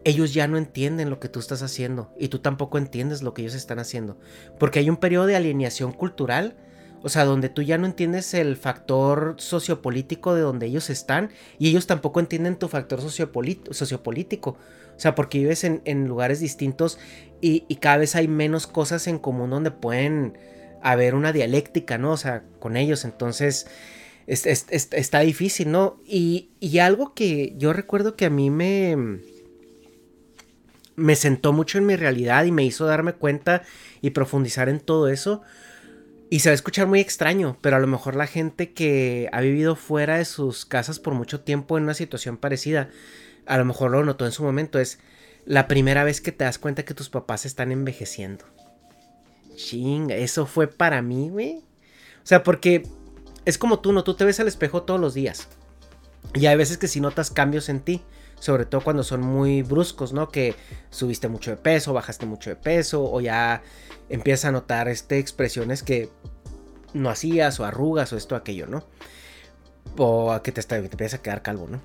ellos 0.05 0.33
ya 0.33 0.47
no 0.47 0.57
entienden 0.57 1.11
lo 1.11 1.19
que 1.19 1.29
tú 1.29 1.41
estás 1.41 1.63
haciendo 1.63 2.13
y 2.17 2.29
tú 2.29 2.39
tampoco 2.39 2.79
entiendes 2.79 3.23
lo 3.23 3.35
que 3.35 3.43
ellos 3.43 3.55
están 3.55 3.81
haciendo, 3.81 4.19
porque 4.61 4.79
hay 4.79 4.89
un 4.89 4.99
periodo 4.99 5.27
de 5.27 5.35
alineación 5.35 5.91
cultural, 5.91 6.55
o 7.03 7.09
sea, 7.09 7.25
donde 7.25 7.49
tú 7.49 7.63
ya 7.63 7.79
no 7.79 7.87
entiendes 7.87 8.33
el 8.35 8.57
factor 8.57 9.35
sociopolítico 9.39 10.35
de 10.35 10.43
donde 10.43 10.67
ellos 10.67 10.89
están 10.89 11.31
y 11.59 11.69
ellos 11.69 11.87
tampoco 11.87 12.21
entienden 12.21 12.57
tu 12.57 12.69
factor 12.69 13.01
sociopolítico. 13.01 14.51
O 14.51 15.01
sea, 15.03 15.15
porque 15.15 15.39
vives 15.39 15.65
en, 15.65 16.07
lugares 16.07 16.41
distintos 16.41 16.99
y, 17.41 17.63
cada 17.77 17.97
vez 17.97 18.15
hay 18.15 18.29
menos 18.29 18.67
cosas 18.67 19.07
en 19.09 19.19
común 19.19 19.51
donde 19.51 19.73
pueden 19.73 20.39
a 20.81 20.95
ver 20.95 21.15
una 21.15 21.33
dialéctica, 21.33 21.99
¿no? 21.99 22.13
O 22.13 22.17
sea, 22.17 22.45
con 22.61 22.77
ellos. 22.77 23.05
Entonces, 23.05 23.67
está 24.27 25.21
difícil, 25.21 25.73
¿no? 25.73 26.01
Y, 26.07 26.51
y, 26.61 26.79
algo 26.79 27.15
que 27.15 27.55
yo 27.57 27.73
recuerdo 27.73 28.17
que 28.17 28.27
a 28.27 28.31
mí 28.31 28.51
me... 28.51 29.21
Me 30.95 31.17
sentó 31.17 31.55
mucho 31.55 31.79
en 31.79 31.87
mi 31.87 31.97
realidad 31.97 32.45
y 32.45 32.53
me 32.53 32.65
hizo 32.65 32.85
darme 32.85 33.15
cuenta 33.15 33.63
y 34.03 34.11
profundizar 34.11 34.69
en 34.69 34.79
todo 34.79 35.09
eso. 35.09 35.41
Y 36.33 36.41
se 36.41 36.49
va 36.49 36.53
a 36.53 36.55
escuchar 36.55 36.87
muy 36.87 36.99
extraño, 36.99 37.59
pero 37.61 37.77
a 37.77 37.79
lo 37.79 37.87
mejor 37.87 38.17
la 38.17 38.27
gente 38.27 38.73
que 38.73 39.29
ha 39.33 39.43
vivido 39.43 39.77
fuera 39.77 40.17
de 40.17 40.25
sus 40.25 40.65
casas 40.65 40.99
por 40.99 41.13
mucho 41.13 41.41
tiempo 41.41 41.77
en 41.77 41.85
una 41.85 41.93
situación 41.93 42.39
parecida, 42.39 42.89
a 43.45 43.59
lo 43.59 43.67
mejor 43.67 43.91
lo 43.91 44.03
notó 44.03 44.25
en 44.25 44.33
su 44.33 44.43
momento, 44.43 44.79
es 44.79 44.99
la 45.45 45.69
primera 45.69 46.05
vez 46.05 46.23
que 46.23 46.33
te 46.33 46.45
das 46.45 46.59
cuenta 46.59 46.87
que 46.87 46.95
tus 46.95 47.11
papás 47.11 47.45
están 47.45 47.71
envejeciendo. 47.71 48.47
Chinga, 49.57 50.15
eso 50.15 50.47
fue 50.47 50.69
para 50.69 51.03
mí, 51.03 51.29
güey. 51.29 51.57
O 51.57 52.27
sea, 52.27 52.43
porque 52.43 52.89
es 53.45 53.59
como 53.59 53.81
tú, 53.81 53.93
¿no? 53.93 54.03
Tú 54.03 54.15
te 54.15 54.25
ves 54.25 54.41
al 54.41 54.49
espejo 54.49 54.85
todos 54.85 54.99
los 54.99 55.13
días. 55.13 55.49
Y 56.33 56.47
hay 56.47 56.57
veces 56.57 56.79
que 56.79 56.89
si 56.89 57.03
notas 57.03 57.31
cambios 57.31 57.69
en 57.69 57.81
ti, 57.81 58.01
sobre 58.43 58.67
todo 58.67 58.81
cuando 58.81 59.05
son 59.05 59.21
muy 59.21 59.63
bruscos, 59.63 60.13
¿no? 60.13 60.29
Que 60.29 60.57
subiste 60.91 61.29
mucho 61.29 61.53
de 61.53 61.57
peso, 61.57 61.93
bajaste 61.93 62.27
mucho 62.27 62.51
de 62.51 62.57
peso, 62.57 63.09
o 63.09 63.21
ya 63.21 63.63
empiezas 64.09 64.47
a 64.47 64.51
notar 64.51 64.89
este, 64.89 65.21
expresiones 65.21 65.85
que 65.85 66.09
no 66.93 67.09
hacías, 67.09 67.61
o 67.61 67.65
arrugas, 67.65 68.13
o 68.13 68.17
esto, 68.17 68.35
aquello, 68.35 68.67
¿no? 68.67 68.83
O 69.97 70.41
que 70.43 70.51
te, 70.51 70.75
empiezas 70.75 71.21
a 71.21 71.23
quedar 71.23 71.43
calvo, 71.43 71.69
¿no? 71.69 71.81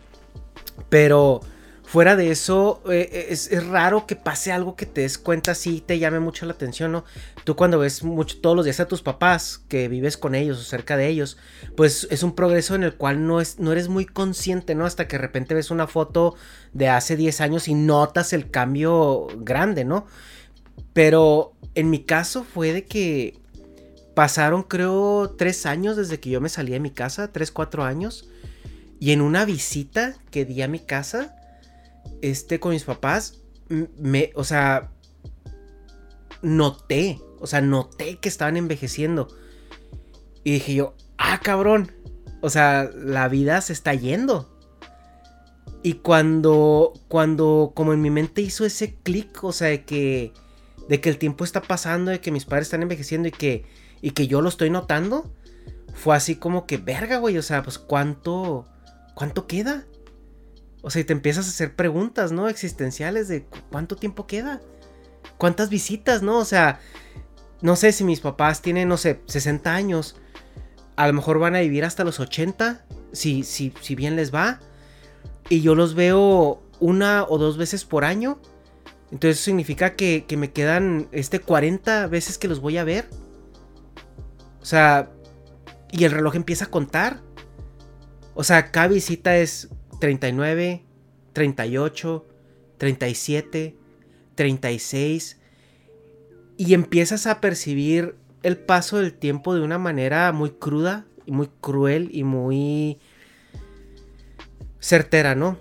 Pero 0.90 1.42
Fuera 1.88 2.18
de 2.18 2.32
eso, 2.32 2.82
eh, 2.92 3.28
es, 3.30 3.66
raro 3.66 4.06
que 4.08 4.18
pase 4.18 4.52
algo 4.52 4.76
que 4.76 4.86
te 4.86 5.02
des 5.02 5.18
cuenta 5.18 5.56
si 5.56 5.80
te 5.80 5.98
llame 6.00 6.20
mucho 6.20 6.46
la 6.46 6.52
atención, 6.52 6.92
¿no? 6.92 7.06
Tú 7.46 7.56
cuando 7.56 7.80
ves 7.80 8.04
mucho, 8.04 8.42
todos 8.42 8.58
los 8.58 8.66
días 8.66 8.82
a 8.82 8.90
tus 8.90 9.02
papás, 9.02 9.62
que 9.70 9.88
vives 9.88 10.18
con 10.18 10.36
ellos 10.36 10.60
o 10.60 10.64
cerca 10.64 10.98
de 10.98 11.08
ellos, 11.08 11.38
pues 11.78 12.06
es 12.12 12.24
un 12.24 12.36
progreso 12.36 12.76
en 12.76 12.84
el 12.84 12.96
cual 12.96 13.26
no, 13.26 13.40
es, 13.40 13.60
no 13.60 13.72
eres 13.72 13.88
muy 13.88 14.06
consciente, 14.06 14.76
¿no? 14.76 14.86
Hasta 14.86 15.08
que 15.08 15.16
de 15.16 15.22
repente 15.22 15.54
ves 15.54 15.72
una 15.72 15.88
foto 15.88 16.36
de 16.74 16.90
hace 16.90 17.16
10 17.16 17.40
años 17.40 17.70
y 17.70 17.74
notas 17.74 18.34
el 18.34 18.52
cambio 18.52 19.28
grande, 19.38 19.86
¿no? 19.86 20.08
Pero 20.92 21.54
en 21.74 21.90
mi 21.90 22.04
caso 22.04 22.44
fue 22.44 22.74
de 22.74 22.84
que 22.84 23.40
pasaron 24.14 24.64
creo 24.64 25.36
3 25.38 25.66
años 25.66 25.96
desde 25.96 26.20
que 26.20 26.32
yo 26.32 26.42
me 26.42 26.50
salí 26.50 26.74
de 26.74 26.82
mi 26.82 26.92
casa, 26.92 27.32
3, 27.32 27.50
4 27.50 27.86
años. 27.86 28.28
Y 29.00 29.12
en 29.12 29.22
una 29.22 29.46
visita 29.46 30.16
que 30.32 30.44
di 30.44 30.62
a 30.64 30.68
mi 30.68 30.80
casa, 30.80 31.37
este, 32.22 32.60
con 32.60 32.72
mis 32.72 32.84
papás, 32.84 33.42
me, 33.70 34.32
o 34.36 34.44
sea, 34.44 34.92
noté, 36.42 37.20
o 37.40 37.48
sea, 37.48 37.62
noté 37.62 38.18
que 38.20 38.30
estaban 38.30 38.58
envejeciendo. 38.58 39.28
Y 40.44 40.54
dije 40.54 40.76
yo, 40.76 40.96
ah, 41.18 41.40
cabrón, 41.44 41.92
o 42.42 42.50
sea, 42.50 42.90
la 42.96 43.28
vida 43.28 43.62
se 43.62 43.74
está 43.74 43.94
yendo. 43.94 44.54
Y 45.84 45.94
cuando, 45.94 46.94
cuando, 47.08 47.72
como 47.76 47.94
en 47.94 48.02
mi 48.02 48.10
mente 48.10 48.42
hizo 48.42 48.66
ese 48.66 48.96
clic, 48.96 49.44
o 49.44 49.52
sea, 49.52 49.70
de 49.70 49.86
que, 49.86 50.34
de 50.90 51.02
que 51.02 51.10
el 51.10 51.18
tiempo 51.18 51.44
está 51.44 51.62
pasando, 51.62 52.12
de 52.12 52.20
que 52.20 52.32
mis 52.32 52.46
padres 52.46 52.68
están 52.68 52.82
envejeciendo 52.82 53.28
y 53.28 53.32
que, 53.32 53.66
y 54.02 54.12
que 54.12 54.28
yo 54.28 54.42
lo 54.42 54.50
estoy 54.50 54.70
notando, 54.70 55.32
fue 55.94 56.16
así 56.16 56.36
como 56.36 56.66
que, 56.66 56.78
verga, 56.78 57.18
güey, 57.18 57.38
o 57.38 57.42
sea, 57.42 57.64
pues 57.64 57.78
cuánto, 57.78 58.66
cuánto 59.16 59.48
queda. 59.48 59.86
O 60.82 60.90
sea, 60.90 61.02
y 61.02 61.06
te 61.06 61.14
empiezas 61.14 61.48
a 61.48 61.50
hacer 61.50 61.76
preguntas, 61.76 62.32
¿no? 62.32 62.50
Existenciales 62.50 63.28
de 63.28 63.46
cuánto 63.72 63.96
tiempo 63.96 64.28
queda. 64.28 64.62
¿Cuántas 65.38 65.70
visitas, 65.70 66.22
no? 66.22 66.38
O 66.38 66.46
sea, 66.46 66.80
no 67.62 67.76
sé 67.76 67.92
si 67.92 68.04
mis 68.04 68.20
papás 68.20 68.62
tienen, 68.62 68.88
no 68.88 68.98
sé, 68.98 69.22
60 69.26 69.74
años. 69.74 70.16
A 70.96 71.08
lo 71.08 71.14
mejor 71.14 71.40
van 71.40 71.56
a 71.56 71.60
vivir 71.60 71.84
hasta 71.86 72.04
los 72.04 72.20
80, 72.20 72.86
si, 73.12 73.44
si, 73.44 73.74
si 73.82 73.96
bien 73.96 74.16
les 74.16 74.34
va. 74.34 74.60
Y 75.50 75.62
yo 75.62 75.76
los 75.76 75.96
veo 75.96 76.62
una 76.80 77.26
o 77.28 77.38
dos 77.38 77.58
veces 77.58 77.86
por 77.86 78.06
año. 78.06 78.40
Entonces 79.12 79.38
eso 79.38 79.46
significa 79.46 79.96
que, 79.96 80.26
que 80.28 80.38
me 80.38 80.52
quedan 80.52 81.08
este 81.12 81.40
40 81.40 82.08
veces 82.08 82.38
que 82.38 82.48
los 82.48 82.60
voy 82.60 82.78
a 82.78 82.84
ver. 82.84 83.10
O 84.62 84.66
sea, 84.66 85.12
y 85.92 86.04
el 86.04 86.12
reloj 86.12 86.36
empieza 86.36 86.66
a 86.66 86.72
contar. 86.72 87.22
O 88.36 88.44
sea, 88.44 88.72
cada 88.72 88.90
visita 88.90 89.38
es 89.38 89.70
39, 90.00 90.84
38, 91.34 92.28
37, 92.78 93.76
36 94.36 95.38
y 96.58 96.74
empiezas 96.74 97.28
a 97.28 97.40
percibir 97.42 98.16
el 98.44 98.58
paso 98.58 98.98
del 98.98 99.14
tiempo 99.14 99.54
de 99.56 99.62
una 99.62 99.78
manera 99.78 100.32
muy 100.32 100.52
cruda 100.52 101.06
y 101.26 101.32
muy 101.32 101.50
cruel 101.62 102.10
y 102.12 102.24
muy 102.24 103.00
certera, 104.80 105.36
¿no? 105.36 105.58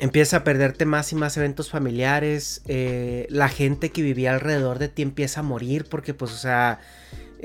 Empiezas 0.00 0.34
a 0.34 0.44
perderte 0.44 0.86
más 0.86 1.12
y 1.12 1.16
más 1.16 1.36
eventos 1.36 1.70
familiares, 1.70 2.62
eh, 2.66 3.26
la 3.30 3.48
gente 3.48 3.90
que 3.90 4.02
vivía 4.02 4.32
alrededor 4.32 4.78
de 4.78 4.88
ti 4.88 5.02
empieza 5.02 5.40
a 5.40 5.44
morir 5.44 5.86
porque 5.88 6.14
pues, 6.14 6.32
o 6.32 6.36
sea, 6.36 6.80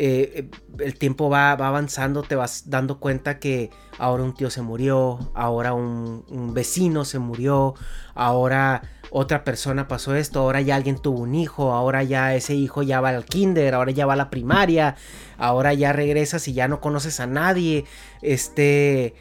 eh, 0.02 0.50
el 0.80 0.98
tiempo 0.98 1.30
va, 1.30 1.52
avanzando, 1.52 2.24
te 2.24 2.36
vas 2.36 2.70
dando 2.70 3.02
cuenta 3.02 3.38
que 3.38 3.70
ahora 3.98 4.24
un 4.24 4.34
tío 4.34 4.50
se 4.50 4.62
murió, 4.62 5.20
ahora 5.34 5.74
un, 5.74 6.54
vecino 6.54 7.04
se 7.04 7.20
murió, 7.20 7.74
ahora 8.16 8.82
otra 9.10 9.44
persona 9.44 9.90
pasó 9.90 10.16
esto, 10.16 10.40
ahora 10.40 10.62
ya 10.62 10.78
alguien 10.78 10.98
tuvo 10.98 11.20
un 11.20 11.36
hijo, 11.36 11.74
ahora 11.74 12.02
ya 12.04 12.34
ese 12.34 12.54
hijo 12.54 12.82
ya 12.82 13.02
va 13.02 13.10
al 13.10 13.26
kinder, 13.26 13.74
ahora 13.74 13.92
ya 13.92 14.06
va 14.06 14.14
a 14.14 14.16
la 14.16 14.30
primaria, 14.30 14.96
ahora 15.38 15.74
ya 15.74 15.92
regresas 15.92 16.48
y 16.48 16.54
ya 16.54 16.70
no 16.70 16.80
conoces 16.80 17.20
a 17.20 17.28
nadie, 17.28 17.84
este... 18.22 19.16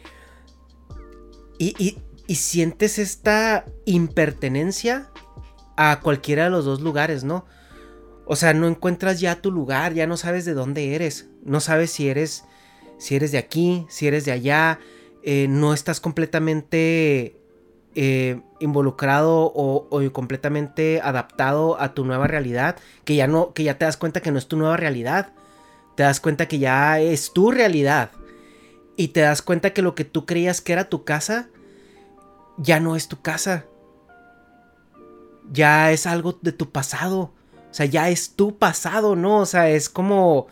y, 1.57 1.97
y 2.25 2.35
sientes 2.35 2.99
esta 2.99 3.65
impertenencia 3.83 5.09
a 5.75 5.99
cualquiera 5.99 6.45
de 6.45 6.51
los 6.51 6.63
dos 6.63 6.79
lugares, 6.79 7.25
¿no? 7.25 7.45
O 8.31 8.35
sea, 8.35 8.53
no 8.53 8.67
encuentras 8.67 9.19
ya 9.19 9.41
tu 9.41 9.49
lugar, 9.49 9.95
ya 9.95 10.05
no 10.05 10.15
sabes 10.15 10.45
de 10.45 10.53
dónde 10.53 10.93
eres, 10.93 11.27
no 11.43 11.59
sabes 11.59 11.89
si 11.89 12.09
eres, 12.09 12.45
si 12.99 13.15
eres 13.15 13.31
de 13.31 13.39
aquí, 13.39 13.87
si 13.89 14.05
eres 14.05 14.23
de 14.23 14.31
allá, 14.31 14.79
eh, 15.23 15.47
no 15.49 15.73
estás 15.73 15.99
completamente 15.99 17.35
eh, 17.95 18.39
involucrado 18.59 19.51
o, 19.55 19.89
completamente 20.13 21.01
adaptado 21.01 21.81
a 21.81 21.95
tu 21.95 22.05
nueva 22.05 22.27
realidad, 22.27 22.75
que 23.03 23.15
ya 23.15 23.25
no, 23.25 23.51
que 23.53 23.63
ya 23.63 23.79
te 23.79 23.85
das 23.85 23.97
cuenta 23.97 24.21
que 24.21 24.31
no 24.31 24.37
es 24.37 24.47
tu 24.47 24.57
nueva 24.57 24.77
realidad, 24.77 25.33
te 25.95 26.03
das 26.03 26.19
cuenta 26.19 26.47
que 26.47 26.59
ya 26.59 26.99
es 26.99 27.33
tu 27.33 27.49
realidad. 27.49 28.11
Y 28.95 29.07
te 29.07 29.21
das 29.21 29.41
cuenta 29.41 29.71
que 29.73 29.81
lo 29.81 29.95
que 29.95 30.05
tú 30.05 30.27
creías 30.27 30.61
que 30.61 30.73
era 30.73 30.87
tu 30.87 31.03
casa 31.03 31.49
ya 32.57 32.79
no 32.79 32.95
es 32.95 33.07
tu 33.07 33.23
casa, 33.23 33.65
ya 35.51 35.91
es 35.91 36.05
algo 36.05 36.37
de 36.43 36.51
tu 36.51 36.69
pasado 36.71 37.33
o 37.69 37.73
sea, 37.73 37.85
ya 37.85 38.09
es 38.09 38.35
tu 38.35 38.57
pasado, 38.57 39.15
¿no? 39.15 39.39
O 39.39 39.45
sea, 39.45 39.69
es 39.69 39.89
como. 39.89 40.47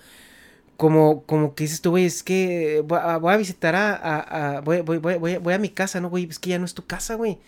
Como, 0.77 1.23
como 1.23 1.55
que 1.55 1.63
dices 1.63 1.81
tú, 1.81 1.89
güey, 1.89 2.05
es 2.05 2.21
que 2.21 2.83
voy 2.85 2.99
a, 2.99 3.37
visitar 3.37 3.75
a. 3.75 4.61
voy, 4.63 4.81
voy, 4.81 4.99
voy, 4.99 5.37
voy, 5.37 5.53
a 5.53 5.57
mi 5.57 5.69
casa, 5.69 5.99
¿no, 5.99 6.09
güey? 6.09 6.25
Es 6.29 6.37
que 6.37 6.51
ya 6.51 6.59
no 6.59 6.65
es 6.65 6.75
tu 6.75 6.85
casa, 6.85 7.15
güey. 7.15 7.39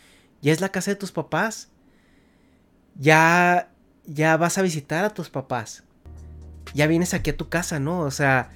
Ya 0.41 0.51
es 0.51 0.61
la 0.61 0.69
casa 0.69 0.91
de 0.91 0.95
tus 0.95 1.11
papás. 1.11 1.69
Ya. 2.95 3.69
Ya 4.05 4.35
vas 4.37 4.57
a 4.57 4.63
visitar 4.63 5.05
a 5.05 5.13
tus 5.13 5.29
papás. 5.29 5.83
Ya 6.73 6.87
vienes 6.87 7.13
aquí 7.13 7.29
a 7.29 7.37
tu 7.37 7.49
casa, 7.49 7.79
¿no? 7.79 7.99
O 7.99 8.11
sea. 8.11 8.49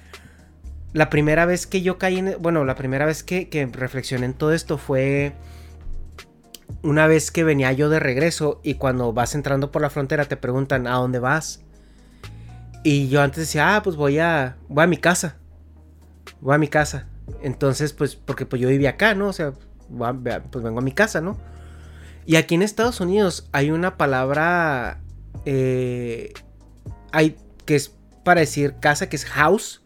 La 0.92 1.10
primera 1.10 1.46
vez 1.46 1.68
que 1.68 1.82
yo 1.82 1.98
caí 1.98 2.18
en. 2.18 2.36
Bueno, 2.40 2.64
la 2.64 2.74
primera 2.74 3.06
vez 3.06 3.22
que, 3.22 3.48
que 3.48 3.66
reflexioné 3.66 4.26
en 4.26 4.34
todo 4.34 4.52
esto 4.52 4.78
fue 4.78 5.34
una 6.82 7.06
vez 7.06 7.30
que 7.30 7.44
venía 7.44 7.72
yo 7.72 7.88
de 7.88 8.00
regreso 8.00 8.60
y 8.62 8.74
cuando 8.74 9.12
vas 9.12 9.34
entrando 9.34 9.70
por 9.70 9.82
la 9.82 9.90
frontera 9.90 10.24
te 10.26 10.36
preguntan 10.36 10.86
a 10.86 10.94
dónde 10.94 11.18
vas. 11.18 11.62
Y 12.82 13.08
yo 13.08 13.22
antes 13.22 13.38
decía, 13.38 13.76
ah, 13.76 13.82
pues 13.82 13.96
voy 13.96 14.18
a, 14.18 14.56
voy 14.68 14.84
a 14.84 14.86
mi 14.86 14.98
casa. 14.98 15.36
Voy 16.40 16.54
a 16.54 16.58
mi 16.58 16.68
casa. 16.68 17.06
Entonces, 17.42 17.92
pues, 17.92 18.16
porque 18.16 18.44
pues 18.44 18.60
yo 18.60 18.68
vivía 18.68 18.90
acá, 18.90 19.14
¿no? 19.14 19.28
O 19.28 19.32
sea, 19.32 19.54
pues 20.50 20.64
vengo 20.64 20.78
a 20.78 20.82
mi 20.82 20.92
casa, 20.92 21.20
¿no? 21.20 21.38
Y 22.26 22.36
aquí 22.36 22.54
en 22.54 22.62
Estados 22.62 23.00
Unidos 23.00 23.48
hay 23.52 23.70
una 23.70 23.96
palabra 23.96 25.00
eh, 25.44 26.32
hay, 27.12 27.36
que 27.64 27.76
es 27.76 27.92
para 28.24 28.40
decir 28.40 28.76
casa, 28.80 29.08
que 29.08 29.16
es 29.16 29.24
house. 29.24 29.82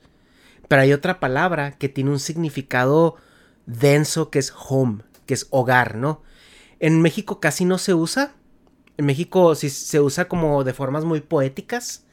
Pero 0.69 0.83
hay 0.83 0.93
otra 0.93 1.19
palabra 1.21 1.73
que 1.73 1.89
tiene 1.89 2.11
un 2.11 2.19
significado 2.19 3.17
denso, 3.67 4.31
que 4.31 4.39
es 4.39 4.53
home, 4.69 5.03
que 5.27 5.35
es 5.35 5.47
hogar, 5.51 5.97
¿no? 5.97 6.23
En 6.81 7.01
México 7.03 7.41
casi 7.41 7.65
no 7.65 7.79
se 7.79 7.95
usa. 7.95 8.33
En 8.97 9.07
México 9.07 9.55
sí 9.55 9.71
se 9.71 10.01
usa 10.01 10.29
como 10.29 10.65
de 10.65 10.73
formas 10.73 11.05
muy 11.05 11.21
poéticas. 11.21 12.05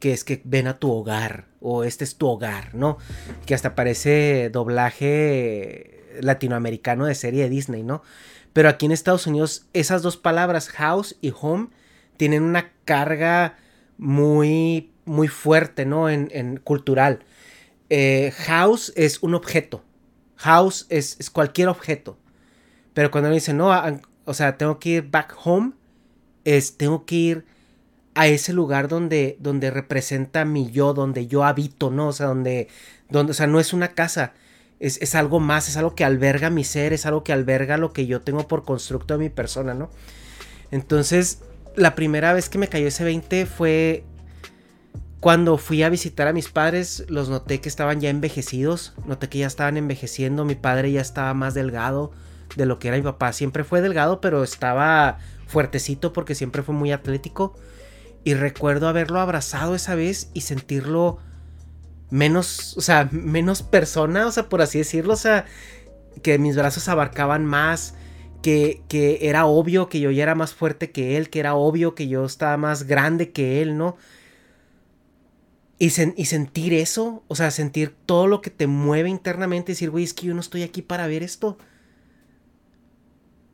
Que 0.00 0.12
es 0.12 0.24
que 0.24 0.42
ven 0.44 0.66
a 0.66 0.78
tu 0.78 0.90
hogar. 0.90 1.46
O 1.60 1.84
este 1.84 2.04
es 2.04 2.16
tu 2.16 2.26
hogar, 2.26 2.74
¿no? 2.74 2.98
Que 3.46 3.54
hasta 3.54 3.74
parece 3.74 4.50
doblaje 4.50 6.18
latinoamericano 6.20 7.06
de 7.06 7.14
serie 7.14 7.44
de 7.44 7.50
Disney, 7.50 7.82
¿no? 7.82 8.02
Pero 8.52 8.68
aquí 8.68 8.86
en 8.86 8.92
Estados 8.92 9.26
Unidos 9.26 9.66
esas 9.72 10.02
dos 10.02 10.16
palabras, 10.16 10.68
house 10.68 11.16
y 11.20 11.32
home, 11.38 11.68
tienen 12.16 12.42
una 12.42 12.72
carga 12.84 13.56
muy 13.96 14.92
muy 15.04 15.28
fuerte, 15.28 15.84
¿no? 15.84 16.08
En, 16.08 16.56
cultural. 16.58 17.20
Eh, 17.90 18.32
house 18.36 18.92
es 18.96 19.22
un 19.22 19.34
objeto. 19.34 19.82
House 20.36 20.86
es, 20.88 21.30
cualquier 21.30 21.68
objeto. 21.68 22.18
Pero 22.94 23.10
cuando 23.10 23.28
me 23.28 23.36
dicen, 23.36 23.56
no, 23.56 23.72
o 24.24 24.34
sea, 24.34 24.56
tengo 24.56 24.78
que 24.78 24.90
ir 24.90 25.10
back 25.10 25.34
home, 25.44 25.72
es, 26.44 26.76
tengo 26.76 27.04
que 27.04 27.14
ir 27.14 27.44
a 28.14 28.26
ese 28.26 28.52
lugar 28.52 28.88
donde, 28.88 29.36
donde 29.40 29.70
representa 29.70 30.44
mi 30.44 30.70
yo, 30.70 30.92
donde 30.92 31.26
yo 31.26 31.44
habito, 31.44 31.90
¿no? 31.90 32.08
O 32.08 32.12
sea, 32.12 32.26
donde, 32.26 32.68
donde, 33.08 33.32
o 33.32 33.34
sea, 33.34 33.46
no 33.46 33.58
es 33.58 33.72
una 33.72 33.94
casa, 33.94 34.34
es, 34.80 35.00
es, 35.00 35.14
algo 35.14 35.40
más, 35.40 35.68
es 35.68 35.76
algo 35.76 35.94
que 35.94 36.04
alberga 36.04 36.50
mi 36.50 36.64
ser, 36.64 36.92
es 36.92 37.06
algo 37.06 37.24
que 37.24 37.32
alberga 37.32 37.76
lo 37.76 37.92
que 37.92 38.06
yo 38.06 38.20
tengo 38.20 38.48
por 38.48 38.64
constructo 38.64 39.14
de 39.14 39.18
mi 39.18 39.30
persona, 39.30 39.74
¿no? 39.74 39.90
Entonces, 40.70 41.42
la 41.76 41.94
primera 41.94 42.32
vez 42.32 42.48
que 42.48 42.58
me 42.58 42.68
cayó 42.68 42.88
ese 42.88 43.04
20 43.04 43.46
fue 43.46 44.04
cuando 45.20 45.56
fui 45.56 45.82
a 45.82 45.88
visitar 45.88 46.26
a 46.26 46.32
mis 46.32 46.48
padres, 46.48 47.04
los 47.08 47.28
noté 47.28 47.60
que 47.60 47.68
estaban 47.68 48.00
ya 48.00 48.10
envejecidos, 48.10 48.92
noté 49.06 49.28
que 49.28 49.38
ya 49.38 49.46
estaban 49.46 49.76
envejeciendo, 49.76 50.44
mi 50.44 50.56
padre 50.56 50.90
ya 50.90 51.00
estaba 51.00 51.32
más 51.32 51.54
delgado 51.54 52.10
de 52.56 52.66
lo 52.66 52.78
que 52.78 52.88
era 52.88 52.96
mi 52.96 53.02
papá, 53.02 53.32
siempre 53.32 53.64
fue 53.64 53.80
delgado, 53.80 54.20
pero 54.20 54.42
estaba 54.42 55.18
fuertecito 55.46 56.12
porque 56.12 56.34
siempre 56.34 56.62
fue 56.62 56.74
muy 56.74 56.92
atlético. 56.92 57.54
Y 58.24 58.34
recuerdo 58.34 58.88
haberlo 58.88 59.20
abrazado 59.20 59.74
esa 59.74 59.94
vez 59.94 60.30
y 60.32 60.42
sentirlo 60.42 61.18
menos, 62.10 62.76
o 62.76 62.80
sea, 62.80 63.08
menos 63.10 63.62
persona, 63.62 64.26
o 64.26 64.30
sea, 64.30 64.48
por 64.48 64.62
así 64.62 64.78
decirlo, 64.78 65.14
o 65.14 65.16
sea, 65.16 65.46
que 66.22 66.38
mis 66.38 66.56
brazos 66.56 66.88
abarcaban 66.88 67.44
más, 67.44 67.94
que, 68.42 68.82
que 68.88 69.20
era 69.22 69.46
obvio 69.46 69.88
que 69.88 70.00
yo 70.00 70.10
ya 70.10 70.24
era 70.24 70.34
más 70.34 70.52
fuerte 70.52 70.90
que 70.90 71.16
él, 71.16 71.30
que 71.30 71.40
era 71.40 71.54
obvio 71.54 71.94
que 71.94 72.08
yo 72.08 72.24
estaba 72.24 72.56
más 72.56 72.86
grande 72.86 73.30
que 73.30 73.62
él, 73.62 73.78
¿no? 73.78 73.96
Y, 75.78 75.86
y, 75.86 76.24
sentir 76.26 76.74
eso, 76.74 77.24
o 77.28 77.34
sea, 77.34 77.50
sentir 77.50 77.94
todo 78.06 78.26
lo 78.26 78.40
que 78.40 78.50
te 78.50 78.66
mueve 78.66 79.08
internamente 79.08 79.72
decir, 79.72 79.90
güey, 79.90 80.04
es 80.04 80.14
que 80.14 80.26
yo 80.26 80.34
no 80.34 80.40
estoy 80.40 80.62
aquí 80.62 80.80
para 80.82 81.06
ver 81.08 81.22
esto. 81.22 81.58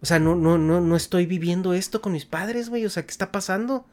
O 0.00 0.06
sea, 0.06 0.18
no, 0.18 0.36
no, 0.36 0.58
no, 0.58 0.80
no 0.80 0.96
estoy 0.96 1.26
viviendo 1.26 1.74
esto 1.74 2.00
con 2.00 2.12
mis 2.12 2.24
padres, 2.24 2.68
güey. 2.68 2.84
O 2.86 2.90
sea, 2.90 3.04
¿qué 3.04 3.10
está 3.10 3.32
pasando? 3.32 3.84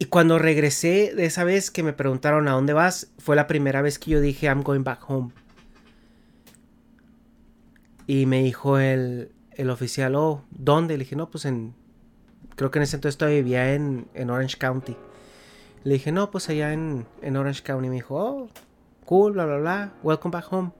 Y 0.00 0.06
cuando 0.06 0.38
regresé 0.38 1.12
de 1.14 1.26
esa 1.26 1.44
vez 1.44 1.70
que 1.70 1.82
me 1.82 1.92
preguntaron 1.92 2.46
a 2.48 2.52
dónde 2.52 2.72
vas, 2.72 3.10
fue 3.18 3.36
la 3.36 3.46
primera 3.46 3.82
vez 3.82 3.98
que 3.98 4.12
yo 4.12 4.20
dije, 4.20 4.46
I'm 4.46 4.62
going 4.62 4.84
back 4.84 5.08
home. 5.08 5.32
Y 8.06 8.26
me 8.26 8.42
dijo 8.42 8.78
el, 8.78 9.32
el 9.52 9.70
oficial, 9.70 10.14
oh, 10.14 10.44
¿dónde? 10.50 10.96
Le 10.96 11.04
dije, 11.04 11.16
no, 11.16 11.30
pues 11.30 11.44
en... 11.44 11.74
Creo 12.54 12.70
que 12.70 12.78
en 12.78 12.84
ese 12.84 12.96
entonces 12.96 13.18
todavía 13.18 13.42
vivía 13.42 13.74
en, 13.74 14.08
en 14.14 14.30
Orange 14.30 14.56
County. 14.56 14.96
Le 15.84 15.94
dije, 15.94 16.10
no, 16.10 16.30
pues 16.30 16.48
allá 16.48 16.72
en, 16.72 17.06
en 17.22 17.36
Orange 17.36 17.62
County. 17.62 17.88
Me 17.88 17.96
dijo, 17.96 18.16
oh, 18.16 18.48
cool, 19.04 19.32
bla, 19.32 19.46
bla, 19.46 19.58
bla, 19.58 19.92
welcome 20.02 20.32
back 20.32 20.52
home. 20.52 20.70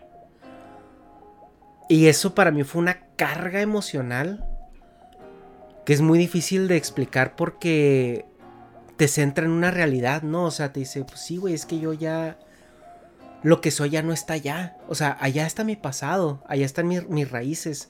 Y 1.88 2.06
eso 2.06 2.34
para 2.34 2.50
mí 2.50 2.64
fue 2.64 2.82
una 2.82 3.00
carga 3.16 3.60
emocional 3.60 4.44
que 5.86 5.94
es 5.94 6.02
muy 6.02 6.18
difícil 6.18 6.68
de 6.68 6.76
explicar 6.76 7.34
porque 7.34 8.26
te 8.98 9.08
centra 9.08 9.46
en 9.46 9.52
una 9.52 9.70
realidad, 9.70 10.22
¿no? 10.22 10.44
O 10.44 10.50
sea, 10.50 10.70
te 10.72 10.80
dice, 10.80 11.02
pues 11.04 11.20
sí, 11.20 11.38
güey, 11.38 11.54
es 11.54 11.64
que 11.64 11.80
yo 11.80 11.94
ya... 11.94 12.38
Lo 13.42 13.60
que 13.60 13.70
soy 13.70 13.90
ya 13.90 14.02
no 14.02 14.12
está 14.12 14.34
allá. 14.34 14.76
O 14.88 14.94
sea, 14.94 15.16
allá 15.20 15.46
está 15.46 15.64
mi 15.64 15.76
pasado, 15.76 16.42
allá 16.46 16.66
están 16.66 16.88
mis 16.88 17.30
raíces. 17.30 17.88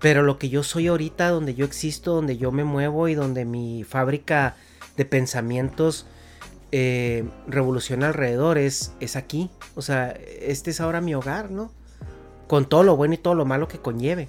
Pero 0.00 0.22
lo 0.22 0.38
que 0.38 0.48
yo 0.48 0.62
soy 0.62 0.88
ahorita, 0.88 1.30
donde 1.30 1.54
yo 1.54 1.64
existo, 1.64 2.12
donde 2.12 2.36
yo 2.36 2.52
me 2.52 2.64
muevo 2.64 3.08
y 3.08 3.14
donde 3.14 3.44
mi 3.44 3.84
fábrica 3.84 4.56
de 4.96 5.04
pensamientos 5.04 6.06
eh, 6.72 7.24
revoluciona 7.46 8.08
alrededor 8.08 8.58
es, 8.58 8.92
es 9.00 9.16
aquí. 9.16 9.50
O 9.76 9.82
sea, 9.82 10.10
este 10.10 10.70
es 10.70 10.80
ahora 10.80 11.00
mi 11.00 11.14
hogar, 11.14 11.50
¿no? 11.50 11.72
Con 12.48 12.68
todo 12.68 12.82
lo 12.82 12.96
bueno 12.96 13.14
y 13.14 13.18
todo 13.18 13.36
lo 13.36 13.44
malo 13.44 13.68
que 13.68 13.78
conlleve. 13.78 14.28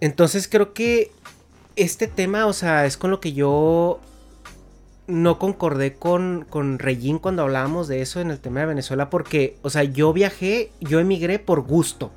Entonces 0.00 0.46
creo 0.46 0.72
que 0.72 1.10
este 1.74 2.06
tema, 2.06 2.46
o 2.46 2.52
sea, 2.52 2.86
es 2.86 2.96
con 2.96 3.10
lo 3.10 3.20
que 3.20 3.32
yo 3.32 4.00
no 5.06 5.38
concordé 5.38 5.94
con, 5.94 6.46
con 6.48 6.78
cuando 7.20 7.42
hablábamos 7.42 7.88
de 7.88 8.02
eso 8.02 8.20
en 8.20 8.30
el 8.30 8.40
tema 8.40 8.60
de 8.60 8.66
Venezuela, 8.66 9.10
porque, 9.10 9.58
o 9.62 9.70
sea, 9.70 9.84
yo 9.84 10.12
viajé, 10.12 10.70
yo 10.80 11.00
emigré 11.00 11.38
por 11.38 11.62
gusto. 11.62 12.10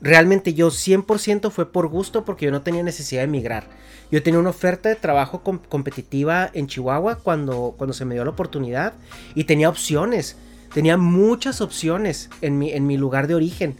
Realmente 0.00 0.54
yo 0.54 0.68
100% 0.68 1.50
fue 1.50 1.70
por 1.72 1.88
gusto 1.88 2.24
porque 2.24 2.46
yo 2.46 2.50
no 2.50 2.62
tenía 2.62 2.82
necesidad 2.82 3.22
de 3.22 3.24
emigrar. 3.24 3.68
Yo 4.10 4.22
tenía 4.22 4.40
una 4.40 4.50
oferta 4.50 4.88
de 4.88 4.96
trabajo 4.96 5.42
competitiva 5.42 6.50
en 6.54 6.66
Chihuahua 6.66 7.16
cuando, 7.16 7.74
cuando 7.76 7.92
se 7.92 8.04
me 8.04 8.14
dio 8.14 8.24
la 8.24 8.30
oportunidad 8.30 8.94
y 9.34 9.44
tenía 9.44 9.68
opciones. 9.68 10.36
Tenía 10.72 10.96
muchas 10.96 11.60
opciones 11.60 12.30
en 12.40 12.58
mi, 12.58 12.72
en 12.72 12.86
mi 12.86 12.96
lugar 12.96 13.26
de 13.26 13.34
origen. 13.34 13.76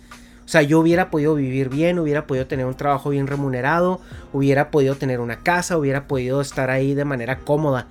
O 0.48 0.50
sea, 0.50 0.62
yo 0.62 0.80
hubiera 0.80 1.10
podido 1.10 1.34
vivir 1.34 1.68
bien, 1.68 1.98
hubiera 1.98 2.26
podido 2.26 2.46
tener 2.46 2.64
un 2.64 2.74
trabajo 2.74 3.10
bien 3.10 3.26
remunerado, 3.26 4.00
hubiera 4.32 4.70
podido 4.70 4.94
tener 4.94 5.20
una 5.20 5.42
casa, 5.42 5.76
hubiera 5.76 6.08
podido 6.08 6.40
estar 6.40 6.70
ahí 6.70 6.94
de 6.94 7.04
manera 7.04 7.40
cómoda. 7.40 7.86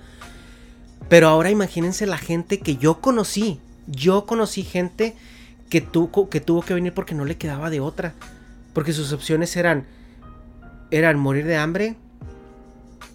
Pero 1.08 1.28
ahora 1.28 1.50
imagínense 1.50 2.04
la 2.06 2.18
gente 2.18 2.58
que 2.58 2.76
yo 2.76 3.00
conocí. 3.00 3.60
Yo 3.86 4.26
conocí 4.26 4.64
gente 4.64 5.14
que 5.70 5.86
que 6.30 6.40
tuvo 6.40 6.62
que 6.62 6.74
venir 6.74 6.92
porque 6.92 7.14
no 7.14 7.24
le 7.24 7.36
quedaba 7.36 7.70
de 7.70 7.78
otra. 7.78 8.14
Porque 8.72 8.92
sus 8.92 9.12
opciones 9.12 9.56
eran, 9.56 9.86
eran 10.90 11.16
morir 11.16 11.46
de 11.46 11.56
hambre, 11.56 11.94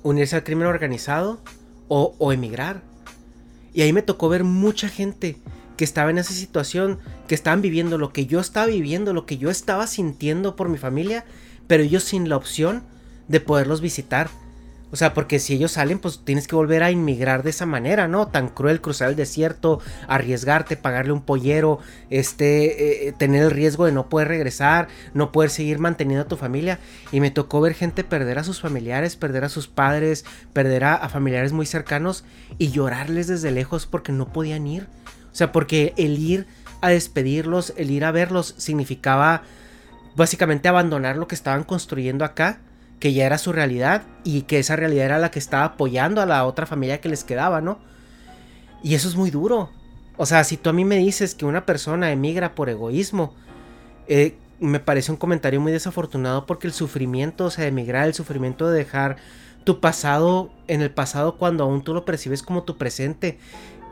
unirse 0.03 0.37
al 0.37 0.45
crimen 0.45 0.67
organizado 0.67 1.41
o 1.89 2.31
emigrar. 2.31 2.81
Y 3.73 3.81
ahí 3.81 3.91
me 3.91 4.01
tocó 4.03 4.29
ver 4.29 4.45
mucha 4.45 4.87
gente 4.87 5.35
que 5.77 5.83
estaba 5.83 6.09
en 6.09 6.17
esa 6.17 6.33
situación, 6.33 6.99
que 7.27 7.35
estaban 7.35 7.61
viviendo 7.61 7.97
lo 7.97 8.13
que 8.13 8.25
yo 8.25 8.39
estaba 8.39 8.67
viviendo, 8.67 9.13
lo 9.13 9.25
que 9.25 9.37
yo 9.37 9.49
estaba 9.49 9.87
sintiendo 9.87 10.55
por 10.55 10.69
mi 10.69 10.77
familia, 10.77 11.25
pero 11.67 11.83
ellos 11.83 12.03
sin 12.03 12.29
la 12.29 12.37
opción 12.37 12.83
de 13.27 13.39
poderlos 13.39 13.81
visitar. 13.81 14.29
O 14.93 14.95
sea, 14.95 15.15
porque 15.15 15.39
si 15.39 15.55
ellos 15.55 15.71
salen, 15.71 15.97
pues 15.97 16.21
tienes 16.23 16.47
que 16.47 16.55
volver 16.55 16.83
a 16.83 16.91
inmigrar 16.91 17.41
de 17.41 17.49
esa 17.49 17.65
manera, 17.65 18.07
¿no? 18.07 18.27
Tan 18.27 18.47
cruel 18.47 18.79
cruzar 18.79 19.09
el 19.09 19.15
desierto, 19.15 19.79
arriesgarte, 20.07 20.77
pagarle 20.77 21.13
un 21.13 21.23
pollero, 21.23 21.79
este, 22.11 23.07
eh, 23.07 23.11
tener 23.11 23.41
el 23.41 23.49
riesgo 23.49 23.87
de 23.87 23.91
no 23.91 24.07
poder 24.07 24.27
regresar, 24.27 24.89
no 25.15 25.31
poder 25.31 25.49
seguir 25.49 25.79
manteniendo 25.79 26.25
a 26.25 26.27
tu 26.27 26.37
familia. 26.37 26.77
Y 27.11 27.21
me 27.21 27.31
tocó 27.31 27.59
ver 27.59 27.73
gente 27.73 28.03
perder 28.03 28.37
a 28.37 28.43
sus 28.43 28.61
familiares, 28.61 29.15
perder 29.15 29.45
a 29.45 29.49
sus 29.49 29.67
padres, 29.67 30.25
perder 30.53 30.83
a 30.83 31.09
familiares 31.09 31.53
muy 31.53 31.65
cercanos 31.65 32.23
y 32.59 32.69
llorarles 32.69 33.25
desde 33.25 33.49
lejos 33.49 33.87
porque 33.87 34.11
no 34.11 34.31
podían 34.31 34.67
ir. 34.67 34.85
O 35.33 35.35
sea, 35.35 35.51
porque 35.51 35.93
el 35.97 36.19
ir 36.19 36.47
a 36.81 36.89
despedirlos, 36.89 37.73
el 37.75 37.91
ir 37.91 38.05
a 38.05 38.11
verlos, 38.11 38.53
significaba 38.57 39.41
básicamente 40.15 40.69
abandonar 40.69 41.17
lo 41.17 41.27
que 41.27 41.35
estaban 41.35 41.63
construyendo 41.63 42.23
acá, 42.23 42.59
que 42.99 43.13
ya 43.13 43.25
era 43.25 43.37
su 43.37 43.51
realidad 43.51 44.03
y 44.23 44.43
que 44.43 44.59
esa 44.59 44.75
realidad 44.75 45.05
era 45.05 45.17
la 45.17 45.31
que 45.31 45.39
estaba 45.39 45.65
apoyando 45.65 46.21
a 46.21 46.25
la 46.25 46.45
otra 46.45 46.65
familia 46.65 47.01
que 47.01 47.09
les 47.09 47.23
quedaba, 47.23 47.61
¿no? 47.61 47.79
Y 48.83 48.95
eso 48.95 49.07
es 49.07 49.15
muy 49.15 49.31
duro. 49.31 49.71
O 50.17 50.25
sea, 50.25 50.43
si 50.43 50.55
tú 50.55 50.69
a 50.69 50.73
mí 50.73 50.85
me 50.85 50.97
dices 50.97 51.33
que 51.33 51.45
una 51.45 51.65
persona 51.65 52.11
emigra 52.11 52.53
por 52.53 52.69
egoísmo, 52.69 53.33
eh, 54.07 54.37
me 54.59 54.79
parece 54.79 55.11
un 55.11 55.17
comentario 55.17 55.59
muy 55.59 55.71
desafortunado 55.71 56.45
porque 56.45 56.67
el 56.67 56.73
sufrimiento, 56.73 57.45
o 57.45 57.49
sea, 57.49 57.65
emigrar, 57.65 58.07
el 58.07 58.13
sufrimiento 58.13 58.69
de 58.69 58.77
dejar 58.77 59.17
tu 59.63 59.79
pasado 59.79 60.51
en 60.67 60.81
el 60.81 60.91
pasado 60.91 61.37
cuando 61.37 61.63
aún 61.63 61.83
tú 61.83 61.93
lo 61.93 62.05
percibes 62.05 62.43
como 62.43 62.63
tu 62.63 62.77
presente, 62.77 63.37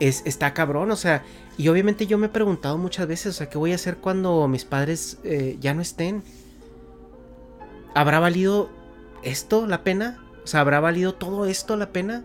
es, 0.00 0.22
está 0.26 0.54
cabrón, 0.54 0.90
o 0.90 0.96
sea, 0.96 1.22
y 1.56 1.68
obviamente 1.68 2.06
yo 2.06 2.18
me 2.18 2.26
he 2.26 2.30
preguntado 2.30 2.78
muchas 2.78 3.06
veces, 3.06 3.26
o 3.28 3.32
sea, 3.32 3.48
¿qué 3.48 3.58
voy 3.58 3.72
a 3.72 3.76
hacer 3.76 3.98
cuando 3.98 4.48
mis 4.48 4.64
padres 4.64 5.18
eh, 5.24 5.56
ya 5.60 5.74
no 5.74 5.82
estén? 5.82 6.22
¿Habrá 7.94 8.18
valido 8.20 8.70
esto 9.22 9.66
la 9.66 9.84
pena? 9.84 10.24
O 10.44 10.46
sea, 10.46 10.60
¿habrá 10.60 10.80
valido 10.80 11.14
todo 11.14 11.44
esto 11.46 11.76
la 11.76 11.90
pena? 11.92 12.24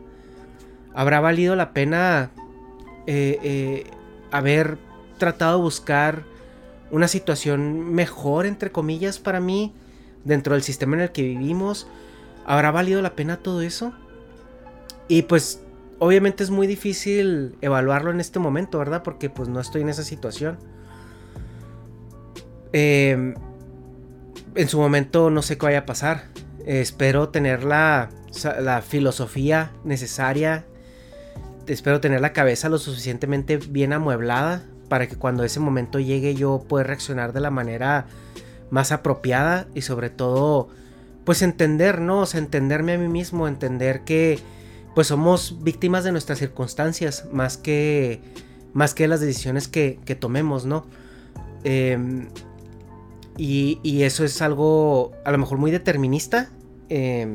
¿Habrá 0.94 1.20
valido 1.20 1.56
la 1.56 1.74
pena 1.74 2.32
eh, 3.06 3.38
eh, 3.44 3.92
haber 4.32 4.78
tratado 5.18 5.58
de 5.58 5.64
buscar 5.64 6.24
una 6.90 7.08
situación 7.08 7.94
mejor, 7.94 8.46
entre 8.46 8.72
comillas, 8.72 9.20
para 9.20 9.40
mí, 9.40 9.74
dentro 10.24 10.54
del 10.54 10.64
sistema 10.64 10.96
en 10.96 11.02
el 11.04 11.12
que 11.12 11.24
vivimos? 11.24 11.88
¿Habrá 12.48 12.72
valido 12.72 13.02
la 13.02 13.14
pena 13.14 13.38
todo 13.38 13.62
eso? 13.62 13.94
Y 15.10 15.24
pues 15.24 15.62
obviamente 16.00 16.44
es 16.44 16.50
muy 16.50 16.66
difícil 16.66 17.58
evaluarlo 17.62 18.10
en 18.10 18.22
este 18.22 18.40
momento, 18.40 18.80
¿verdad? 18.80 19.04
Porque 19.04 19.30
pues 19.30 19.50
no 19.50 19.60
estoy 19.60 19.82
en 19.82 19.90
esa 19.90 20.04
situación. 20.04 20.58
Em, 22.72 23.36
en 24.56 24.70
su 24.70 24.80
momento 24.80 25.30
no 25.30 25.42
sé 25.42 25.58
qué 25.58 25.66
vaya 25.68 25.80
a 25.80 25.86
pasar. 25.86 26.24
espero 26.66 27.30
tener 27.30 27.64
la, 27.64 28.10
la 28.62 28.82
filosofía 28.82 29.72
necesaria. 29.84 30.66
Espero 31.68 32.00
tener 32.00 32.22
la 32.22 32.32
cabeza 32.32 32.70
lo 32.70 32.78
suficientemente 32.78 33.58
bien 33.58 33.92
amueblada 33.92 34.64
para 34.88 35.08
que 35.08 35.18
cuando 35.18 35.44
ese 35.44 35.60
momento 35.60 36.00
llegue 36.00 36.34
yo 36.34 36.64
pueda 36.68 36.86
reaccionar 36.86 37.34
de 37.34 37.42
la 37.42 37.52
manera 37.52 38.06
más 38.70 38.94
apropiada 38.94 39.68
y 39.74 39.82
sobre 39.82 40.10
todo 40.10 40.70
pues 41.28 41.42
entender, 41.42 42.00
¿no? 42.00 42.22
O 42.22 42.26
sea, 42.26 42.40
entenderme 42.40 42.94
a 42.94 42.98
mí 42.98 43.10
mismo, 43.10 43.50
entender 43.50 44.06
que 44.06 44.40
pues 44.96 45.08
somos 45.08 45.62
víctimas 45.62 46.06
de 46.06 46.14
nuestras 46.14 46.40
circunstancias 46.40 47.26
más 47.34 47.58
que, 47.58 48.22
más 48.72 48.94
que 48.94 49.10
las 49.10 49.20
decisiones 49.20 49.68
que, 49.68 50.00
tomemos, 50.18 50.66
¿no? 50.66 50.86
Em, 51.66 52.30
y, 53.36 54.04
eso 54.04 54.24
es 54.24 54.42
algo 54.42 55.12
a 55.26 55.34
lo 55.34 55.38
mejor 55.38 55.58
muy 55.58 55.70
determinista. 55.70 56.50
Eh, 56.88 57.28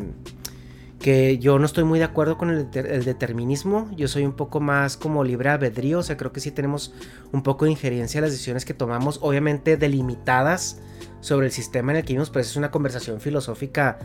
que 0.98 1.36
yo 1.36 1.58
no 1.58 1.66
estoy 1.66 1.84
muy 1.84 1.98
de 1.98 2.06
acuerdo 2.06 2.38
con 2.38 2.48
el, 2.48 2.70
determinismo, 2.70 3.90
yo 3.94 4.08
soy 4.08 4.24
un 4.24 4.32
poco 4.32 4.60
más 4.60 4.96
como 4.96 5.22
libre 5.22 5.50
albedrío, 5.50 5.98
o 5.98 6.02
sea, 6.02 6.16
creo 6.16 6.32
que 6.32 6.40
sí 6.40 6.50
tenemos 6.50 6.94
un 7.32 7.42
poco 7.42 7.66
de 7.66 7.72
injerencia 7.72 8.20
en 8.20 8.22
las 8.22 8.30
decisiones 8.30 8.64
que 8.64 8.72
tomamos, 8.72 9.18
obviamente 9.20 9.76
delimitadas 9.76 10.78
sobre 11.22 11.46
el 11.46 11.52
sistema 11.52 11.92
en 11.92 11.98
el 11.98 12.02
que 12.04 12.08
vivimos, 12.08 12.28
pero 12.28 12.42
es 12.42 12.56
una 12.56 12.70
conversación 12.70 13.18
filosófica 13.18 13.98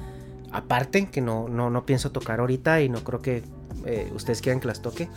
aparte 0.53 1.07
que 1.07 1.19
no, 1.19 1.49
no, 1.49 1.69
no 1.69 1.85
pienso 1.85 2.11
tocar 2.11 2.39
ahorita 2.39 2.81
y 2.81 2.87
no 2.87 3.03
creo 3.03 3.21
que 3.21 3.43
eh, 3.85 4.09
ustedes 4.15 4.41
quieran 4.41 4.61
que 4.61 4.67
las 4.67 4.81
toque. 4.81 5.09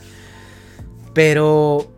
Pero 1.14 1.90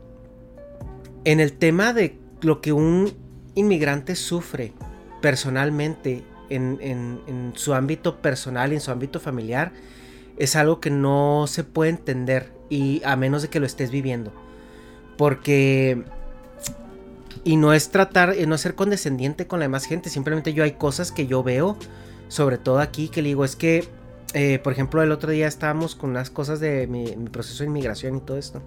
en 1.24 1.40
el 1.40 1.54
tema 1.54 1.94
de 1.94 2.18
lo 2.42 2.60
que 2.60 2.72
un 2.72 3.12
inmigrante 3.54 4.16
sufre 4.16 4.72
personalmente 5.20 6.24
en, 6.50 7.52
su 7.54 7.72
ámbito 7.74 8.20
personal 8.20 8.72
y 8.72 8.74
en 8.74 8.80
su 8.80 8.90
ámbito 8.90 9.20
familiar 9.20 9.72
es 10.36 10.56
algo 10.56 10.80
que 10.80 10.90
no 10.90 11.46
se 11.46 11.64
puede 11.64 11.90
entender 11.90 12.52
y 12.68 13.02
a 13.04 13.16
menos 13.16 13.42
de 13.42 13.48
que 13.48 13.60
lo 13.60 13.66
estés 13.66 13.90
viviendo. 13.90 14.32
Porque 15.16 16.04
y 17.44 17.56
no 17.56 17.72
es 17.72 17.90
tratar, 17.90 18.34
no 18.46 18.58
ser 18.58 18.74
condescendiente 18.74 19.46
con 19.46 19.58
la 19.58 19.64
demás 19.64 19.84
gente, 19.84 20.10
simplemente 20.10 20.52
yo 20.52 20.64
hay 20.64 20.72
cosas 20.72 21.12
que 21.12 21.26
yo 21.26 21.42
veo, 21.42 21.76
sobre 22.28 22.58
todo 22.58 22.80
aquí, 22.80 23.08
que 23.08 23.22
le 23.22 23.28
digo, 23.28 23.44
es 23.44 23.56
que, 23.56 23.88
eh, 24.34 24.58
por 24.58 24.72
ejemplo, 24.72 25.02
el 25.02 25.12
otro 25.12 25.30
día 25.30 25.46
estábamos 25.46 25.94
con 25.94 26.10
unas 26.10 26.30
cosas 26.30 26.60
de 26.60 26.86
mi, 26.86 27.06
proceso 27.30 27.62
de 27.62 27.68
inmigración 27.68 28.16
y 28.16 28.20
todo 28.20 28.38
esto. 28.38 28.62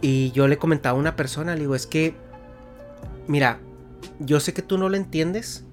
Y 0.00 0.32
yo 0.32 0.48
le 0.48 0.58
comentaba 0.58 0.96
a 0.96 1.00
una 1.00 1.16
persona, 1.16 1.54
le 1.54 1.60
digo, 1.60 1.74
es 1.74 1.86
que, 1.86 2.14
mira, 3.26 3.58
yo 4.20 4.40
sé 4.40 4.52
que 4.52 4.62
tú 4.62 4.78
no 4.78 4.88
lo 4.88 4.96
entiendes, 4.96 5.64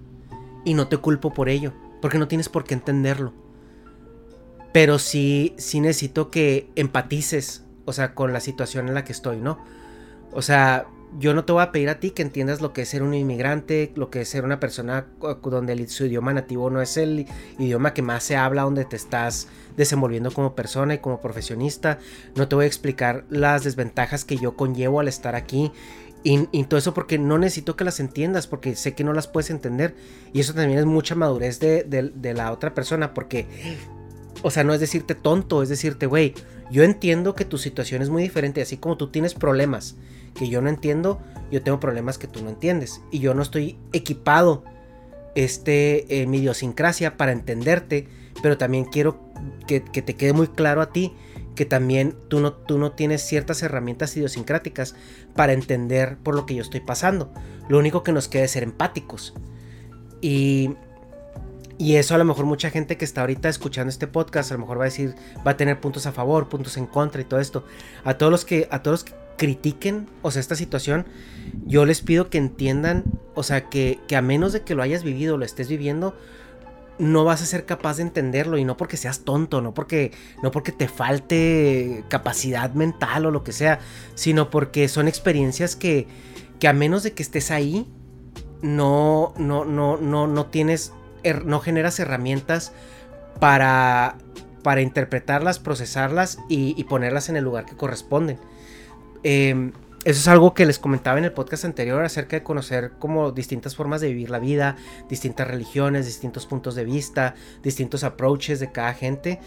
y 0.63 0.73
no 0.73 0.87
te 0.87 0.97
culpo 0.97 1.33
por 1.33 1.49
ello, 1.49 1.73
porque 2.01 2.17
no 2.17 2.27
tienes 2.27 2.49
por 2.49 2.63
qué 2.63 2.73
entenderlo. 2.73 3.33
Pero 4.73 4.99
sí, 4.99 5.53
sí 5.57 5.81
necesito 5.81 6.31
que 6.31 6.69
empatices, 6.75 7.63
o 7.85 7.93
sea, 7.93 8.13
con 8.13 8.31
la 8.31 8.39
situación 8.39 8.87
en 8.87 8.93
la 8.93 9.03
que 9.03 9.11
estoy, 9.11 9.37
¿no? 9.37 9.59
O 10.31 10.41
sea, 10.41 10.87
yo 11.19 11.33
no 11.33 11.45
te 11.45 11.53
voy 11.53 11.61
a 11.61 11.71
pedir 11.71 11.89
a 11.89 11.99
ti 11.99 12.11
que 12.11 12.21
entiendas 12.21 12.61
lo 12.61 12.73
que 12.73 12.83
es 12.83 12.89
ser 12.89 13.03
un 13.03 13.13
inmigrante, 13.13 13.91
lo 13.95 14.09
que 14.09 14.21
es 14.21 14.29
ser 14.29 14.45
una 14.45 14.59
persona 14.59 15.07
donde 15.43 15.87
su 15.87 16.05
idioma 16.05 16.33
nativo 16.33 16.69
no 16.69 16.81
es 16.81 16.97
el 16.97 17.25
idioma 17.59 17.93
que 17.93 18.01
más 18.01 18.23
se 18.23 18.37
habla, 18.37 18.63
donde 18.63 18.85
te 18.85 18.95
estás 18.95 19.47
desenvolviendo 19.75 20.31
como 20.31 20.55
persona 20.55 20.93
y 20.93 20.99
como 20.99 21.19
profesionista. 21.19 21.99
No 22.35 22.47
te 22.47 22.55
voy 22.55 22.65
a 22.65 22.67
explicar 22.67 23.25
las 23.29 23.63
desventajas 23.63 24.25
que 24.25 24.37
yo 24.37 24.55
conllevo 24.55 24.99
al 24.99 25.07
estar 25.07 25.35
aquí 25.35 25.71
y, 26.23 26.63
todo 26.65 26.77
eso 26.77 26.93
porque 26.93 27.17
no 27.17 27.39
necesito 27.39 27.75
que 27.75 27.83
las 27.83 27.99
entiendas, 27.99 28.45
porque 28.45 28.75
sé 28.75 28.93
que 28.93 29.03
no 29.03 29.13
las 29.13 29.27
puedes 29.27 29.49
entender. 29.49 29.95
Y 30.33 30.39
eso 30.39 30.53
también 30.53 30.79
es 30.79 30.85
mucha 30.85 31.15
madurez 31.15 31.59
de, 31.59 32.33
la 32.35 32.51
otra 32.51 32.73
persona, 32.73 33.13
porque, 33.13 33.47
o 34.43 34.51
sea, 34.51 34.63
no 34.63 34.73
es 34.73 34.79
decirte 34.79 35.15
tonto, 35.15 35.63
es 35.63 35.69
decirte, 35.69 36.05
güey, 36.05 36.35
yo 36.69 36.83
entiendo 36.83 37.33
que 37.33 37.43
tu 37.43 37.57
situación 37.57 38.01
es 38.01 38.09
muy 38.09 38.21
diferente, 38.21 38.61
así 38.61 38.77
como 38.77 38.97
tú 38.97 39.07
tienes 39.09 39.33
problemas 39.33 39.95
que 40.35 40.49
yo 40.49 40.61
no 40.61 40.69
entiendo, 40.69 41.19
yo 41.51 41.61
tengo 41.61 41.79
problemas 41.79 42.17
que 42.17 42.27
tú 42.27 42.43
no 42.43 42.49
entiendes. 42.49 43.01
Y 43.11 43.19
yo 43.19 43.33
no 43.33 43.41
estoy 43.41 43.77
equipado, 43.93 44.63
este, 45.35 46.21
en 46.21 46.29
mi 46.29 46.39
idiosincrasia 46.39 47.17
para 47.17 47.31
entenderte, 47.31 48.07
pero 48.41 48.57
también 48.57 48.85
quiero 48.85 49.19
que, 49.67 49.83
que 49.83 50.01
te 50.01 50.15
quede 50.15 50.33
muy 50.33 50.47
claro 50.47 50.81
a 50.81 50.91
ti 50.91 51.13
que 51.55 51.65
también 51.65 52.15
tú 52.27 52.39
no, 52.39 52.53
tú 52.53 52.77
no 52.77 52.93
tienes 52.93 53.21
ciertas 53.21 53.61
herramientas 53.61 54.15
idiosincráticas 54.15 54.95
para 55.35 55.53
entender 55.53 56.17
por 56.17 56.35
lo 56.35 56.45
que 56.45 56.55
yo 56.55 56.61
estoy 56.61 56.79
pasando. 56.79 57.31
Lo 57.67 57.77
único 57.77 58.03
que 58.03 58.11
nos 58.11 58.27
queda 58.27 58.45
es 58.45 58.51
ser 58.51 58.63
empáticos. 58.63 59.33
Y, 60.21 60.75
y 61.81 61.95
eso 61.95 62.13
a 62.13 62.19
lo 62.19 62.25
mejor 62.25 62.45
mucha 62.45 62.69
gente 62.69 62.95
que 62.95 63.05
está 63.05 63.21
ahorita 63.21 63.49
escuchando 63.49 63.89
este 63.89 64.05
podcast 64.05 64.51
a 64.51 64.53
lo 64.53 64.59
mejor 64.59 64.77
va 64.77 64.83
a 64.83 64.85
decir, 64.85 65.15
va 65.45 65.51
a 65.51 65.57
tener 65.57 65.79
puntos 65.79 66.05
a 66.05 66.11
favor, 66.11 66.47
puntos 66.47 66.77
en 66.77 66.85
contra 66.85 67.19
y 67.21 67.25
todo 67.25 67.39
esto. 67.39 67.65
A 68.03 68.19
todos 68.19 68.31
los 68.31 68.45
que, 68.45 68.67
a 68.69 68.83
todos 68.83 69.03
que 69.03 69.13
critiquen, 69.35 70.07
o 70.21 70.29
sea, 70.29 70.41
esta 70.41 70.55
situación, 70.55 71.07
yo 71.65 71.87
les 71.87 72.01
pido 72.01 72.29
que 72.29 72.37
entiendan, 72.37 73.05
o 73.33 73.41
sea, 73.41 73.67
que, 73.67 73.99
que 74.07 74.15
a 74.15 74.21
menos 74.21 74.53
de 74.53 74.61
que 74.61 74.75
lo 74.75 74.83
hayas 74.83 75.03
vivido, 75.03 75.37
lo 75.37 75.43
estés 75.43 75.69
viviendo, 75.69 76.15
no 76.99 77.23
vas 77.23 77.41
a 77.41 77.47
ser 77.47 77.65
capaz 77.65 77.97
de 77.97 78.03
entenderlo 78.03 78.59
y 78.59 78.63
no 78.63 78.77
porque 78.77 78.95
seas 78.95 79.21
tonto, 79.21 79.63
no 79.63 79.73
porque 79.73 80.11
no 80.43 80.51
porque 80.51 80.71
te 80.71 80.87
falte 80.87 82.03
capacidad 82.09 82.71
mental 82.75 83.25
o 83.25 83.31
lo 83.31 83.43
que 83.43 83.53
sea, 83.53 83.79
sino 84.13 84.51
porque 84.51 84.87
son 84.87 85.07
experiencias 85.07 85.75
que, 85.75 86.05
que 86.59 86.67
a 86.67 86.73
menos 86.73 87.01
de 87.01 87.13
que 87.13 87.23
estés 87.23 87.49
ahí 87.49 87.87
no 88.61 89.33
no 89.39 89.65
no 89.65 89.97
no 89.97 90.27
no 90.27 90.45
tienes 90.45 90.93
no 91.45 91.59
generas 91.59 91.99
herramientas 91.99 92.73
para 93.39 94.17
para 94.63 94.81
interpretarlas, 94.81 95.59
procesarlas 95.59 96.37
y, 96.47 96.83
ponerlas 96.83 97.29
en 97.29 97.35
el 97.35 97.43
lugar 97.43 97.65
que 97.65 97.75
corresponden. 97.75 98.37
Eh, 99.23 99.71
eso 100.03 100.19
es 100.19 100.27
algo 100.27 100.55
que 100.55 100.65
les 100.65 100.79
comentaba 100.79 101.19
en 101.19 101.25
el 101.25 101.31
podcast 101.31 101.63
anterior 101.63 102.03
acerca 102.03 102.35
de 102.35 102.43
conocer 102.43 102.93
como 102.97 103.31
distintas 103.31 103.75
formas 103.75 104.01
de 104.01 104.07
vivir 104.07 104.31
la 104.31 104.39
vida, 104.39 104.75
distintas 105.09 105.47
religiones, 105.47 106.07
distintos 106.07 106.47
puntos 106.47 106.73
de 106.73 106.85
vista, 106.85 107.35
distintos 107.61 108.03
approaches 108.03 108.59
de 108.59 108.71
cada 108.71 108.95
gente. 108.95 109.39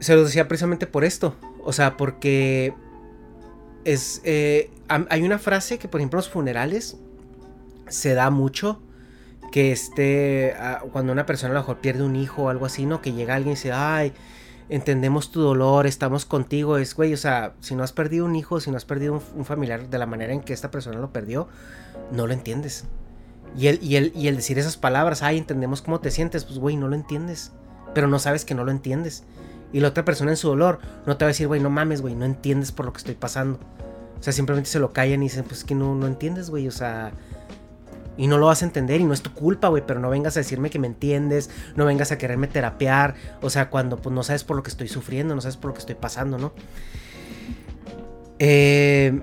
Se 0.00 0.16
lo 0.16 0.24
decía 0.24 0.48
precisamente 0.48 0.88
por 0.88 1.04
esto. 1.04 1.36
O 1.62 1.72
sea, 1.72 1.96
porque 1.96 2.74
es, 3.84 4.20
eh, 4.24 4.70
hay 4.88 5.22
una 5.22 5.38
frase 5.38 5.78
que 5.78 5.86
por 5.86 6.00
ejemplo 6.00 6.18
los 6.18 6.28
funerales 6.28 6.96
se 7.88 8.14
da 8.14 8.30
mucho. 8.30 8.80
Que 9.52 9.72
este, 9.72 10.54
cuando 10.92 11.12
una 11.12 11.26
persona 11.26 11.52
a 11.52 11.54
lo 11.54 11.60
mejor 11.60 11.78
pierde 11.78 12.02
un 12.02 12.16
hijo 12.16 12.44
o 12.44 12.48
algo 12.48 12.66
así, 12.66 12.84
¿no? 12.86 13.00
Que 13.00 13.12
llega 13.12 13.34
alguien 13.34 13.52
y 13.52 13.56
dice, 13.56 13.72
ay, 13.72 14.12
entendemos 14.68 15.30
tu 15.30 15.40
dolor, 15.40 15.86
estamos 15.86 16.24
contigo. 16.24 16.78
Es, 16.78 16.94
güey, 16.94 17.14
o 17.14 17.16
sea, 17.16 17.54
si 17.60 17.74
no 17.74 17.82
has 17.82 17.92
perdido 17.92 18.24
un 18.24 18.36
hijo, 18.36 18.60
si 18.60 18.70
no 18.70 18.76
has 18.76 18.84
perdido 18.84 19.20
un, 19.34 19.44
familiar 19.44 19.88
de 19.88 19.98
la 19.98 20.06
manera 20.06 20.32
en 20.32 20.40
que 20.40 20.52
esta 20.52 20.70
persona 20.70 20.98
lo 20.98 21.12
perdió, 21.12 21.48
no 22.12 22.26
lo 22.26 22.32
entiendes. 22.32 22.84
Y 23.56 23.68
el, 23.68 23.82
y, 23.82 23.96
el, 23.96 24.12
y 24.14 24.28
el 24.28 24.36
decir 24.36 24.58
esas 24.58 24.76
palabras, 24.76 25.22
ay, 25.22 25.38
entendemos 25.38 25.82
cómo 25.82 26.00
te 26.00 26.10
sientes, 26.10 26.44
pues, 26.44 26.58
güey, 26.58 26.76
no 26.76 26.88
lo 26.88 26.94
entiendes. 26.94 27.52
Pero 27.94 28.08
no 28.08 28.18
sabes 28.18 28.44
que 28.44 28.54
no 28.54 28.64
lo 28.64 28.70
entiendes. 28.70 29.24
Y 29.72 29.80
la 29.80 29.88
otra 29.88 30.04
persona 30.04 30.30
en 30.30 30.36
su 30.36 30.48
dolor 30.48 30.78
no 31.06 31.16
te 31.16 31.24
va 31.24 31.28
a 31.28 31.32
decir, 31.32 31.46
güey, 31.46 31.60
no 31.60 31.70
mames, 31.70 32.02
güey, 32.02 32.14
no 32.14 32.24
entiendes 32.24 32.72
por 32.72 32.86
lo 32.86 32.92
que 32.92 32.98
estoy 32.98 33.14
pasando. 33.14 33.58
O 34.18 34.22
sea, 34.22 34.32
simplemente 34.32 34.70
se 34.70 34.78
lo 34.78 34.92
callan 34.92 35.22
y 35.22 35.26
dicen, 35.26 35.44
pues 35.44 35.64
que 35.64 35.74
no, 35.74 35.94
no 35.94 36.06
entiendes, 36.06 36.50
güey. 36.50 36.68
O 36.68 36.72
sea, 36.72 37.12
y 38.16 38.26
no 38.26 38.38
lo 38.38 38.46
vas 38.46 38.62
a 38.62 38.64
entender 38.64 39.00
y 39.00 39.04
no 39.04 39.12
es 39.12 39.22
tu 39.22 39.32
culpa, 39.32 39.68
güey, 39.68 39.82
pero 39.86 40.00
no 40.00 40.10
vengas 40.10 40.36
a 40.36 40.40
decirme 40.40 40.70
que 40.70 40.78
me 40.78 40.86
entiendes, 40.86 41.50
no 41.74 41.84
vengas 41.84 42.12
a 42.12 42.18
quererme 42.18 42.46
terapear, 42.46 43.14
o 43.42 43.50
sea, 43.50 43.70
cuando 43.70 43.96
pues 43.98 44.14
no 44.14 44.22
sabes 44.22 44.44
por 44.44 44.56
lo 44.56 44.62
que 44.62 44.70
estoy 44.70 44.88
sufriendo, 44.88 45.34
no 45.34 45.40
sabes 45.40 45.56
por 45.56 45.68
lo 45.68 45.74
que 45.74 45.80
estoy 45.80 45.94
pasando, 45.96 46.38
¿no? 46.38 46.52
Eh, 48.38 49.20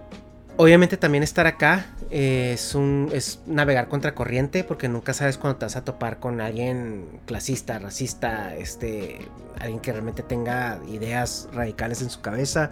obviamente 0.58 0.98
también 0.98 1.24
estar 1.24 1.46
acá 1.46 1.86
eh, 2.16 2.52
es, 2.54 2.76
un, 2.76 3.10
es 3.12 3.40
navegar 3.48 3.88
contra 3.88 4.14
corriente 4.14 4.64
porque 4.64 4.88
nunca 4.88 5.14
sabes 5.14 5.38
cuando 5.38 5.58
te 5.58 5.66
vas 5.66 5.76
a 5.76 5.84
topar 5.84 6.20
con 6.20 6.42
alguien 6.42 7.06
clasista, 7.26 7.80
racista, 7.80 8.56
este, 8.56 9.20
alguien 9.60 9.80
que 9.80 9.92
realmente 9.92 10.22
tenga 10.22 10.80
ideas 10.92 11.50
radicales 11.54 12.02
en 12.02 12.10
su 12.10 12.22
cabeza. 12.22 12.72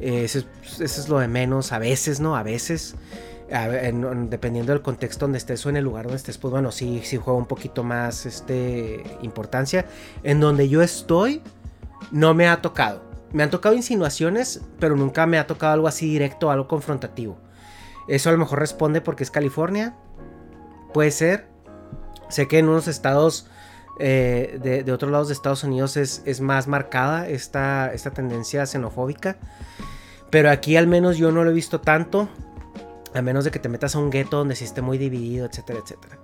Eh, 0.00 0.24
eso, 0.24 0.40
es 0.80 1.08
lo 1.08 1.18
de 1.18 1.28
menos 1.28 1.72
a 1.72 1.78
veces, 1.78 2.20
¿no? 2.20 2.36
A 2.36 2.42
veces 2.42 2.94
dependiendo 3.48 4.72
del 4.72 4.82
contexto 4.82 5.24
donde 5.26 5.38
estés 5.38 5.64
o 5.66 5.68
en 5.68 5.76
el 5.76 5.84
lugar 5.84 6.04
donde 6.04 6.16
estés, 6.16 6.38
pues 6.38 6.50
bueno, 6.50 6.72
sí, 6.72 7.02
sí 7.04 7.16
juega 7.16 7.38
un 7.38 7.46
poquito 7.46 7.82
más 7.82 8.26
este, 8.26 9.02
importancia. 9.22 9.86
En 10.22 10.40
donde 10.40 10.68
yo 10.68 10.82
estoy, 10.82 11.42
no 12.10 12.34
me 12.34 12.48
ha 12.48 12.62
tocado. 12.62 13.02
Me 13.32 13.42
han 13.42 13.50
tocado 13.50 13.74
insinuaciones, 13.74 14.62
pero 14.78 14.96
nunca 14.96 15.26
me 15.26 15.38
ha 15.38 15.46
tocado 15.46 15.74
algo 15.74 15.88
así 15.88 16.08
directo, 16.08 16.50
algo 16.50 16.68
confrontativo. 16.68 17.36
Eso 18.08 18.28
a 18.28 18.32
lo 18.32 18.38
mejor 18.38 18.58
responde 18.60 19.00
porque 19.00 19.24
es 19.24 19.30
California. 19.30 19.94
Puede 20.92 21.10
ser. 21.10 21.48
Sé 22.28 22.48
que 22.48 22.58
en 22.58 22.68
unos 22.68 22.88
estados 22.88 23.48
eh, 23.98 24.58
de, 24.84 24.92
otros 24.92 25.10
lados 25.10 25.28
de 25.28 25.34
Estados 25.34 25.62
Unidos 25.62 25.96
es, 25.96 26.40
más 26.40 26.66
marcada 26.66 27.28
esta, 27.28 27.92
esta 27.92 28.10
tendencia 28.10 28.66
xenofóbica. 28.66 29.36
Pero 30.30 30.50
aquí 30.50 30.76
al 30.76 30.86
menos 30.86 31.16
yo 31.16 31.30
no 31.30 31.44
lo 31.44 31.50
he 31.50 31.54
visto 31.54 31.80
tanto. 31.80 32.28
A 33.14 33.22
menos 33.22 33.44
de 33.44 33.50
que 33.50 33.58
te 33.58 33.68
metas 33.68 33.94
a 33.94 33.98
un 33.98 34.10
gueto 34.10 34.38
donde 34.38 34.56
sí 34.56 34.64
esté 34.64 34.82
muy 34.82 34.98
dividido, 34.98 35.46
etcétera, 35.46 35.80
etcétera. 35.82 36.18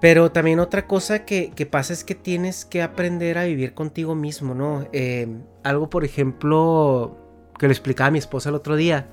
Pero 0.00 0.32
también 0.32 0.58
otra 0.58 0.86
cosa 0.88 1.24
que, 1.24 1.68
pasa 1.70 1.92
es 1.92 2.02
que 2.02 2.16
tienes 2.16 2.64
que 2.64 2.82
aprender 2.82 3.38
a 3.38 3.44
vivir 3.44 3.72
contigo 3.72 4.16
mismo, 4.16 4.54
¿no? 4.54 4.84
Eh, 4.92 5.28
algo, 5.62 5.90
por 5.90 6.04
ejemplo, 6.04 7.16
que 7.56 7.68
le 7.68 7.72
explicaba 7.72 8.10
mi 8.10 8.18
esposa 8.18 8.48
el 8.48 8.56
otro 8.56 8.74
día. 8.74 9.06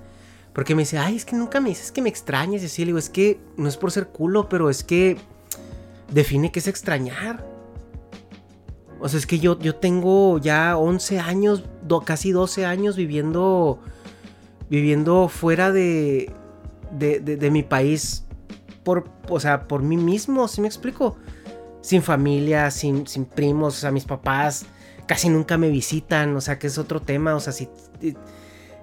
Porque 0.53 0.73
me 0.73 0.81
dice, 0.81 0.97
ay, 0.97 1.15
es 1.15 1.25
que 1.25 1.35
nunca 1.35 1.61
me 1.61 1.69
dices 1.69 1.91
que 1.91 2.01
me 2.01 2.09
extrañes. 2.09 2.63
Y 2.63 2.65
así 2.65 2.81
le 2.81 2.87
digo, 2.87 2.97
es 2.97 3.09
que 3.09 3.39
no 3.55 3.69
es 3.69 3.77
por 3.77 3.91
ser 3.91 4.07
culo, 4.07 4.49
pero 4.49 4.69
es 4.69 4.83
que 4.83 5.17
define 6.11 6.51
qué 6.51 6.57
es 6.57 6.67
extrañar. 6.67 7.45
O 8.99 9.07
sea, 9.07 9.19
es 9.19 9.27
que 9.27 9.39
yo, 9.39 9.59
yo 9.59 9.75
tengo 9.75 10.39
ya 10.39 10.75
11 10.75 11.19
años, 11.19 11.63
casi 12.03 12.31
12 12.31 12.65
años 12.65 12.95
viviendo, 12.95 13.79
viviendo 14.69 15.27
fuera 15.29 15.71
de, 15.71 16.32
de, 16.91 17.19
de, 17.19 17.51
mi 17.51 17.63
país 17.63 18.25
por, 18.84 19.10
o 19.27 19.39
sea, 19.39 19.67
por 19.67 19.82
mí 19.82 19.97
mismo, 19.97 20.47
¿sí 20.47 20.62
me 20.62 20.67
explico? 20.67 21.17
Sin 21.82 22.01
familia, 22.01 22.71
sin, 22.71 23.08
sin 23.08 23.25
primos, 23.25 23.77
o 23.77 23.79
sea, 23.79 23.91
mis 23.91 24.05
papás 24.05 24.65
casi 25.08 25.29
nunca 25.29 25.58
me 25.58 25.69
visitan, 25.69 26.36
o 26.36 26.41
sea, 26.41 26.60
que 26.60 26.67
es 26.67 26.77
otro 26.77 27.01
tema, 27.01 27.36
o 27.36 27.39
sea, 27.39 27.51
si 27.51 27.67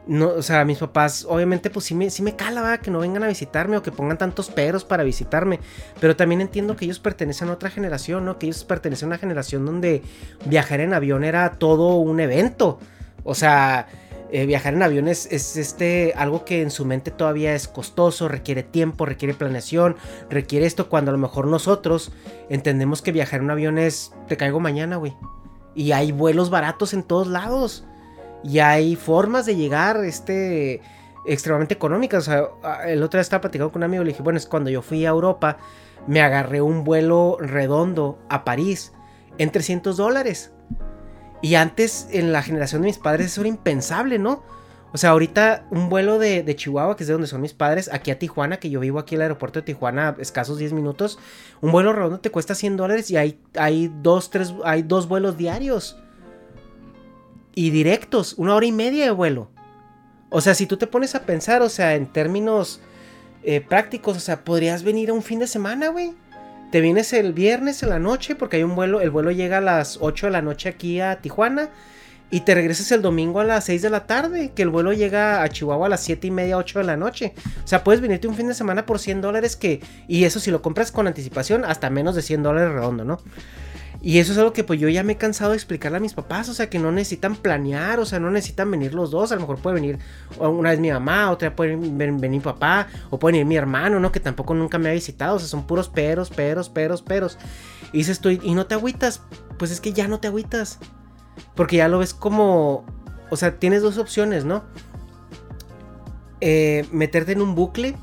no, 0.06 0.28
o 0.28 0.42
sea, 0.42 0.64
mis 0.64 0.78
papás, 0.78 1.26
obviamente, 1.28 1.68
pues 1.68 1.86
sí 1.86 1.94
me, 1.94 2.10
sí 2.10 2.22
me 2.22 2.36
cala, 2.36 2.78
que 2.78 2.90
no 2.90 3.00
vengan 3.00 3.24
a 3.24 3.28
visitarme 3.28 3.76
o 3.76 3.82
que 3.82 3.90
pongan 3.90 4.18
tantos 4.18 4.50
peros 4.50 4.84
para 4.84 5.02
visitarme. 5.02 5.58
Pero 6.00 6.14
también 6.14 6.40
entiendo 6.40 6.76
que 6.76 6.84
ellos 6.84 7.00
pertenecen 7.00 7.48
a 7.48 7.52
otra 7.52 7.70
generación, 7.70 8.24
¿no? 8.24 8.38
Que 8.38 8.46
ellos 8.46 8.64
pertenecen 8.64 9.06
a 9.06 9.10
una 9.10 9.18
generación 9.18 9.66
donde 9.66 10.02
viajar 10.44 10.80
en 10.80 10.94
avión 10.94 11.24
era 11.24 11.54
todo 11.54 11.96
un 11.96 12.20
evento. 12.20 12.78
O 13.24 13.34
sea, 13.34 13.88
eh, 14.30 14.46
viajar 14.46 14.74
en 14.74 14.82
avión 14.82 15.08
es, 15.08 15.26
este, 15.30 16.12
algo 16.16 16.44
que 16.44 16.62
en 16.62 16.70
su 16.70 16.84
mente 16.84 17.10
todavía 17.10 17.54
es 17.54 17.68
costoso, 17.68 18.28
requiere 18.28 18.62
tiempo, 18.62 19.06
requiere 19.06 19.34
planeación, 19.34 19.96
requiere 20.28 20.66
esto, 20.66 20.88
cuando 20.88 21.10
a 21.10 21.12
lo 21.12 21.18
mejor 21.18 21.46
nosotros 21.46 22.12
entendemos 22.48 23.02
que 23.02 23.12
viajar 23.12 23.38
en 23.40 23.44
un 23.44 23.50
avión 23.52 23.78
es, 23.78 24.12
te 24.26 24.36
caigo 24.36 24.58
mañana, 24.58 24.96
güey. 24.96 25.14
Y 25.74 25.92
hay 25.92 26.10
vuelos 26.10 26.50
baratos 26.50 26.92
en 26.94 27.02
todos 27.02 27.28
lados. 27.28 27.84
Y 28.42 28.58
hay 28.58 28.96
formas 28.96 29.46
de 29.46 29.56
llegar, 29.56 30.04
este, 30.04 30.80
extremadamente 31.26 31.74
económicas. 31.74 32.26
O 32.26 32.30
sea, 32.30 32.84
el 32.86 33.02
otro 33.02 33.18
día 33.18 33.22
estaba 33.22 33.42
platicando 33.42 33.70
con 33.70 33.80
un 33.80 33.84
amigo 33.84 34.02
y 34.02 34.06
le 34.06 34.12
dije, 34.12 34.22
bueno, 34.22 34.38
es 34.38 34.46
cuando 34.46 34.70
yo 34.70 34.82
fui 34.82 35.04
a 35.04 35.10
Europa, 35.10 35.58
me 36.06 36.20
agarré 36.20 36.60
un 36.60 36.84
vuelo 36.84 37.36
redondo 37.40 38.18
a 38.28 38.44
París 38.44 38.92
en 39.38 39.50
300 39.50 39.96
dólares. 39.96 40.52
Y 41.42 41.54
antes, 41.54 42.08
en 42.10 42.32
la 42.32 42.42
generación 42.42 42.82
de 42.82 42.88
mis 42.88 42.98
padres, 42.98 43.26
eso 43.26 43.42
era 43.42 43.48
impensable, 43.48 44.18
¿no? 44.18 44.42
O 44.92 44.98
sea, 44.98 45.10
ahorita 45.10 45.66
un 45.70 45.88
vuelo 45.88 46.18
de, 46.18 46.56
Chihuahua, 46.56 46.96
que 46.96 47.02
es 47.02 47.08
de 47.08 47.12
donde 47.12 47.28
son 47.28 47.42
mis 47.42 47.52
padres, 47.52 47.90
aquí 47.92 48.10
a 48.10 48.18
Tijuana, 48.18 48.58
que 48.58 48.70
yo 48.70 48.80
vivo 48.80 48.98
aquí 48.98 49.14
en 49.14 49.20
el 49.20 49.22
aeropuerto 49.24 49.58
de 49.58 49.66
Tijuana, 49.66 50.16
escasos 50.18 50.58
10 50.58 50.72
minutos, 50.72 51.18
un 51.60 51.70
vuelo 51.70 51.92
redondo 51.92 52.20
te 52.20 52.30
cuesta 52.30 52.54
100 52.54 52.76
dólares 52.76 53.10
y 53.10 53.16
hay, 53.16 53.38
hay, 53.58 53.92
dos, 54.00 54.30
tres, 54.30 54.54
hay 54.64 54.82
dos 54.82 55.06
vuelos 55.06 55.36
diarios 55.36 55.98
y 57.54 57.70
directos, 57.70 58.34
una 58.38 58.54
hora 58.54 58.66
y 58.66 58.72
media 58.72 59.04
de 59.04 59.10
vuelo. 59.10 59.50
O 60.30 60.40
sea, 60.40 60.54
si 60.54 60.66
tú 60.66 60.76
te 60.76 60.86
pones 60.86 61.14
a 61.14 61.24
pensar, 61.24 61.62
o 61.62 61.68
sea, 61.68 61.94
en 61.94 62.06
términos 62.06 62.80
eh, 63.42 63.60
prácticos, 63.60 64.16
o 64.16 64.20
sea, 64.20 64.44
podrías 64.44 64.82
venir 64.82 65.10
a 65.10 65.12
un 65.12 65.22
fin 65.22 65.40
de 65.40 65.46
semana, 65.46 65.88
güey. 65.88 66.14
Te 66.76 66.82
vienes 66.82 67.14
el 67.14 67.32
viernes 67.32 67.82
en 67.82 67.88
la 67.88 67.98
noche 67.98 68.34
porque 68.34 68.58
hay 68.58 68.62
un 68.62 68.76
vuelo, 68.76 69.00
el 69.00 69.08
vuelo 69.08 69.30
llega 69.30 69.56
a 69.56 69.60
las 69.62 69.96
8 69.98 70.26
de 70.26 70.32
la 70.32 70.42
noche 70.42 70.68
aquí 70.68 71.00
a 71.00 71.22
Tijuana 71.22 71.70
y 72.30 72.40
te 72.40 72.54
regresas 72.54 72.92
el 72.92 73.00
domingo 73.00 73.40
a 73.40 73.44
las 73.44 73.64
6 73.64 73.80
de 73.80 73.88
la 73.88 74.06
tarde, 74.06 74.52
que 74.54 74.60
el 74.60 74.68
vuelo 74.68 74.92
llega 74.92 75.42
a 75.42 75.48
Chihuahua 75.48 75.86
a 75.86 75.88
las 75.88 76.02
7 76.02 76.26
y 76.26 76.30
media, 76.30 76.58
8 76.58 76.80
de 76.80 76.84
la 76.84 76.98
noche. 76.98 77.32
O 77.64 77.66
sea, 77.66 77.82
puedes 77.82 78.02
venirte 78.02 78.28
un 78.28 78.34
fin 78.34 78.48
de 78.48 78.52
semana 78.52 78.84
por 78.84 78.98
100 78.98 79.22
dólares 79.22 79.56
que, 79.56 79.80
y 80.06 80.24
eso 80.24 80.38
si 80.38 80.50
lo 80.50 80.60
compras 80.60 80.92
con 80.92 81.06
anticipación, 81.06 81.64
hasta 81.64 81.88
menos 81.88 82.14
de 82.14 82.20
100 82.20 82.42
dólares 82.42 82.74
redondo, 82.74 83.06
¿no? 83.06 83.20
Y 84.00 84.18
eso 84.18 84.32
es 84.32 84.38
algo 84.38 84.52
que 84.52 84.62
pues 84.62 84.78
yo 84.78 84.88
ya 84.88 85.02
me 85.02 85.14
he 85.14 85.16
cansado 85.16 85.50
de 85.50 85.56
explicarle 85.56 85.98
a 85.98 86.00
mis 86.00 86.14
papás, 86.14 86.48
o 86.48 86.54
sea, 86.54 86.68
que 86.68 86.78
no 86.78 86.92
necesitan 86.92 87.34
planear, 87.34 87.98
o 87.98 88.04
sea, 88.04 88.20
no 88.20 88.30
necesitan 88.30 88.70
venir 88.70 88.94
los 88.94 89.10
dos, 89.10 89.32
a 89.32 89.34
lo 89.34 89.40
mejor 89.40 89.58
puede 89.58 89.74
venir 89.74 89.98
una 90.38 90.70
vez 90.70 90.78
mi 90.78 90.90
mamá, 90.90 91.30
otra 91.30 91.56
puede 91.56 91.76
venir 91.76 92.30
mi 92.30 92.40
papá, 92.40 92.88
o 93.10 93.18
puede 93.18 93.32
venir 93.32 93.46
mi 93.46 93.56
hermano, 93.56 93.98
¿no? 93.98 94.12
Que 94.12 94.20
tampoco 94.20 94.54
nunca 94.54 94.78
me 94.78 94.90
ha 94.90 94.92
visitado, 94.92 95.36
o 95.36 95.38
sea, 95.38 95.48
son 95.48 95.66
puros 95.66 95.88
peros, 95.88 96.30
peros, 96.30 96.68
peros, 96.68 97.02
peros. 97.02 97.38
Y 97.92 97.98
dices 97.98 98.20
tú, 98.20 98.30
¿y 98.30 98.54
no 98.54 98.66
te 98.66 98.74
agüitas? 98.74 99.22
Pues 99.58 99.70
es 99.70 99.80
que 99.80 99.92
ya 99.92 100.08
no 100.08 100.20
te 100.20 100.28
agüitas, 100.28 100.78
porque 101.54 101.76
ya 101.76 101.88
lo 101.88 101.98
ves 101.98 102.14
como, 102.14 102.84
o 103.30 103.36
sea, 103.36 103.58
tienes 103.58 103.82
dos 103.82 103.98
opciones, 103.98 104.44
¿no? 104.44 104.64
Eh, 106.40 106.86
meterte 106.92 107.32
en 107.32 107.40
un 107.40 107.54
bucle 107.54 107.96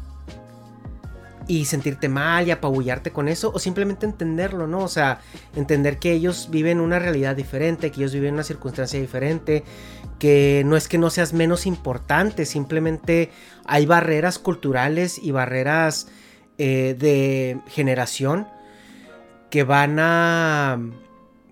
y 1.47 1.65
sentirte 1.65 2.09
mal 2.09 2.47
y 2.47 2.51
apabullarte 2.51 3.11
con 3.11 3.27
eso 3.27 3.51
o 3.53 3.59
simplemente 3.59 4.05
entenderlo, 4.05 4.67
¿no? 4.67 4.79
O 4.79 4.87
sea, 4.87 5.19
entender 5.55 5.99
que 5.99 6.11
ellos 6.13 6.49
viven 6.49 6.79
una 6.79 6.99
realidad 6.99 7.35
diferente, 7.35 7.91
que 7.91 8.01
ellos 8.01 8.13
viven 8.13 8.33
una 8.33 8.43
circunstancia 8.43 8.99
diferente, 8.99 9.63
que 10.19 10.63
no 10.65 10.77
es 10.77 10.87
que 10.87 10.97
no 10.97 11.09
seas 11.09 11.33
menos 11.33 11.65
importante, 11.65 12.45
simplemente 12.45 13.29
hay 13.65 13.85
barreras 13.85 14.39
culturales 14.39 15.19
y 15.21 15.31
barreras 15.31 16.07
eh, 16.57 16.95
de 16.97 17.59
generación 17.67 18.47
que 19.49 19.63
van 19.63 19.97
a 19.99 20.79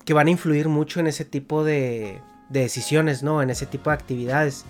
que 0.05 0.13
van 0.13 0.27
a 0.27 0.31
influir 0.31 0.67
mucho 0.67 0.99
en 0.99 1.07
ese 1.07 1.25
tipo 1.25 1.63
de, 1.63 2.21
de 2.49 2.61
decisiones, 2.61 3.23
¿no? 3.23 3.41
En 3.41 3.49
ese 3.49 3.65
tipo 3.65 3.89
de 3.89 3.95
actividades. 3.95 4.65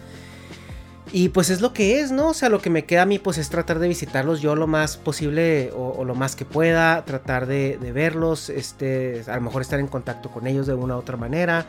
Y 1.13 1.29
pues 1.29 1.49
es 1.49 1.59
lo 1.59 1.73
que 1.73 1.99
es, 1.99 2.11
¿no? 2.11 2.29
O 2.29 2.33
sea, 2.33 2.47
lo 2.47 2.61
que 2.61 2.69
me 2.69 2.85
queda 2.85 3.01
a 3.01 3.05
mí 3.05 3.19
pues 3.19 3.37
es 3.37 3.49
tratar 3.49 3.79
de 3.79 3.89
visitarlos 3.89 4.41
yo 4.41 4.55
lo 4.55 4.65
más 4.65 4.95
posible 4.95 5.71
o, 5.75 6.05
lo 6.05 6.15
más 6.15 6.37
que 6.37 6.45
pueda, 6.45 7.03
tratar 7.03 7.47
de, 7.47 7.77
verlos, 7.93 8.49
este, 8.49 9.21
a 9.27 9.35
lo 9.35 9.41
mejor 9.41 9.61
estar 9.61 9.79
en 9.81 9.87
contacto 9.87 10.31
con 10.31 10.47
ellos 10.47 10.67
de 10.67 10.73
una 10.73 10.95
u 10.95 10.99
otra 10.99 11.17
manera, 11.17 11.65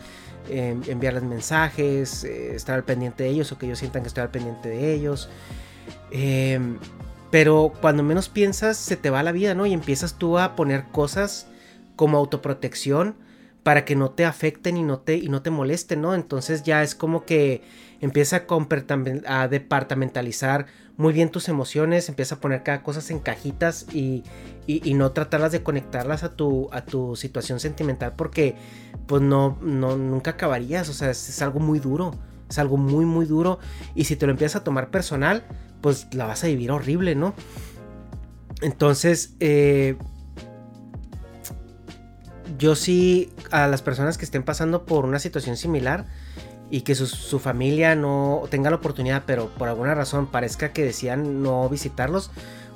em, 0.48 0.80
enviarles 0.86 1.24
mensajes, 1.24 2.22
eh, 2.22 2.54
estar 2.54 2.76
al 2.76 2.84
pendiente 2.84 3.24
de 3.24 3.30
ellos 3.30 3.50
o 3.50 3.58
que 3.58 3.66
ellos 3.66 3.80
sientan 3.80 4.02
que 4.02 4.08
estoy 4.08 4.22
al 4.22 4.30
pendiente 4.30 4.68
de 4.68 4.94
ellos. 4.94 5.28
Em, 6.12 6.78
pero 7.32 7.72
cuando 7.80 8.04
menos 8.04 8.28
piensas 8.28 8.76
se 8.76 8.96
te 8.96 9.10
va 9.10 9.24
la 9.24 9.32
vida, 9.32 9.54
¿no? 9.54 9.66
Y 9.66 9.72
empiezas 9.72 10.14
tú 10.14 10.38
a 10.38 10.54
poner 10.54 10.84
cosas 10.92 11.48
como 11.96 12.16
autoprotección 12.16 13.16
para 13.64 13.84
que 13.84 13.96
no 13.96 14.10
te 14.10 14.24
afecten 14.24 14.76
y 14.76 14.82
no 14.82 14.98
te, 15.00 15.16
y 15.16 15.28
no 15.28 15.42
te 15.42 15.50
molesten, 15.50 16.00
¿no? 16.00 16.14
Entonces 16.14 16.62
ya 16.62 16.82
es 16.82 16.94
como 16.94 17.24
que 17.24 17.62
empieza 18.02 18.44
a, 19.26 19.48
departamentalizar 19.48 20.66
muy 20.96 21.12
bien 21.14 21.30
tus 21.30 21.48
emociones, 21.48 22.08
empieza 22.08 22.34
a 22.34 22.40
poner 22.40 22.64
cada 22.64 22.82
cosa 22.82 23.00
en 23.12 23.20
cajitas 23.20 23.86
y, 23.94 24.24
no 24.94 25.12
tratarlas 25.12 25.52
de 25.52 25.62
conectarlas 25.62 26.24
a 26.24 26.34
tu, 26.36 26.68
a 26.72 26.84
tu 26.84 27.16
situación 27.16 27.60
sentimental 27.60 28.12
porque 28.16 28.56
pues 29.06 29.22
no, 29.22 29.56
no 29.62 29.96
nunca 29.96 30.32
acabarías, 30.32 30.88
o 30.88 30.92
sea, 30.92 31.10
es, 31.10 31.42
algo 31.42 31.60
muy 31.60 31.78
duro, 31.78 32.12
es 32.50 32.58
algo 32.58 32.76
muy 32.76 33.04
muy 33.04 33.24
duro 33.24 33.60
y 33.94 34.04
si 34.04 34.16
te 34.16 34.26
lo 34.26 34.32
empiezas 34.32 34.60
a 34.60 34.64
tomar 34.64 34.90
personal, 34.90 35.44
pues 35.80 36.08
la 36.12 36.26
vas 36.26 36.42
a 36.42 36.48
vivir 36.48 36.72
horrible, 36.72 37.14
¿no? 37.14 37.34
Entonces, 38.62 39.34
eh, 39.40 39.96
yo 42.58 42.74
sí, 42.74 43.32
a 43.50 43.68
las 43.68 43.80
personas 43.82 44.18
que 44.18 44.24
estén 44.24 44.42
pasando 44.42 44.86
por 44.86 45.04
una 45.04 45.18
situación 45.18 45.56
similar, 45.56 46.06
y 46.72 46.80
que 46.80 46.94
su, 46.94 47.38
familia 47.38 47.94
no 47.94 48.44
tenga 48.48 48.70
la 48.70 48.76
oportunidad, 48.76 49.24
pero 49.26 49.50
por 49.50 49.68
alguna 49.68 49.94
razón 49.94 50.26
parezca 50.26 50.72
que 50.72 50.82
decían 50.82 51.42
no 51.42 51.68
visitarlos, 51.68 52.30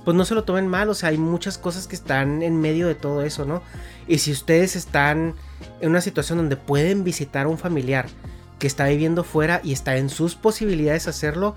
pues 0.04 0.14
no 0.14 0.26
se 0.26 0.34
lo 0.34 0.44
tomen 0.44 0.68
mal, 0.68 0.90
o 0.90 0.94
sea, 0.94 1.08
hay 1.08 1.16
muchas 1.16 1.56
cosas 1.56 1.86
que 1.86 1.96
están 1.96 2.42
en 2.42 2.60
medio 2.60 2.88
de 2.88 2.94
todo 2.94 3.22
eso, 3.22 3.46
¿no? 3.46 3.62
Y 4.06 4.18
si 4.18 4.32
ustedes 4.32 4.76
están 4.76 5.34
en 5.80 5.88
una 5.88 6.02
situación 6.02 6.36
donde 6.36 6.56
pueden 6.56 7.04
visitar 7.04 7.46
a 7.46 7.48
un 7.48 7.56
familiar 7.56 8.06
que 8.58 8.66
está 8.66 8.86
viviendo 8.86 9.24
fuera 9.24 9.62
y 9.64 9.72
está 9.72 9.96
en 9.96 10.10
sus 10.10 10.34
posibilidades 10.34 11.08
hacerlo, 11.08 11.56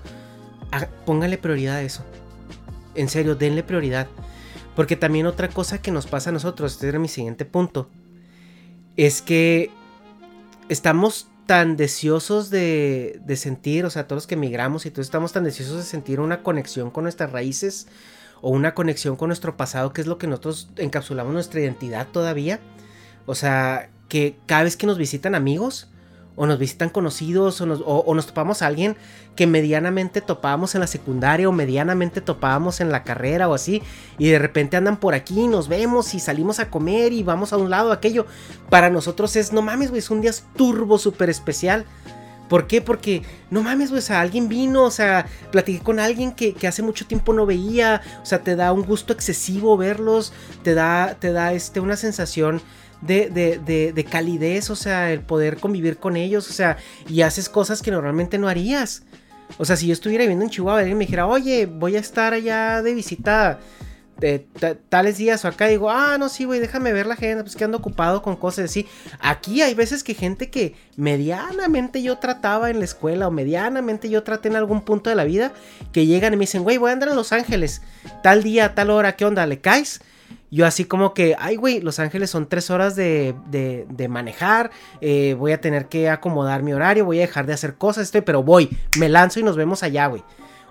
pónganle 1.04 1.36
prioridad 1.36 1.76
a 1.76 1.82
eso. 1.82 2.06
En 2.94 3.10
serio, 3.10 3.34
denle 3.34 3.62
prioridad. 3.62 4.08
Porque 4.74 4.96
también 4.96 5.26
otra 5.26 5.48
cosa 5.48 5.82
que 5.82 5.90
nos 5.90 6.06
pasa 6.06 6.30
a 6.30 6.32
nosotros, 6.32 6.72
este 6.72 6.88
era 6.88 6.98
mi 6.98 7.08
siguiente 7.08 7.44
punto, 7.44 7.90
es 8.96 9.20
que 9.20 9.70
estamos 10.70 11.29
tan 11.50 11.76
deseosos 11.76 12.48
de, 12.48 13.20
sentir, 13.34 13.84
o 13.84 13.90
sea, 13.90 14.06
todos 14.06 14.18
los 14.18 14.26
que 14.28 14.36
emigramos 14.36 14.86
y 14.86 14.92
todos 14.92 15.08
estamos 15.08 15.32
tan 15.32 15.42
deseosos 15.42 15.78
de 15.78 15.82
sentir 15.82 16.20
una 16.20 16.44
conexión 16.44 16.92
con 16.92 17.02
nuestras 17.02 17.32
raíces 17.32 17.88
o 18.40 18.50
una 18.50 18.72
conexión 18.72 19.16
con 19.16 19.30
nuestro 19.30 19.56
pasado, 19.56 19.92
que 19.92 20.00
es 20.00 20.06
lo 20.06 20.16
que 20.16 20.28
nosotros 20.28 20.70
encapsulamos 20.76 21.32
nuestra 21.32 21.58
identidad 21.58 22.06
todavía. 22.06 22.60
O 23.26 23.34
sea, 23.34 23.90
que 24.08 24.36
cada 24.46 24.62
vez 24.62 24.76
que 24.76 24.86
nos 24.86 24.96
visitan 24.96 25.34
amigos, 25.34 25.88
o 26.36 26.46
nos 26.46 26.58
visitan 26.58 26.88
conocidos 26.88 27.60
o 27.60 27.66
nos, 28.14 28.26
topamos 28.26 28.62
a 28.62 28.66
alguien 28.66 28.96
que 29.36 29.46
medianamente 29.46 30.20
topábamos 30.20 30.74
en 30.74 30.80
la 30.80 30.86
secundaria 30.86 31.48
o 31.48 31.52
medianamente 31.52 32.20
topábamos 32.20 32.80
en 32.80 32.90
la 32.90 33.04
carrera 33.04 33.48
o 33.48 33.54
así 33.54 33.82
y 34.18 34.28
de 34.28 34.38
repente 34.38 34.76
andan 34.76 34.98
por 34.98 35.14
aquí, 35.14 35.46
nos 35.48 35.68
vemos 35.68 36.14
y 36.14 36.20
salimos 36.20 36.60
a 36.60 36.70
comer 36.70 37.12
y 37.12 37.22
vamos 37.22 37.52
a 37.52 37.56
un 37.56 37.70
lado, 37.70 37.92
aquello. 37.92 38.26
Para 38.68 38.90
nosotros 38.90 39.36
es, 39.36 39.52
no 39.52 39.62
mames, 39.62 39.90
güey, 39.90 39.98
es 39.98 40.10
un 40.10 40.20
día 40.20 40.32
turbo 40.56 40.98
súper 40.98 41.30
especial. 41.30 41.84
¿Por 42.50 42.66
qué? 42.66 42.80
Porque, 42.80 43.22
no 43.48 43.62
mames, 43.62 43.90
güey, 43.90 44.02
o 44.02 44.14
alguien 44.14 44.48
vino, 44.48 44.82
o 44.82 44.90
sea, 44.90 45.26
platiqué 45.52 45.78
con 45.78 46.00
alguien 46.00 46.32
que, 46.32 46.52
que, 46.52 46.66
hace 46.66 46.82
mucho 46.82 47.06
tiempo 47.06 47.32
no 47.32 47.46
veía, 47.46 48.02
o 48.20 48.26
sea, 48.26 48.40
te 48.40 48.56
da 48.56 48.72
un 48.72 48.82
gusto 48.82 49.12
excesivo 49.12 49.76
verlos, 49.76 50.32
te 50.64 50.74
da, 50.74 51.16
te 51.20 51.32
da 51.32 51.52
este, 51.52 51.78
una 51.78 51.96
sensación 51.96 52.60
de, 53.00 53.30
de, 53.30 53.92
de, 53.92 54.04
calidez, 54.04 54.70
o 54.70 54.76
sea, 54.76 55.12
el 55.12 55.20
poder 55.20 55.56
convivir 55.56 55.96
con 55.96 56.16
ellos, 56.16 56.48
o 56.50 56.52
sea, 56.52 56.76
y 57.08 57.22
haces 57.22 57.48
cosas 57.48 57.82
que 57.82 57.90
normalmente 57.90 58.38
no 58.38 58.48
harías. 58.48 59.02
O 59.58 59.64
sea, 59.64 59.76
si 59.76 59.86
yo 59.86 59.92
estuviera 59.92 60.22
viviendo 60.22 60.44
en 60.44 60.50
Chihuahua 60.50 60.80
alguien 60.80 60.98
me 60.98 61.06
dijera, 61.06 61.26
oye, 61.26 61.66
voy 61.66 61.96
a 61.96 62.00
estar 62.00 62.32
allá 62.34 62.82
de 62.82 62.94
visita 62.94 63.58
tales 64.88 65.16
días 65.16 65.44
o 65.44 65.48
acá 65.48 65.66
digo, 65.66 65.90
ah, 65.90 66.16
no, 66.18 66.28
sí, 66.28 66.44
güey, 66.44 66.60
déjame 66.60 66.92
ver 66.92 67.06
la 67.06 67.14
agenda, 67.14 67.42
pues 67.42 67.56
que 67.56 67.64
ando 67.64 67.78
ocupado 67.78 68.22
con 68.22 68.36
cosas 68.36 68.66
así. 68.66 68.86
Aquí 69.18 69.62
hay 69.62 69.74
veces 69.74 70.04
que 70.04 70.14
gente 70.14 70.50
que 70.50 70.74
medianamente 70.96 72.02
yo 72.02 72.18
trataba 72.18 72.70
en 72.70 72.78
la 72.78 72.84
escuela 72.84 73.28
o 73.28 73.30
medianamente 73.30 74.10
yo 74.10 74.22
traté 74.22 74.48
en 74.48 74.56
algún 74.56 74.82
punto 74.82 75.10
de 75.10 75.16
la 75.16 75.24
vida, 75.24 75.52
que 75.92 76.06
llegan 76.06 76.34
y 76.34 76.36
me 76.36 76.42
dicen, 76.42 76.62
güey, 76.62 76.76
voy 76.76 76.90
a 76.90 76.92
andar 76.92 77.08
a 77.08 77.14
Los 77.14 77.32
Ángeles, 77.32 77.82
tal 78.22 78.42
día, 78.42 78.74
tal 78.74 78.90
hora, 78.90 79.16
¿qué 79.16 79.24
onda? 79.24 79.46
¿Le 79.46 79.60
caes? 79.60 80.00
Yo 80.50 80.66
así 80.66 80.84
como 80.84 81.14
que, 81.14 81.36
ay, 81.38 81.56
güey, 81.56 81.80
Los 81.80 82.00
Ángeles 82.00 82.30
son 82.30 82.48
tres 82.48 82.70
horas 82.70 82.96
de, 82.96 83.34
de, 83.48 84.08
manejar, 84.08 84.70
eh, 85.00 85.34
voy 85.38 85.52
a 85.52 85.60
tener 85.60 85.86
que 85.86 86.08
acomodar 86.08 86.62
mi 86.64 86.72
horario, 86.72 87.04
voy 87.04 87.18
a 87.18 87.22
dejar 87.22 87.46
de 87.46 87.52
hacer 87.52 87.76
cosas, 87.76 88.04
estoy, 88.04 88.22
pero 88.22 88.42
voy, 88.42 88.76
me 88.98 89.08
lanzo 89.08 89.38
y 89.38 89.44
nos 89.44 89.56
vemos 89.56 89.84
allá, 89.84 90.06
güey. 90.06 90.24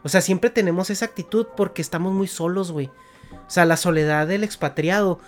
O 0.03 0.09
sea, 0.09 0.21
siempre 0.21 0.49
tenemos 0.49 0.89
esa 0.89 1.05
actitud 1.05 1.47
porque 1.55 1.81
estamos 1.81 2.13
muy 2.13 2.27
solos, 2.27 2.71
güey. 2.71 2.87
O 2.87 3.49
sea, 3.49 3.65
la 3.65 3.77
soledad 3.77 4.27
del 4.27 4.43
expatriado 4.43 5.19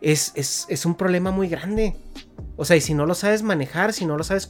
es, 0.00 0.32
es, 0.34 0.86
un 0.86 0.94
problema 0.94 1.30
muy 1.30 1.48
grande. 1.48 1.96
O 2.56 2.64
sea, 2.64 2.76
y 2.76 2.80
si 2.80 2.94
no 2.94 3.06
lo 3.06 3.14
sabes 3.14 3.42
manejar, 3.42 3.92
si 3.92 4.06
no 4.06 4.16
lo 4.16 4.24
sabes 4.24 4.48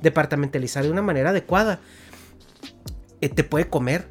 departamentalizar 0.00 0.84
de 0.84 0.90
una 0.90 1.02
manera 1.02 1.30
adecuada, 1.30 1.80
eh, 3.20 3.28
te 3.28 3.44
puede 3.44 3.68
comer. 3.68 4.08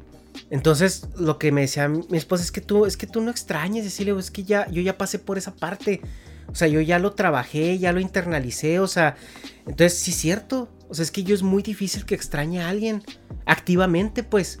Entonces, 0.52 1.08
lo 1.16 1.38
que 1.38 1.50
me 1.50 1.62
decía 1.62 1.88
mi 1.88 2.18
esposa 2.18 2.44
es 2.44 2.52
que 2.52 2.60
tú, 2.60 2.84
es 2.84 2.98
que 2.98 3.06
tú 3.06 3.22
no 3.22 3.30
extrañes 3.30 3.84
decirle, 3.84 4.14
es 4.18 4.30
que 4.30 4.44
ya, 4.44 4.68
yo 4.68 4.82
ya 4.82 4.98
pasé 4.98 5.18
por 5.18 5.38
esa 5.38 5.54
parte. 5.54 6.02
O 6.46 6.54
sea, 6.54 6.68
yo 6.68 6.82
ya 6.82 6.98
lo 6.98 7.12
trabajé, 7.12 7.78
ya 7.78 7.90
lo 7.90 8.00
internalicé, 8.00 8.78
o 8.78 8.86
sea, 8.86 9.16
entonces 9.60 9.94
sí 9.94 10.10
es 10.10 10.18
cierto. 10.18 10.68
O 10.90 10.94
sea, 10.94 11.04
es 11.04 11.10
que 11.10 11.22
yo 11.22 11.34
es 11.34 11.42
muy 11.42 11.62
difícil 11.62 12.04
que 12.04 12.14
extrañe 12.14 12.60
a 12.60 12.68
alguien 12.68 13.02
activamente, 13.46 14.22
pues. 14.22 14.58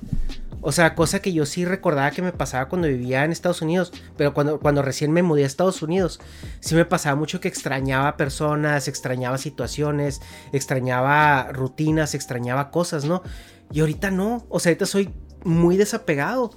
O 0.62 0.72
sea, 0.72 0.94
cosa 0.94 1.20
que 1.20 1.34
yo 1.34 1.44
sí 1.44 1.66
recordaba 1.66 2.10
que 2.10 2.22
me 2.22 2.32
pasaba 2.32 2.70
cuando 2.70 2.88
vivía 2.88 3.26
en 3.26 3.30
Estados 3.30 3.60
Unidos, 3.60 3.92
pero 4.16 4.32
cuando, 4.32 4.60
cuando 4.60 4.80
recién 4.80 5.12
me 5.12 5.22
mudé 5.22 5.42
a 5.42 5.46
Estados 5.46 5.82
Unidos, 5.82 6.20
sí 6.60 6.74
me 6.74 6.86
pasaba 6.86 7.16
mucho 7.16 7.38
que 7.38 7.48
extrañaba 7.48 8.16
personas, 8.16 8.88
extrañaba 8.88 9.36
situaciones, 9.36 10.22
extrañaba 10.54 11.52
rutinas, 11.52 12.14
extrañaba 12.14 12.70
cosas, 12.70 13.04
¿no? 13.04 13.22
Y 13.70 13.80
ahorita 13.80 14.10
no, 14.10 14.46
o 14.48 14.58
sea, 14.58 14.70
ahorita 14.70 14.86
soy 14.86 15.10
muy 15.44 15.76
desapegado. 15.76 16.50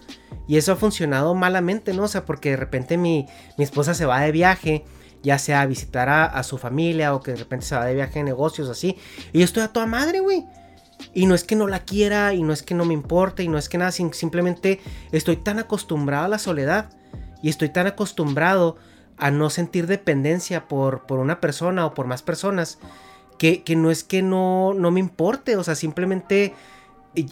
Y 0.47 0.57
eso 0.57 0.71
ha 0.71 0.75
funcionado 0.75 1.33
malamente, 1.33 1.93
¿no? 1.93 2.03
O 2.03 2.07
sea, 2.07 2.25
porque 2.25 2.51
de 2.51 2.57
repente 2.57 2.97
mi, 2.97 3.27
mi 3.57 3.63
esposa 3.63 3.93
se 3.93 4.05
va 4.05 4.21
de 4.21 4.31
viaje, 4.31 4.85
ya 5.23 5.39
sea 5.39 5.61
a 5.61 5.65
visitar 5.65 6.07
a, 6.07 6.43
su 6.43 6.59
familia 6.59 7.15
o 7.15 7.21
que 7.21 7.31
de 7.31 7.37
repente 7.37 7.65
se 7.65 7.75
va 7.75 7.85
de 7.85 7.95
viaje 7.95 8.19
de 8.19 8.25
negocios 8.25 8.69
así. 8.69 8.97
Y 9.33 9.39
yo 9.39 9.45
estoy 9.45 9.63
a 9.63 9.73
toda 9.73 9.87
madre, 9.87 10.19
güey. 10.19 10.45
Y 11.13 11.25
no 11.25 11.33
es 11.33 11.43
que 11.43 11.55
no 11.55 11.67
la 11.67 11.79
quiera, 11.79 12.33
y 12.33 12.43
no 12.43 12.53
es 12.53 12.61
que 12.61 12.75
no 12.75 12.85
me 12.85 12.93
importe, 12.93 13.43
y 13.43 13.47
no 13.47 13.57
es 13.57 13.67
que 13.67 13.77
nada, 13.77 13.91
simplemente 13.91 14.79
estoy 15.11 15.37
tan 15.37 15.59
acostumbrado 15.59 16.25
a 16.25 16.29
la 16.29 16.37
soledad. 16.37 16.91
Y 17.41 17.49
estoy 17.49 17.69
tan 17.69 17.87
acostumbrado 17.87 18.77
a 19.17 19.31
no 19.31 19.49
sentir 19.49 19.87
dependencia 19.87 20.67
por, 20.67 21.07
por 21.07 21.19
una 21.19 21.41
persona 21.41 21.85
o 21.87 21.93
por 21.95 22.05
más 22.05 22.21
personas. 22.21 22.77
Que, 23.39 23.63
que 23.63 23.75
no 23.75 23.91
es 23.91 24.03
que 24.03 24.21
no, 24.21 24.73
no 24.75 24.91
me 24.91 25.01
importe, 25.01 25.57
o 25.57 25.63
sea, 25.63 25.75
simplemente 25.75 26.53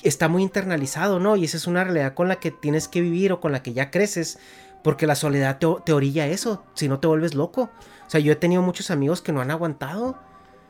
está 0.04 0.28
muy 0.28 0.44
internalizado, 0.44 1.20
¿no? 1.20 1.36
Y 1.36 1.46
esa 1.46 1.58
es 1.58 1.68
una 1.68 1.84
realidad 1.84 2.14
con 2.14 2.28
la 2.28 2.38
que 2.38 2.52
tienes 2.52 2.88
que 2.88 3.02
vivir 3.02 3.32
o 3.32 3.40
con 3.40 3.52
la 3.52 3.64
que 3.64 3.74
ya 3.74 3.92
creces, 3.92 4.40
porque 4.84 5.08
la 5.08 5.16
soledad 5.16 5.60
te, 5.60 5.68
te 5.86 5.94
orilla 5.94 6.24
a 6.24 6.28
eso, 6.28 6.64
si 6.74 6.88
no 6.88 7.00
te 7.00 7.08
vuelves 7.08 7.34
loco. 7.36 7.70
O 8.06 8.10
sea, 8.10 8.20
yo 8.20 8.32
he 8.32 8.36
tenido 8.36 8.62
muchos 8.62 8.92
amigos 8.92 9.22
que 9.22 9.32
no 9.32 9.42
han 9.42 9.52
aguantado 9.52 10.18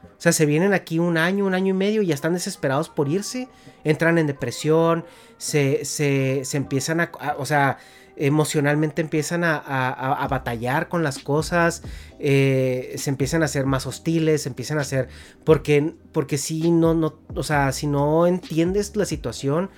o 0.03 0.22
sea, 0.24 0.32
se 0.32 0.45
vienen 0.45 0.74
aquí 0.74 0.99
un 0.99 1.18
año, 1.18 1.45
un 1.45 1.53
año 1.53 1.72
y 1.72 1.78
medio 1.78 2.01
y 2.01 2.07
ya 2.07 2.16
están 2.16 2.34
desesperados 2.34 2.89
por 2.89 3.09
irse. 3.09 3.49
Entran 3.84 4.18
en 4.18 4.28
depresión, 4.28 5.05
se, 5.38 5.86
se, 5.86 6.45
se 6.45 6.57
empiezan 6.57 7.01
a, 7.01 7.11
O 7.38 7.45
sea, 7.45 7.78
emocionalmente 8.16 9.01
empiezan 9.01 9.43
a, 9.43 9.57
a, 9.57 10.28
batallar 10.28 10.89
con 10.89 11.03
las 11.03 11.20
cosas. 11.20 11.84
Eh, 12.20 12.93
se 12.97 13.09
empiezan 13.09 13.43
a 13.43 13.47
ser 13.47 13.66
más 13.66 13.86
hostiles, 13.86 14.43
se 14.43 14.49
empiezan 14.49 14.80
a 14.80 14.84
ser. 14.84 15.09
Porque, 15.43 15.93
porque 16.11 16.38
si 16.38 16.72
no, 16.72 16.93
no. 16.93 17.20
O 17.36 17.43
sea, 17.43 17.72
si 17.72 17.88
no 17.88 18.28
entiendes 18.28 18.95
la 18.95 19.05
situación 19.05 19.70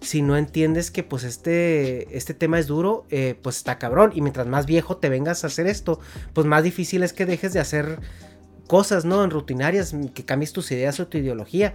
si 0.00 0.22
no 0.22 0.36
entiendes 0.36 0.90
que 0.90 1.02
pues 1.02 1.24
este, 1.24 2.16
este 2.16 2.32
tema 2.34 2.58
es 2.58 2.66
duro, 2.66 3.06
eh, 3.10 3.38
pues 3.42 3.58
está 3.58 3.78
cabrón. 3.78 4.12
Y 4.14 4.22
mientras 4.22 4.46
más 4.46 4.66
viejo 4.66 4.96
te 4.96 5.08
vengas 5.08 5.44
a 5.44 5.48
hacer 5.48 5.66
esto, 5.66 6.00
pues 6.32 6.46
más 6.46 6.64
difícil 6.64 7.02
es 7.02 7.12
que 7.12 7.26
dejes 7.26 7.52
de 7.52 7.60
hacer 7.60 7.98
cosas, 8.66 9.04
¿no? 9.04 9.22
En 9.24 9.30
rutinarias, 9.30 9.94
que 10.14 10.24
cambies 10.24 10.52
tus 10.52 10.70
ideas 10.72 10.98
o 11.00 11.08
tu 11.08 11.18
ideología. 11.18 11.74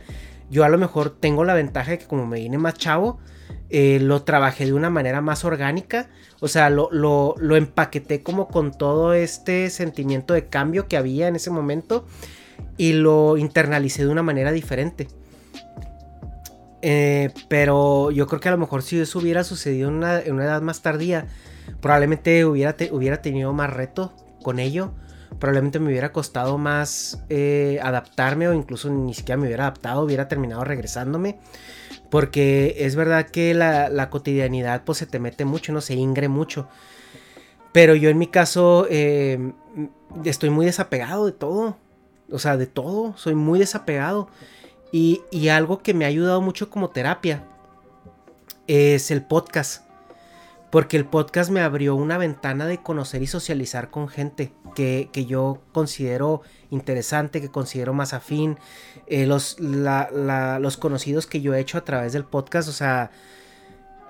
Yo 0.50 0.64
a 0.64 0.70
lo 0.70 0.78
mejor 0.78 1.10
tengo 1.10 1.44
la 1.44 1.54
ventaja 1.54 1.92
de 1.92 1.98
que 2.00 2.08
como 2.08 2.26
me 2.26 2.40
vine 2.40 2.58
más 2.58 2.76
chavo, 2.76 3.20
eh, 3.70 4.00
lo 4.02 4.24
trabajé 4.24 4.66
de 4.66 4.74
una 4.74 4.90
manera 4.90 5.22
más 5.22 5.46
orgánica. 5.46 6.10
O 6.40 6.48
sea, 6.48 6.70
lo, 6.70 6.90
lo, 6.92 7.36
lo, 7.40 7.56
empaqueté 7.56 8.22
como 8.22 8.48
con 8.48 8.72
todo 8.72 9.14
este 9.14 9.70
sentimiento 9.70 10.34
de 10.34 10.48
cambio 10.48 10.88
que 10.88 10.98
había 10.98 11.28
en 11.28 11.36
ese 11.36 11.50
momento 11.50 12.06
y 12.78 12.94
lo 12.94 13.38
internalicé 13.38 14.04
de 14.06 14.12
una 14.12 14.24
manera 14.24 14.52
diferente. 14.52 15.08
Eh, 16.82 17.32
pero 17.48 18.12
yo 18.12 18.28
creo 18.28 18.40
que 18.40 18.50
a 18.50 18.52
lo 18.52 18.58
mejor 18.58 18.84
si 18.84 19.00
eso 19.00 19.20
hubiera 19.20 19.44
sucedido 19.44 19.90
en 19.90 19.96
una, 19.96 20.20
en 20.20 20.34
una 20.34 20.44
edad 20.44 20.62
más 20.62 20.82
tardía, 20.82 21.28
probablemente 21.82 22.46
hubiera, 22.46 22.76
hubiera 22.92 23.22
tenido 23.22 23.54
más 23.54 23.72
reto 23.72 24.14
con 24.44 24.60
ello 24.60 24.92
probablemente 25.40 25.80
me 25.80 25.88
hubiera 25.88 26.12
costado 26.12 26.58
más 26.58 27.24
eh, 27.30 27.80
adaptarme 27.82 28.48
o 28.48 28.54
incluso 28.54 28.90
ni 28.90 29.14
siquiera 29.14 29.38
me 29.38 29.48
hubiera 29.48 29.64
adaptado, 29.64 30.02
hubiera 30.02 30.28
terminado 30.28 30.64
regresándome. 30.64 31.40
Porque 32.16 32.78
es 32.78 32.96
verdad 32.96 33.28
que 33.28 33.54
la, 33.54 34.10
cotidianidad 34.10 34.86
pues 34.86 35.00
se 35.00 35.06
te 35.06 35.20
mete 35.20 35.44
mucho, 35.44 35.74
no 35.74 35.82
se 35.82 35.96
ingre 35.96 36.30
mucho. 36.30 36.66
Pero 37.74 37.94
yo 37.94 38.10
en 38.10 38.18
mi 38.18 38.28
caso 38.28 38.88
eh, 38.90 39.52
estoy 40.24 40.50
muy 40.50 40.66
desapegado 40.66 41.26
de 41.26 41.34
todo. 41.34 41.76
O 42.32 42.40
sea, 42.40 42.56
de 42.56 42.68
todo. 42.68 43.18
Soy 43.18 43.36
muy 43.36 43.60
desapegado. 43.60 44.30
Y, 44.94 45.24
y 45.30 45.50
algo 45.50 45.80
que 45.80 45.94
me 45.94 46.06
ha 46.06 46.08
ayudado 46.08 46.40
mucho 46.40 46.70
como 46.70 46.90
terapia 46.90 47.44
es 48.68 49.12
el 49.12 49.22
podcast. 49.22 49.84
Porque 50.70 50.96
el 50.96 51.04
podcast 51.04 51.52
me 51.52 51.60
abrió 51.60 51.96
una 51.96 52.18
ventana 52.18 52.66
de 52.66 52.78
conocer 52.78 53.24
y 53.24 53.28
socializar 53.28 53.90
con 53.90 54.08
gente 54.08 54.54
que, 54.76 55.10
yo 55.28 55.60
considero 55.72 56.42
interesante, 56.70 57.42
que 57.42 57.50
considero 57.50 57.94
más 57.94 58.14
afín. 58.14 58.60
Eh, 59.08 59.26
los, 59.26 59.58
los 59.60 60.78
conocidos 60.78 61.26
que 61.26 61.42
yo 61.42 61.54
he 61.54 61.60
hecho 61.60 61.80
a 61.80 61.86
través 61.86 62.14
del 62.14 62.26
podcast, 62.26 62.70
o 62.70 62.72
sea, 62.72 63.10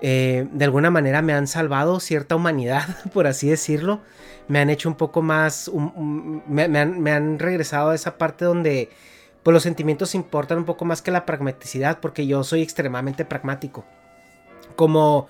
eh, 0.02 0.46
de 0.52 0.64
alguna 0.64 0.90
manera 0.90 1.22
me 1.22 1.32
han 1.32 1.46
salvado 1.46 2.00
cierta 2.00 2.36
humanidad, 2.36 2.84
por 3.14 3.26
así 3.26 3.48
decirlo. 3.48 4.00
Me 4.48 4.58
han 4.60 4.68
hecho 4.68 4.88
un 4.88 4.96
poco 4.96 5.22
más, 5.22 5.70
me, 6.46 6.62
han, 6.64 7.00
me, 7.00 7.12
han, 7.12 7.38
regresado 7.38 7.90
a 7.90 7.94
esa 7.94 8.18
parte 8.18 8.44
donde 8.44 8.90
pues, 9.42 9.52
los 9.54 9.62
sentimientos 9.62 10.14
importan 10.14 10.58
un 10.58 10.64
poco 10.64 10.84
más 10.84 11.00
que 11.00 11.10
la 11.10 11.24
pragmaticidad, 11.24 12.00
porque 12.00 12.26
yo 12.26 12.44
soy 12.44 12.62
extremadamente 12.62 13.24
pragmático. 13.24 13.84
Como 14.76 15.28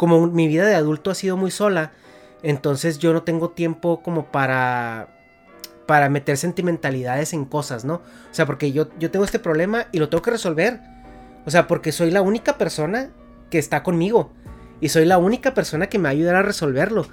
como 0.00 0.28
mi 0.28 0.48
vida 0.48 0.64
de 0.64 0.76
adulto 0.76 1.10
ha 1.10 1.14
sido 1.14 1.36
muy 1.36 1.50
sola, 1.50 1.92
entonces 2.42 2.98
yo 2.98 3.12
no 3.12 3.22
tengo 3.22 3.50
tiempo 3.50 4.02
como 4.02 4.26
para 4.26 5.16
para 5.90 6.08
meter 6.08 6.36
sentimentalidades 6.36 7.32
en 7.32 7.44
cosas, 7.44 7.84
¿no? 7.84 7.94
O 7.94 8.02
sea, 8.30 8.46
porque 8.46 8.70
yo, 8.70 8.96
yo 9.00 9.10
tengo 9.10 9.24
este 9.24 9.40
problema 9.40 9.88
y 9.90 9.98
lo 9.98 10.08
tengo 10.08 10.22
que 10.22 10.30
resolver. 10.30 10.78
O 11.46 11.50
sea, 11.50 11.66
porque 11.66 11.90
soy 11.90 12.12
la 12.12 12.22
única 12.22 12.58
persona 12.58 13.10
que 13.50 13.58
está 13.58 13.82
conmigo. 13.82 14.30
Y 14.80 14.90
soy 14.90 15.04
la 15.04 15.18
única 15.18 15.52
persona 15.52 15.88
que 15.88 15.98
me 15.98 16.04
va 16.04 16.10
a 16.10 16.12
ayudar 16.12 16.36
a 16.36 16.42
resolverlo. 16.42 17.08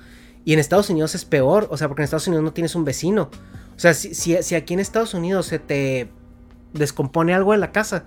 Y 0.45 0.53
en 0.53 0.59
Estados 0.59 0.91
Unidos 0.91 1.15
es 1.15 1.25
peor. 1.25 1.67
O 1.71 1.77
sea, 1.77 1.87
porque 1.87 2.03
en 2.03 2.03
Estados 2.03 2.27
Unidos 2.27 2.43
no 2.43 2.53
tienes 2.53 2.75
un 2.75 2.85
vecino. 2.85 3.31
O 3.75 3.79
sea, 3.79 3.95
si, 3.95 4.13
si, 4.13 4.43
si 4.43 4.53
aquí 4.53 4.75
en 4.75 4.79
Estados 4.79 5.15
Unidos 5.15 5.47
se 5.47 5.57
te 5.57 6.11
descompone 6.73 7.33
algo 7.33 7.55
en 7.55 7.61
la 7.61 7.71
casa. 7.71 8.03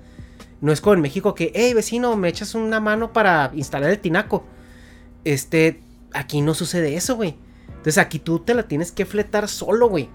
No 0.61 0.71
es 0.71 0.81
como 0.81 0.95
en 0.95 1.01
México 1.01 1.35
que, 1.35 1.51
hey 1.53 1.75
vecino, 1.75 2.15
me 2.15 2.29
echas 2.29 2.55
una 2.55 2.79
mano 2.79 3.13
para 3.13 3.51
instalar 3.55 3.91
el 3.91 3.99
tinaco. 3.99 4.45
Este, 5.25 5.81
aquí 6.13 6.41
no 6.41 6.55
sucede 6.55 6.97
eso, 6.97 7.17
güey. 7.17 7.37
Entonces 7.69 7.99
aquí 7.99 8.19
tú 8.19 8.41
te 8.41 8.55
la 8.55 8.65
tienes 8.65 8.93
que 8.93 9.07
fletar 9.07 9.49
solo, 9.49 9.89
güey. 9.89 10.09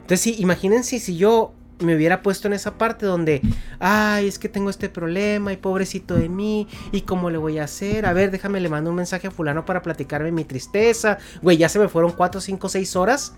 Entonces, 0.00 0.20
sí, 0.20 0.36
imagínense 0.38 0.98
si 0.98 1.16
yo 1.16 1.52
me 1.80 1.94
hubiera 1.94 2.22
puesto 2.22 2.48
en 2.48 2.54
esa 2.54 2.76
parte 2.78 3.06
donde, 3.06 3.40
ay, 3.78 4.26
es 4.26 4.38
que 4.38 4.48
tengo 4.48 4.70
este 4.70 4.88
problema 4.88 5.52
y 5.52 5.56
pobrecito 5.56 6.14
de 6.14 6.28
mí, 6.28 6.68
y 6.92 7.02
cómo 7.02 7.30
le 7.30 7.38
voy 7.38 7.58
a 7.58 7.64
hacer. 7.64 8.06
A 8.06 8.12
ver, 8.12 8.30
déjame 8.30 8.60
le 8.60 8.68
mando 8.68 8.90
un 8.90 8.96
mensaje 8.96 9.28
a 9.28 9.30
fulano 9.30 9.64
para 9.64 9.82
platicarme 9.82 10.32
mi 10.32 10.44
tristeza. 10.44 11.18
Güey, 11.42 11.56
ya 11.56 11.68
se 11.68 11.78
me 11.78 11.88
fueron 11.88 12.12
4, 12.12 12.40
5, 12.40 12.68
6 12.68 12.96
horas 12.96 13.34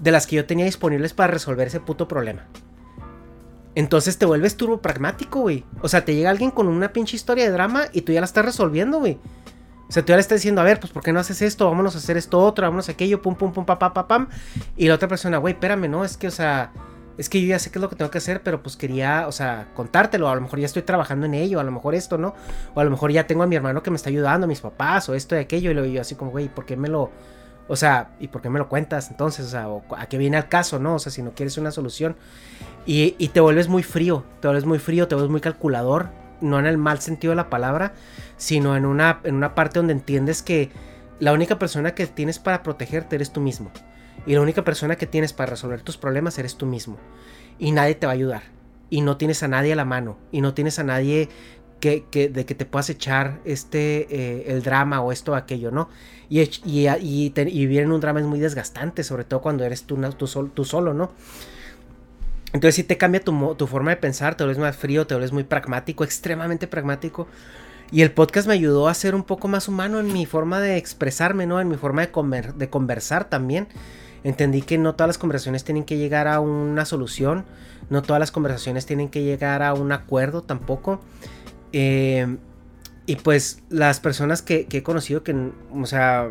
de 0.00 0.10
las 0.10 0.26
que 0.26 0.36
yo 0.36 0.46
tenía 0.46 0.64
disponibles 0.64 1.12
para 1.12 1.32
resolver 1.32 1.68
ese 1.68 1.80
puto 1.80 2.08
problema. 2.08 2.46
Entonces 3.74 4.18
te 4.18 4.26
vuelves 4.26 4.56
turbo 4.56 4.82
pragmático, 4.82 5.40
güey. 5.40 5.64
O 5.80 5.88
sea, 5.88 6.04
te 6.04 6.14
llega 6.14 6.30
alguien 6.30 6.50
con 6.50 6.66
una 6.66 6.92
pinche 6.92 7.16
historia 7.16 7.44
de 7.44 7.50
drama 7.50 7.84
y 7.92 8.02
tú 8.02 8.12
ya 8.12 8.20
la 8.20 8.26
estás 8.26 8.44
resolviendo, 8.44 8.98
güey. 8.98 9.18
O 9.92 9.94
sea, 9.94 10.02
tú 10.02 10.08
ya 10.08 10.16
le 10.16 10.22
estás 10.22 10.38
diciendo, 10.38 10.62
a 10.62 10.64
ver, 10.64 10.80
pues 10.80 10.90
¿por 10.90 11.02
qué 11.02 11.12
no 11.12 11.20
haces 11.20 11.42
esto? 11.42 11.68
Vámonos 11.68 11.94
a 11.96 11.98
hacer 11.98 12.16
esto 12.16 12.38
otro, 12.38 12.64
vámonos 12.64 12.88
a 12.88 12.92
aquello, 12.92 13.20
pum, 13.20 13.34
pum, 13.34 13.52
pum, 13.52 13.66
pa, 13.66 13.78
pa, 13.78 14.08
pam. 14.08 14.26
Y 14.74 14.88
la 14.88 14.94
otra 14.94 15.06
persona, 15.06 15.36
güey, 15.36 15.52
espérame, 15.52 15.86
no, 15.86 16.02
es 16.02 16.16
que, 16.16 16.28
o 16.28 16.30
sea, 16.30 16.72
es 17.18 17.28
que 17.28 17.42
yo 17.42 17.48
ya 17.48 17.58
sé 17.58 17.70
qué 17.70 17.78
es 17.78 17.82
lo 17.82 17.90
que 17.90 17.96
tengo 17.96 18.10
que 18.10 18.16
hacer, 18.16 18.42
pero 18.42 18.62
pues 18.62 18.78
quería, 18.78 19.26
o 19.28 19.32
sea, 19.32 19.68
contártelo. 19.74 20.30
A 20.30 20.34
lo 20.34 20.40
mejor 20.40 20.60
ya 20.60 20.64
estoy 20.64 20.80
trabajando 20.80 21.26
en 21.26 21.34
ello, 21.34 21.60
a 21.60 21.62
lo 21.62 21.72
mejor 21.72 21.94
esto, 21.94 22.16
¿no? 22.16 22.34
O 22.74 22.80
a 22.80 22.84
lo 22.84 22.90
mejor 22.90 23.12
ya 23.12 23.26
tengo 23.26 23.42
a 23.42 23.46
mi 23.46 23.54
hermano 23.54 23.82
que 23.82 23.90
me 23.90 23.96
está 23.96 24.08
ayudando, 24.08 24.46
a 24.46 24.48
mis 24.48 24.62
papás, 24.62 25.10
o 25.10 25.14
esto 25.14 25.36
y 25.36 25.40
aquello. 25.40 25.70
Y 25.70 25.74
lo 25.74 25.84
yo 25.84 26.00
así 26.00 26.14
como, 26.14 26.30
güey, 26.30 26.48
¿por 26.48 26.64
qué 26.64 26.74
me 26.74 26.88
lo. 26.88 27.10
O 27.68 27.76
sea, 27.76 28.12
¿y 28.18 28.28
por 28.28 28.40
qué 28.40 28.48
me 28.48 28.58
lo 28.58 28.70
cuentas 28.70 29.10
entonces? 29.10 29.44
O 29.44 29.50
sea, 29.50 29.68
¿a 29.98 30.06
qué 30.06 30.16
viene 30.16 30.38
el 30.38 30.48
caso, 30.48 30.78
no? 30.78 30.94
O 30.94 30.98
sea, 31.00 31.12
si 31.12 31.22
no 31.22 31.32
quieres 31.32 31.58
una 31.58 31.70
solución. 31.70 32.16
Y, 32.86 33.14
y 33.18 33.28
te 33.28 33.40
vuelves 33.40 33.68
muy 33.68 33.82
frío, 33.82 34.24
te 34.40 34.48
vuelves 34.48 34.64
muy 34.64 34.78
frío, 34.78 35.06
te 35.06 35.16
vuelves 35.16 35.30
muy 35.30 35.42
calculador. 35.42 36.21
No 36.42 36.58
en 36.58 36.66
el 36.66 36.76
mal 36.76 37.00
sentido 37.00 37.30
de 37.30 37.36
la 37.36 37.48
palabra, 37.48 37.94
sino 38.36 38.76
en 38.76 38.84
una, 38.84 39.20
en 39.24 39.34
una 39.34 39.54
parte 39.54 39.78
donde 39.78 39.94
entiendes 39.94 40.42
que 40.42 40.70
la 41.20 41.32
única 41.32 41.58
persona 41.58 41.94
que 41.94 42.06
tienes 42.06 42.38
para 42.38 42.62
protegerte 42.62 43.16
eres 43.16 43.32
tú 43.32 43.40
mismo. 43.40 43.70
Y 44.26 44.34
la 44.34 44.40
única 44.40 44.62
persona 44.62 44.96
que 44.96 45.06
tienes 45.06 45.32
para 45.32 45.50
resolver 45.50 45.80
tus 45.80 45.96
problemas 45.96 46.38
eres 46.38 46.56
tú 46.56 46.66
mismo. 46.66 46.98
Y 47.58 47.72
nadie 47.72 47.94
te 47.94 48.06
va 48.06 48.12
a 48.12 48.14
ayudar. 48.14 48.42
Y 48.90 49.00
no 49.00 49.16
tienes 49.16 49.42
a 49.42 49.48
nadie 49.48 49.72
a 49.72 49.76
la 49.76 49.84
mano. 49.84 50.18
Y 50.30 50.40
no 50.40 50.52
tienes 50.52 50.78
a 50.78 50.84
nadie 50.84 51.28
que, 51.82 52.30
de 52.32 52.46
que 52.46 52.54
te 52.54 52.64
puedas 52.64 52.88
echar 52.90 53.40
este, 53.44 54.06
eh, 54.08 54.44
el 54.52 54.62
drama 54.62 55.00
o 55.00 55.10
esto 55.10 55.32
o 55.32 55.34
aquello, 55.34 55.72
¿no? 55.72 55.88
Y, 56.28 56.40
y, 56.40 56.88
y, 56.88 57.30
vivir 57.30 57.80
en 57.80 57.92
un 57.92 58.00
drama 58.00 58.20
es 58.20 58.26
muy 58.26 58.38
desgastante, 58.38 59.02
sobre 59.02 59.24
todo 59.24 59.42
cuando 59.42 59.64
eres 59.64 59.82
tú, 59.82 59.96
tú, 60.16 60.64
solo, 60.64 60.94
¿no? 60.94 61.10
Entonces 62.52 62.74
sí 62.74 62.84
te 62.84 62.98
cambia 62.98 63.20
tu, 63.20 63.54
tu, 63.54 63.66
forma 63.66 63.90
de 63.90 63.96
pensar, 63.96 64.34
te 64.34 64.44
vuelves 64.44 64.60
más 64.60 64.76
frío, 64.76 65.06
te 65.06 65.14
vuelves 65.14 65.32
muy 65.32 65.44
pragmático, 65.44 66.04
extremadamente 66.04 66.66
pragmático. 66.66 67.26
Y 67.90 68.02
el 68.02 68.12
podcast 68.12 68.48
me 68.48 68.54
ayudó 68.54 68.88
a 68.88 68.94
ser 68.94 69.14
un 69.14 69.22
poco 69.22 69.48
más 69.48 69.68
humano 69.68 70.00
en 70.00 70.12
mi 70.12 70.26
forma 70.26 70.60
de 70.60 70.76
expresarme, 70.76 71.46
¿no? 71.46 71.60
En 71.60 71.68
mi 71.68 71.76
forma 71.76 72.06
de, 72.06 72.52
de 72.56 72.70
conversar 72.70 73.28
también. 73.28 73.68
Entendí 74.24 74.62
que 74.62 74.78
no 74.78 74.94
todas 74.94 75.08
las 75.08 75.18
conversaciones 75.18 75.64
tienen 75.64 75.84
que 75.84 75.96
llegar 75.96 76.28
a 76.28 76.40
una 76.40 76.84
solución, 76.84 77.44
no 77.90 78.02
todas 78.02 78.20
las 78.20 78.30
conversaciones 78.30 78.86
tienen 78.86 79.08
que 79.08 79.22
llegar 79.22 79.62
a 79.62 79.74
un 79.74 79.92
acuerdo 79.92 80.42
tampoco. 80.42 81.00
Eh, 81.72 82.36
y 83.04 83.16
pues 83.16 83.62
las 83.68 83.98
personas 84.00 84.42
que, 84.42 84.68
he 84.70 84.82
conocido 84.82 85.24
que, 85.24 85.34
o 85.74 85.86
sea, 85.86 86.30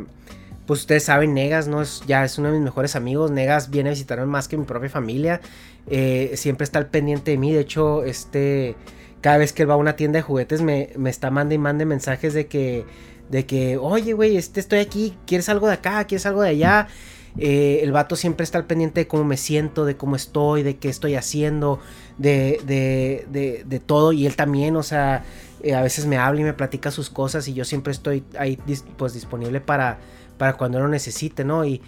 pues 0.65 0.81
ustedes 0.81 1.03
saben, 1.03 1.33
Negas, 1.33 1.67
¿no? 1.67 1.81
Es, 1.81 2.01
ya 2.07 2.23
es 2.23 2.37
uno 2.37 2.47
de 2.47 2.55
mis 2.55 2.63
mejores 2.63 2.95
amigos. 2.95 3.29
Negas 3.29 3.69
viene 3.69 3.89
a 3.89 3.93
visitarme 3.93 4.25
más 4.25 4.47
que 4.47 4.55
mi 4.55 4.63
propia 4.63 4.89
familia. 4.89 5.41
Eh, 5.87 6.31
siempre 6.35 6.63
está 6.63 6.79
al 6.79 6.87
pendiente 6.87 7.31
de 7.31 7.37
mí. 7.37 7.51
De 7.51 7.61
hecho, 7.61 8.03
este, 8.03 8.75
cada 9.21 9.37
vez 9.37 9.53
que 9.53 9.63
él 9.63 9.69
va 9.69 9.75
a 9.75 9.77
una 9.77 9.95
tienda 9.95 10.17
de 10.17 10.23
juguetes 10.23 10.61
me, 10.61 10.89
me 10.97 11.09
está 11.09 11.29
mandando 11.29 11.55
y 11.55 11.57
mande 11.57 11.85
mensajes 11.85 12.33
de 12.33 12.47
que, 12.47 12.85
de 13.29 13.45
que, 13.45 13.77
oye, 13.77 14.13
güey, 14.13 14.37
este, 14.37 14.59
estoy 14.59 14.79
aquí, 14.79 15.17
¿quieres 15.25 15.49
algo 15.49 15.67
de 15.67 15.73
acá? 15.73 16.03
¿Quieres 16.05 16.25
algo 16.25 16.41
de 16.41 16.49
allá? 16.49 16.87
Eh, 17.37 17.79
el 17.81 17.91
vato 17.91 18.15
siempre 18.15 18.43
está 18.43 18.57
al 18.57 18.65
pendiente 18.65 19.01
de 19.01 19.07
cómo 19.07 19.23
me 19.23 19.37
siento, 19.37 19.85
de 19.85 19.95
cómo 19.95 20.15
estoy, 20.15 20.63
de 20.63 20.77
qué 20.77 20.89
estoy 20.89 21.15
haciendo, 21.15 21.79
de, 22.17 22.59
de, 22.65 23.63
de, 23.65 23.79
todo. 23.79 24.11
Y 24.11 24.25
él 24.25 24.35
también, 24.35 24.75
o 24.75 24.83
sea, 24.83 25.23
eh, 25.63 25.73
a 25.73 25.81
veces 25.81 26.05
me 26.05 26.17
habla 26.17 26.41
y 26.41 26.43
me 26.43 26.53
platica 26.53 26.91
sus 26.91 27.09
cosas 27.09 27.47
y 27.47 27.53
yo 27.53 27.63
siempre 27.63 27.93
estoy 27.93 28.23
ahí 28.37 28.59
pues 28.97 29.13
disponible 29.13 29.61
para, 29.61 29.99
para 30.37 30.57
cuando 30.57 30.79
lo 30.79 30.87
necesite, 30.87 31.45
¿no? 31.45 31.65
Y, 31.65 31.81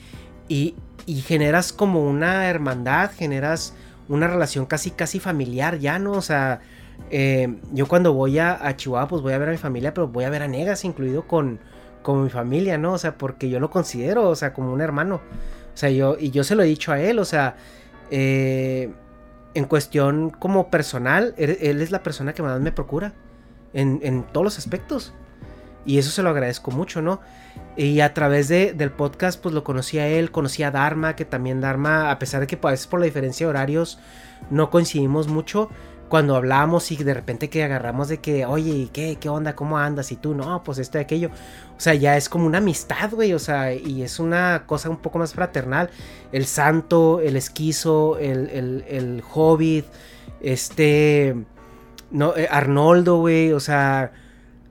y, 0.53 0.75
generas 1.21 1.73
como 1.73 2.03
una 2.07 2.49
hermandad, 2.49 3.11
generas 3.11 3.73
una 4.07 4.27
relación 4.27 4.65
casi, 4.65 4.91
casi 4.91 5.19
familiar 5.19 5.79
ya, 5.79 5.99
¿no? 5.99 6.13
O 6.13 6.21
sea, 6.21 6.61
eh, 7.09 7.57
yo 7.71 7.87
cuando 7.87 8.13
voy 8.13 8.39
a, 8.39 8.65
a, 8.65 8.75
Chihuahua, 8.75 9.07
pues 9.07 9.21
voy 9.21 9.33
a 9.33 9.37
ver 9.37 9.49
a 9.49 9.51
mi 9.51 9.57
familia, 9.57 9.93
pero 9.93 10.07
voy 10.07 10.23
a 10.25 10.29
ver 10.29 10.43
a 10.43 10.47
Negas 10.47 10.85
incluido 10.85 11.27
con, 11.27 11.59
como 12.03 12.23
mi 12.23 12.29
familia, 12.29 12.77
¿no? 12.77 12.93
O 12.93 12.97
sea, 12.97 13.17
porque 13.17 13.49
yo 13.49 13.59
lo 13.59 13.69
considero, 13.69 14.29
o 14.29 14.35
sea, 14.35 14.53
como 14.53 14.71
un 14.71 14.81
hermano. 14.81 15.15
O 15.73 15.77
sea, 15.77 15.89
yo, 15.89 16.17
y 16.19 16.29
yo 16.29 16.43
se 16.43 16.55
lo 16.55 16.63
he 16.63 16.67
dicho 16.67 16.91
a 16.91 17.01
él, 17.01 17.17
o 17.17 17.25
sea, 17.25 17.55
eh, 18.11 18.93
en 19.55 19.65
cuestión 19.65 20.29
como 20.29 20.69
personal, 20.69 21.33
él, 21.37 21.81
es 21.81 21.91
la 21.91 22.03
persona 22.03 22.33
que 22.33 22.43
más 22.43 22.59
me 22.61 22.71
procura, 22.71 23.13
en, 23.73 23.99
en, 24.03 24.23
todos 24.23 24.43
los 24.43 24.57
aspectos. 24.59 25.13
Y 25.85 25.97
eso 25.97 26.11
se 26.11 26.23
lo 26.23 26.29
agradezco 26.29 26.71
mucho, 26.71 27.01
¿no? 27.01 27.19
Y 27.75 27.99
a 27.99 28.13
través 28.13 28.47
de, 28.47 28.73
del 28.73 28.91
podcast, 28.91 29.41
pues 29.41 29.53
lo 29.53 29.63
conocí 29.63 29.99
a 29.99 30.07
él, 30.07 30.31
conocí 30.31 30.63
a 30.63 30.71
Dharma, 30.71 31.15
que 31.15 31.25
también 31.25 31.61
Dharma, 31.61 32.11
a 32.11 32.19
pesar 32.19 32.41
de 32.41 32.47
que 32.47 32.57
pues, 32.57 32.69
a 32.69 32.73
veces 32.73 32.87
por 32.87 32.99
la 32.99 33.05
diferencia 33.05 33.45
de 33.45 33.49
horarios 33.49 33.99
no 34.49 34.69
coincidimos 34.69 35.27
mucho, 35.27 35.69
cuando 36.13 36.35
hablamos 36.35 36.91
y 36.91 37.03
de 37.03 37.11
repente 37.11 37.49
que 37.49 37.63
agarramos 37.63 38.07
de 38.07 38.19
que, 38.19 38.45
oye, 38.45 38.89
¿qué, 38.93 39.17
qué 39.19 39.29
onda? 39.29 39.55
¿Cómo 39.55 39.79
andas? 39.79 40.11
Y 40.11 40.15
tú, 40.15 40.35
no, 40.35 40.63
pues 40.63 40.77
esto 40.77 40.99
y 40.99 41.01
aquello. 41.01 41.29
O 41.75 41.79
sea, 41.79 41.95
ya 41.95 42.15
es 42.17 42.29
como 42.29 42.45
una 42.45 42.59
amistad, 42.59 43.09
güey. 43.11 43.33
O 43.33 43.39
sea, 43.39 43.73
y 43.73 44.03
es 44.03 44.19
una 44.19 44.65
cosa 44.67 44.91
un 44.91 44.97
poco 44.97 45.17
más 45.17 45.33
fraternal. 45.33 45.89
El 46.31 46.45
santo, 46.45 47.19
el 47.19 47.35
esquizo, 47.35 48.19
el, 48.19 48.47
el, 48.51 48.85
el 48.87 49.23
hobbit, 49.33 49.85
este, 50.39 51.35
no, 52.11 52.37
eh, 52.37 52.47
Arnoldo, 52.47 53.17
güey. 53.17 53.51
O 53.51 53.59
sea, 53.59 54.11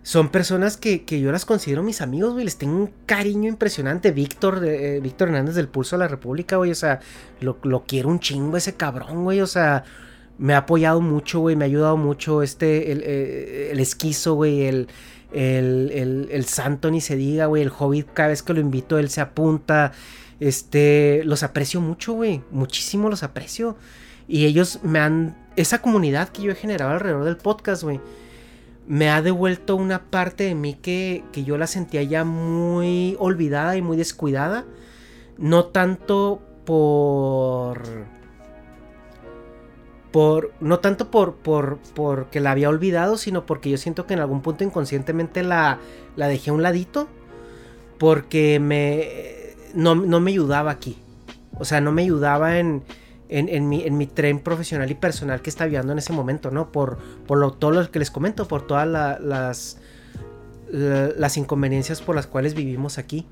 son 0.03 0.31
personas 0.31 0.77
que, 0.77 1.05
que, 1.05 1.21
yo 1.21 1.31
las 1.31 1.45
considero 1.45 1.83
mis 1.83 2.01
amigos, 2.01 2.33
güey. 2.33 2.45
Les 2.45 2.57
tengo 2.57 2.77
un 2.77 2.93
cariño 3.07 3.49
impresionante. 3.49 4.11
Víctor, 4.11 4.65
eh, 4.65 5.01
Víctor 5.01 5.29
Hernández 5.29 5.55
del 5.55 5.69
Pulso 5.69 5.97
de 5.97 6.01
la 6.01 6.09
República, 6.09 6.57
güey. 6.57 6.71
O 6.71 6.75
sea, 6.75 7.01
lo, 7.41 7.59
lo 7.63 7.85
quiero 7.85 8.09
un 8.09 8.19
chingo 8.19 8.57
ese 8.57 8.75
cabrón, 8.75 9.25
güey. 9.25 9.41
O 9.41 9.47
sea 9.47 9.85
me 10.39 10.55
ha 10.55 10.59
apoyado 10.59 11.01
mucho, 11.01 11.41
güey, 11.41 11.57
me 11.57 11.65
ha 11.65 11.67
ayudado 11.67 11.97
mucho 11.97 12.43
este, 12.43 12.93
el, 12.93 13.03
eh, 13.05 13.69
el, 13.71 13.81
esquizo, 13.81 14.35
güey, 14.35 14.63
el, 14.63 14.89
el, 15.33 16.29
el, 16.31 16.45
santo 16.47 16.91
ni 16.91 17.01
se 17.01 17.17
diga, 17.17 17.47
güey, 17.47 17.63
el 17.63 17.71
hobbit, 17.77 18.09
cada 18.13 18.31
vez 18.31 18.43
que 18.43 18.53
lo 18.53 18.61
invito, 18.61 18.99
él 18.99 19.09
se 19.09 19.21
apunta, 19.21 19.93
este, 20.41 21.23
los 21.25 21.43
aprecio 21.43 21.81
mucho, 21.81 22.15
güey, 22.15 22.43
muchísimo 22.51 23.09
los 23.09 23.23
aprecio. 23.23 23.77
Y 24.27 24.47
ellos 24.47 24.81
me 24.83 24.99
han, 24.99 25.37
esa 25.57 25.81
comunidad 25.81 26.31
que 26.31 26.43
yo 26.43 26.53
he 26.53 26.57
generado 26.57 26.93
alrededor 26.93 27.25
del 27.25 27.37
podcast, 27.37 27.83
güey, 27.83 28.01
me 28.87 29.11
ha 29.11 29.23
devuelto 29.23 29.77
una 29.77 30.11
parte 30.11 30.45
de 30.45 30.55
mí 30.55 30.75
que, 30.75 31.25
que 31.33 31.45
yo 31.45 31.57
la 31.59 31.67
sentía 31.67 32.03
ya 32.03 32.25
muy 32.25 33.17
olvidada 33.19 33.77
y 33.77 33.83
muy 33.83 33.97
descuidada. 33.97 34.65
No 35.39 35.67
tanto 35.67 36.43
por 36.65 37.83
por 40.11 40.53
no 40.61 40.79
tanto 40.81 41.11
por 41.11 41.37
por 41.37 41.79
porque 41.95 42.41
la 42.41 42.51
había 42.51 42.69
olvidado, 42.69 43.17
sino 43.17 43.47
porque 43.47 43.71
yo 43.71 43.79
siento 43.79 44.07
que 44.07 44.15
en 44.15 44.21
algún 44.21 44.43
punto 44.43 44.63
inconscientemente 44.63 45.43
la, 45.43 45.79
la 46.17 46.29
dejé 46.29 46.51
a 46.51 46.53
un 46.53 46.63
ladito 46.63 47.09
porque 47.99 48.61
me 48.61 49.33
no, 49.75 49.95
me 49.95 50.31
ayudaba 50.31 50.71
aquí. 50.71 50.99
O 51.59 51.65
sea, 51.65 51.81
no 51.81 51.93
me 51.93 52.03
ayudaba 52.03 52.59
en, 52.59 52.83
en, 53.33 53.69
mi, 53.69 53.83
en 53.85 53.97
mi 53.97 54.07
tren 54.07 54.39
profesional 54.41 54.91
y 54.91 54.95
personal 54.95 55.43
que 55.43 55.51
estaba 55.51 55.67
viviendo 55.67 55.93
en 55.93 55.99
ese 55.99 56.13
momento, 56.13 56.51
¿no? 56.51 56.71
Por, 56.71 56.99
por 57.27 57.57
todo 57.57 57.71
lo 57.71 57.91
que 57.91 57.99
les 57.99 58.11
comento, 58.11 58.47
por 58.47 58.67
todas 58.67 58.87
las, 59.21 59.79
las 60.71 61.37
inconveniencias 61.37 62.01
por 62.03 62.15
las 62.15 62.27
cuales 62.27 62.55
vivimos 62.55 62.99
aquí. 62.99 63.27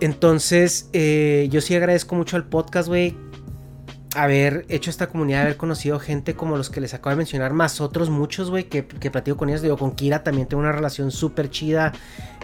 Entonces, 0.00 0.88
eh, 0.92 1.48
yo 1.50 1.60
sí 1.60 1.74
agradezco 1.74 2.14
mucho 2.14 2.36
al 2.36 2.44
podcast, 2.44 2.88
güey 2.88 3.29
haber 4.14 4.64
hecho 4.68 4.90
esta 4.90 5.06
comunidad, 5.06 5.42
haber 5.42 5.56
conocido 5.56 6.00
gente 6.00 6.34
como 6.34 6.56
los 6.56 6.68
que 6.68 6.80
les 6.80 6.94
acabo 6.94 7.10
de 7.10 7.16
mencionar, 7.16 7.52
más 7.52 7.80
otros 7.80 8.10
muchos, 8.10 8.50
güey, 8.50 8.64
que, 8.64 8.84
que 8.86 9.10
platico 9.10 9.36
con 9.36 9.48
ellos. 9.48 9.62
Digo, 9.62 9.76
con 9.76 9.92
Kira 9.92 10.24
también 10.24 10.48
tengo 10.48 10.62
una 10.62 10.72
relación 10.72 11.10
súper 11.10 11.50
chida, 11.50 11.92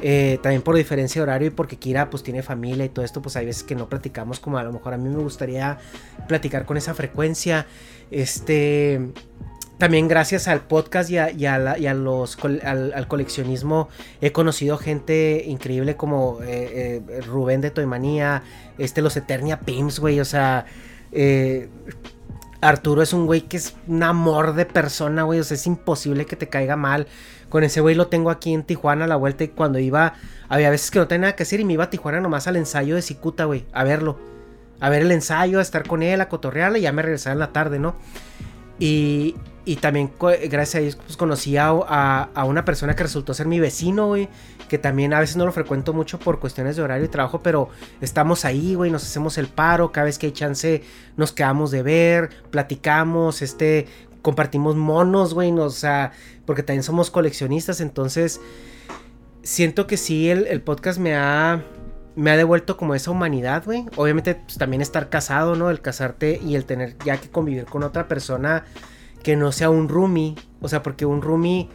eh, 0.01 0.39
también 0.43 0.62
por 0.62 0.77
diferencia 0.77 1.21
de 1.21 1.23
horario 1.25 1.49
y 1.49 1.51
porque 1.51 1.77
Kira 1.77 2.09
pues 2.09 2.23
tiene 2.23 2.43
familia 2.43 2.85
y 2.85 2.89
todo 2.89 3.05
esto, 3.05 3.21
pues 3.21 3.37
hay 3.37 3.47
veces 3.47 3.64
que 3.64 3.75
no 3.75 3.89
platicamos 3.89 4.39
como 4.39 4.59
a 4.59 4.62
lo 4.62 4.73
mejor 4.73 4.95
a 4.95 4.97
mí 4.97 5.09
me 5.09 5.23
gustaría 5.23 5.79
platicar 6.29 6.67
con 6.67 6.77
esa 6.77 6.95
frecuencia. 6.95 7.67
Este... 8.11 9.12
También 9.79 10.09
gracias 10.09 10.49
al 10.49 10.62
podcast 10.62 11.11
y 11.11 11.19
a, 11.19 11.95
los, 11.95 12.39
al, 12.64 13.09
coleccionismo 13.09 13.91
he 14.23 14.33
conocido 14.33 14.79
gente 14.79 15.45
increíble 15.47 15.97
como 15.97 16.39
eh, 16.41 17.03
eh, 17.07 17.21
Rubén 17.21 17.61
de 17.61 17.71
Toymanía, 17.71 18.43
este, 18.79 19.03
los 19.03 19.19
Eternia 19.19 19.61
Pims, 19.61 20.01
güey, 20.01 20.19
o 20.19 20.25
sea, 20.25 20.64
eh, 21.12 21.68
Arturo 22.61 23.02
es 23.02 23.12
un 23.12 23.26
güey 23.26 23.42
que 23.42 23.57
es 23.57 23.74
un 23.86 24.02
amor 24.02 24.54
de 24.54 24.66
persona, 24.66 25.22
güey. 25.22 25.40
O 25.40 25.44
sea, 25.44 25.57
es 25.57 25.66
imposible 25.66 26.26
que 26.26 26.36
te 26.36 26.48
caiga 26.48 26.76
mal. 26.76 27.07
Con 27.48 27.64
ese 27.64 27.80
güey 27.80 27.94
lo 27.94 28.09
tengo 28.09 28.30
aquí 28.30 28.52
en 28.52 28.64
Tijuana 28.64 29.04
a 29.04 29.09
la 29.09 29.16
vuelta. 29.16 29.44
Y 29.44 29.48
cuando 29.48 29.78
iba, 29.78 30.14
había 30.48 30.70
veces 30.70 30.90
que 30.90 30.98
no 30.98 31.07
tenía 31.07 31.22
nada 31.22 31.36
que 31.36 31.44
hacer. 31.44 31.61
Y 31.61 31.64
me 31.64 31.74
iba 31.74 31.84
a 31.84 31.90
Tijuana 31.90 32.20
nomás 32.20 32.46
al 32.46 32.57
ensayo 32.57 32.94
de 32.94 33.02
Cicuta, 33.02 33.44
güey. 33.44 33.66
A 33.72 33.84
verlo. 33.84 34.18
A 34.80 34.90
ver 34.90 35.02
el 35.02 35.12
ensayo, 35.12 35.59
a 35.59 35.62
estar 35.62 35.86
con 35.86 36.02
él, 36.02 36.20
a 36.20 36.28
cotorrearle. 36.28 36.80
Y 36.80 36.82
ya 36.82 36.92
me 36.92 37.02
regresaba 37.02 37.34
en 37.34 37.38
la 37.38 37.52
tarde, 37.52 37.78
¿no? 37.78 37.96
Y, 38.78 39.36
y 39.64 39.76
también, 39.76 40.12
gracias 40.50 40.74
a 40.74 40.78
Dios, 40.80 40.96
pues 40.96 41.16
conocí 41.16 41.57
a, 41.57 41.68
a, 41.68 42.44
una 42.44 42.64
persona 42.64 42.94
que 42.94 43.02
resultó 43.02 43.32
ser 43.34 43.46
mi 43.46 43.59
vecino, 43.59 44.09
güey. 44.09 44.28
Que 44.69 44.79
también 44.79 45.14
a 45.14 45.21
veces 45.21 45.37
no 45.37 45.47
lo 45.47 45.53
frecuento 45.53 45.93
mucho 45.93 46.19
por 46.19 46.41
cuestiones 46.41 46.77
de 46.77 46.83
horario 46.83 47.05
y 47.05 47.09
trabajo, 47.09 47.41
pero 47.43 47.69
estamos 48.01 48.45
ahí, 48.45 48.75
güey, 48.75 48.91
nos 48.91 49.05
hacemos 49.05 49.39
el 49.39 49.49
paro. 49.49 49.93
Cada 49.93 50.07
vez 50.07 50.19
que 50.19 50.27
hay 50.27 50.33
chance, 50.33 50.83
nos 51.17 51.33
quedamos 51.33 51.71
de 51.71 51.83
ver, 51.83 52.31
platicamos, 52.51 53.43
este, 53.43 53.87
compartimos 54.23 54.77
monos, 54.77 55.35
güey. 55.35 55.53
Sea, 55.71 56.12
porque 56.45 56.62
también 56.62 56.83
somos 56.83 57.11
coleccionistas, 57.11 57.81
entonces 57.81 58.41
siento 59.43 59.87
que 59.87 59.97
sí, 59.97 60.31
el, 60.31 60.47
el 60.47 60.61
podcast 60.61 60.99
me 60.99 61.14
ha 61.14 61.64
me 62.17 62.31
ha 62.31 62.37
devuelto 62.37 62.77
como 62.77 62.95
esa 62.95 63.11
humanidad, 63.11 63.62
güey. 63.64 63.85
Obviamente 63.97 64.35
pues, 64.35 64.57
también 64.57 64.81
estar 64.81 65.11
casado, 65.11 65.55
¿no? 65.55 65.71
El 65.71 65.81
casarte 65.81 66.41
y 66.43 66.57
el 66.57 66.64
tener 66.64 66.97
ya 67.05 67.19
que 67.19 67.29
convivir 67.29 67.67
con 67.67 67.83
otra 67.83 68.09
persona 68.09 68.64
que 69.23 69.37
no 69.37 69.53
sea 69.53 69.71
un 69.71 69.89
roomie. 69.89 70.35
O 70.61 70.69
sea, 70.69 70.83
porque 70.83 71.05
un 71.05 71.21
roomie 71.21 71.69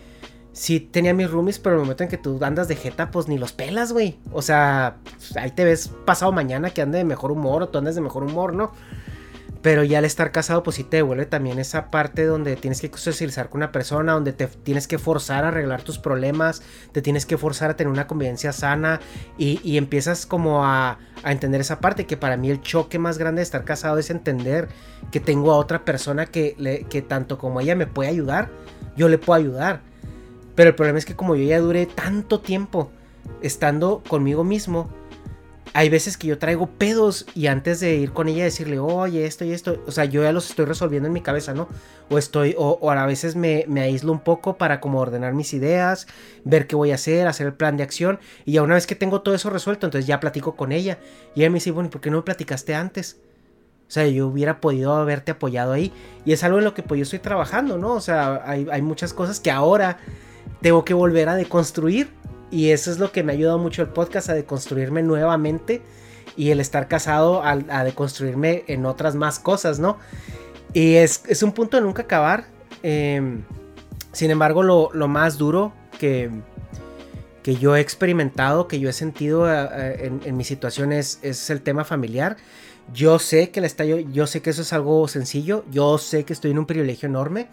sí 0.54 0.80
tenía 0.80 1.14
mis 1.14 1.30
roomies, 1.30 1.60
pero 1.60 1.76
el 1.76 1.82
momento 1.82 2.04
en 2.04 2.10
que 2.10 2.18
tú 2.18 2.40
andas 2.44 2.68
de 2.68 2.76
jeta, 2.76 3.12
pues 3.12 3.28
ni 3.28 3.38
los 3.38 3.54
pelas, 3.54 3.94
güey. 3.94 4.20
O 4.32 4.42
sea, 4.42 4.98
ahí 5.36 5.52
te 5.52 5.64
ves 5.64 5.92
pasado 6.06 6.32
mañana 6.32 6.72
que 6.72 6.82
ande 6.82 6.98
de 6.98 7.06
mejor 7.06 7.32
humor 7.32 7.64
o 7.64 7.70
tú 7.70 7.78
andes 7.78 7.96
de 7.96 8.02
mejor 8.02 8.24
humor, 8.24 8.54
¿no? 8.54 8.72
Pero 9.62 9.84
ya 9.84 10.00
al 10.00 10.06
estar 10.06 10.32
casado, 10.32 10.64
pues 10.64 10.78
sí 10.78 10.84
te 10.84 10.98
devuelve 10.98 11.28
también 11.28 11.60
esa 11.60 11.92
parte 11.92 12.26
donde 12.26 12.56
tienes 12.56 12.82
que 12.82 12.90
socializar 12.98 13.50
con 13.50 13.60
una 13.60 13.72
persona, 13.72 14.14
donde 14.14 14.34
te 14.34 14.48
tienes 14.48 14.88
que 14.88 14.98
forzar 14.98 15.46
a 15.46 15.50
arreglar 15.50 15.84
tus 15.84 16.00
problemas, 16.00 16.64
te 16.92 17.04
tienes 17.04 17.28
que 17.28 17.38
forzar 17.38 17.70
a 17.70 17.78
tener 17.78 17.92
una 17.94 18.08
convivencia 18.08 18.54
sana 18.54 19.00
y, 19.38 19.78
empiezas 19.78 20.26
como 20.26 20.66
a, 20.66 20.98
entender 21.24 21.62
esa 21.62 21.80
parte, 21.80 22.08
que 22.08 22.18
para 22.18 22.38
mí 22.38 22.50
el 22.50 22.62
choque 22.62 22.98
más 22.98 23.20
grande 23.20 23.42
de 23.42 23.44
estar 23.44 23.64
casado 23.64 24.00
es 24.00 24.10
entender 24.10 24.68
que 25.12 25.20
tengo 25.20 25.52
a 25.52 25.58
otra 25.58 25.86
persona 25.86 26.26
que, 26.26 26.88
que 26.90 27.04
tanto 27.04 27.38
como 27.38 27.62
ella 27.62 27.76
me 27.76 27.86
puede 27.86 28.10
ayudar, 28.10 28.50
yo 28.98 29.10
le 29.10 29.20
puedo 29.20 29.40
ayudar. 29.40 29.91
Pero 30.56 30.70
el 30.70 30.76
problema 30.76 31.00
es 31.00 31.06
que 31.06 31.16
como 31.16 31.36
yo 31.36 31.44
ya 31.44 31.60
duré 31.60 31.86
tanto 31.86 32.40
tiempo 32.40 32.92
estando 33.42 34.04
conmigo 34.08 34.44
mismo, 34.44 34.90
hay 35.74 35.90
veces 35.90 36.18
que 36.18 36.28
yo 36.28 36.38
traigo 36.38 36.68
pedos 36.68 37.26
y 37.34 37.48
antes 37.48 37.80
de 37.80 37.96
ir 37.96 38.12
con 38.12 38.28
ella 38.28 38.44
decirle, 38.44 38.80
oye, 38.80 39.26
esto 39.26 39.46
y 39.46 39.54
esto, 39.54 39.82
o 39.88 39.92
sea, 39.92 40.06
yo 40.06 40.22
ya 40.22 40.34
los 40.34 40.50
estoy 40.50 40.66
resolviendo 40.66 41.08
en 41.08 41.14
mi 41.14 41.22
cabeza, 41.22 41.54
¿no? 41.54 41.70
O 42.10 42.18
estoy, 42.18 42.56
o, 42.58 42.92
a 42.92 43.06
veces 43.06 43.36
me, 43.38 43.64
me, 43.68 43.82
aíslo 43.82 44.12
un 44.12 44.20
poco 44.20 44.58
para 44.58 44.82
como 44.82 45.00
ordenar 45.00 45.34
mis 45.34 45.54
ideas, 45.54 46.08
ver 46.44 46.68
qué 46.68 46.76
voy 46.76 46.92
a 46.92 46.96
hacer, 46.96 47.28
hacer 47.28 47.48
el 47.48 47.54
plan 47.54 47.78
de 47.78 47.84
acción. 47.84 48.20
Y 48.44 48.54
ya 48.54 48.64
una 48.64 48.76
vez 48.76 48.86
que 48.86 48.96
tengo 48.96 49.22
todo 49.22 49.34
eso 49.34 49.50
resuelto, 49.50 49.88
entonces 49.88 50.08
ya 50.08 50.20
platico 50.20 50.56
con 50.56 50.74
ella. 50.74 51.00
Y 51.36 51.42
ella 51.42 51.50
me 51.50 51.56
dice, 51.56 51.72
bueno, 51.72 51.88
¿y 51.88 51.92
por 51.92 52.02
qué 52.02 52.12
no 52.12 52.18
me 52.18 52.24
platicaste 52.24 52.76
antes? 52.76 53.22
O 53.88 53.94
sea, 53.94 54.08
yo 54.08 54.28
hubiera 54.28 54.60
podido 54.60 54.94
haberte 54.94 55.32
apoyado 55.32 55.72
ahí. 55.72 55.94
Y 56.26 56.34
es 56.34 56.44
algo 56.44 56.58
en 56.58 56.66
lo 56.66 56.74
que 56.74 56.84
pues 56.84 56.98
yo 56.98 57.04
estoy 57.04 57.20
trabajando, 57.20 57.78
¿no? 57.78 57.94
O 57.94 58.02
sea, 58.02 58.42
hay, 58.46 58.68
hay 58.72 58.82
muchas 58.82 59.14
cosas 59.14 59.40
que 59.40 59.52
ahora 59.52 60.00
tengo 60.62 60.86
que 60.86 60.94
volver 60.94 61.30
a 61.30 61.36
deconstruir 61.36 62.10
y 62.52 62.70
eso 62.70 62.92
es 62.92 63.00
lo 63.00 63.12
que 63.12 63.24
me 63.24 63.32
ha 63.32 63.36
ayudado 63.36 63.58
mucho 63.58 63.82
el 63.82 63.90
podcast 63.90 64.30
a 64.30 64.34
deconstruirme 64.34 65.02
nuevamente 65.02 65.82
y 66.36 66.52
el 66.52 66.60
estar 66.60 66.88
casado 66.88 67.42
a, 67.44 67.84
deconstruirme 67.84 68.64
en 68.68 68.86
otras 68.86 69.16
más 69.16 69.40
cosas, 69.40 69.80
¿no? 69.80 69.98
Y 70.74 70.96
es, 70.96 71.44
un 71.44 71.52
punto 71.52 71.78
de 71.78 71.84
nunca 71.84 72.04
acabar. 72.04 72.46
Em, 72.84 73.44
sin 74.12 74.32
embargo, 74.32 74.64
lo, 74.64 75.08
más 75.08 75.38
duro 75.38 75.74
que, 76.00 76.30
que 77.44 77.56
yo 77.56 77.76
he 77.76 77.80
experimentado, 77.80 78.68
que 78.68 78.80
yo 78.80 78.90
he 78.90 78.94
sentido 78.94 79.52
eh, 79.52 79.70
eh, 79.76 80.12
en, 80.26 80.38
mi 80.38 80.44
situación 80.44 80.92
es, 80.92 81.50
el 81.50 81.62
tema 81.62 81.84
familiar. 81.84 82.38
Yo 82.94 83.20
sé 83.20 83.52
que 83.52 83.60
el 83.60 83.66
estallo, 83.66 84.00
yo 84.00 84.28
sé 84.28 84.42
que 84.42 84.50
eso 84.50 84.62
es 84.62 84.74
algo 84.74 85.08
sencillo, 85.08 85.64
yo 85.72 85.98
sé 85.98 86.26
que 86.26 86.34
estoy 86.34 86.52
en 86.52 86.60
un 86.60 86.66
privilegio 86.66 87.08
enorme, 87.08 87.48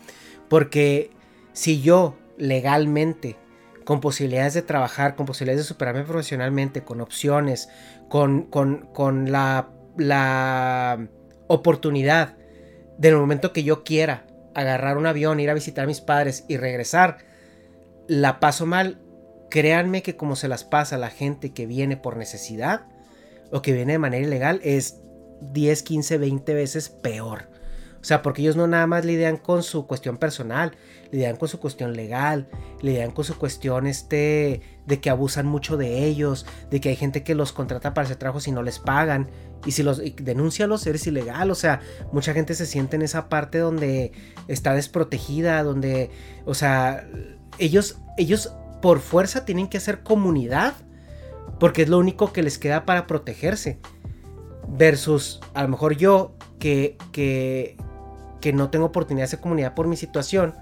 porque 0.48 1.10
si 1.52 1.80
yo 1.80 2.16
legalmente 2.38 3.36
con 3.84 4.00
posibilidades 4.00 4.54
de 4.54 4.62
trabajar, 4.62 5.16
con 5.16 5.26
posibilidades 5.26 5.64
de 5.64 5.68
superarme 5.68 6.04
profesionalmente, 6.04 6.84
con 6.84 7.00
opciones, 7.00 7.68
con, 8.08 8.42
con, 8.42 9.32
la, 9.32 9.70
la 9.96 11.08
oportunidad 11.46 12.36
del 12.98 13.16
momento 13.16 13.52
que 13.52 13.62
yo 13.62 13.84
quiera 13.84 14.26
agarrar 14.54 14.98
un 14.98 15.06
avión, 15.06 15.40
ir 15.40 15.50
a 15.50 15.54
visitar 15.54 15.84
a 15.84 15.86
mis 15.86 16.00
padres 16.00 16.44
y 16.48 16.56
regresar, 16.56 17.18
la 18.08 18.40
paso 18.40 18.66
mal, 18.66 19.00
créanme 19.50 20.02
que 20.02 20.16
como 20.16 20.36
se 20.36 20.48
las 20.48 20.64
pasa 20.64 20.98
la 20.98 21.10
gente 21.10 21.52
que 21.52 21.66
viene 21.66 21.96
por 21.96 22.16
necesidad 22.16 22.82
o 23.50 23.62
que 23.62 23.72
viene 23.72 23.92
de 23.92 23.98
manera 23.98 24.26
ilegal 24.26 24.60
es 24.62 25.00
10, 25.40 25.82
15, 25.82 26.18
20 26.18 26.54
veces 26.54 26.88
peor. 26.88 27.48
O 28.00 28.04
sea, 28.04 28.22
porque 28.22 28.42
ellos 28.42 28.56
no 28.56 28.66
nada 28.66 28.86
más 28.86 29.04
lidian 29.04 29.36
con 29.36 29.62
su 29.62 29.86
cuestión 29.86 30.18
personal, 30.18 30.72
lidian 31.10 31.36
con 31.36 31.48
su 31.48 31.58
cuestión 31.58 31.94
legal, 31.94 32.48
lidian 32.82 33.10
con 33.10 33.24
su 33.24 33.36
cuestión 33.36 33.86
este 33.86 34.60
de 34.86 35.00
que 35.00 35.10
abusan 35.10 35.46
mucho 35.46 35.76
de 35.76 36.04
ellos, 36.04 36.46
de 36.70 36.80
que 36.80 36.90
hay 36.90 36.96
gente 36.96 37.22
que 37.22 37.34
los 37.34 37.52
contrata 37.52 37.94
para 37.94 38.06
hacer 38.06 38.16
trabajo 38.16 38.40
y 38.46 38.52
no 38.52 38.62
les 38.62 38.78
pagan. 38.78 39.28
Y 39.66 39.72
si 39.72 39.82
los 39.82 40.00
denúncialos, 40.16 40.86
eres 40.86 41.06
ilegal. 41.06 41.50
O 41.50 41.54
sea, 41.54 41.80
mucha 42.12 42.32
gente 42.32 42.54
se 42.54 42.66
siente 42.66 42.96
en 42.96 43.02
esa 43.02 43.28
parte 43.28 43.58
donde 43.58 44.12
está 44.46 44.74
desprotegida, 44.74 45.62
donde, 45.62 46.10
o 46.46 46.54
sea, 46.54 47.06
ellos, 47.58 47.98
ellos 48.16 48.54
por 48.80 49.00
fuerza 49.00 49.44
tienen 49.44 49.68
que 49.68 49.78
hacer 49.78 50.02
comunidad, 50.02 50.74
porque 51.58 51.82
es 51.82 51.88
lo 51.88 51.98
único 51.98 52.32
que 52.32 52.42
les 52.42 52.58
queda 52.58 52.84
para 52.84 53.06
protegerse. 53.06 53.78
Versus, 54.68 55.40
a 55.54 55.62
lo 55.62 55.68
mejor 55.68 55.96
yo, 55.96 56.34
que, 56.58 56.96
que, 57.12 57.76
que 58.40 58.52
no 58.52 58.70
tengo 58.70 58.86
oportunidad 58.86 59.22
de 59.22 59.28
hacer 59.28 59.40
comunidad 59.40 59.74
por 59.74 59.86
mi 59.86 59.96
situación. 59.96 60.54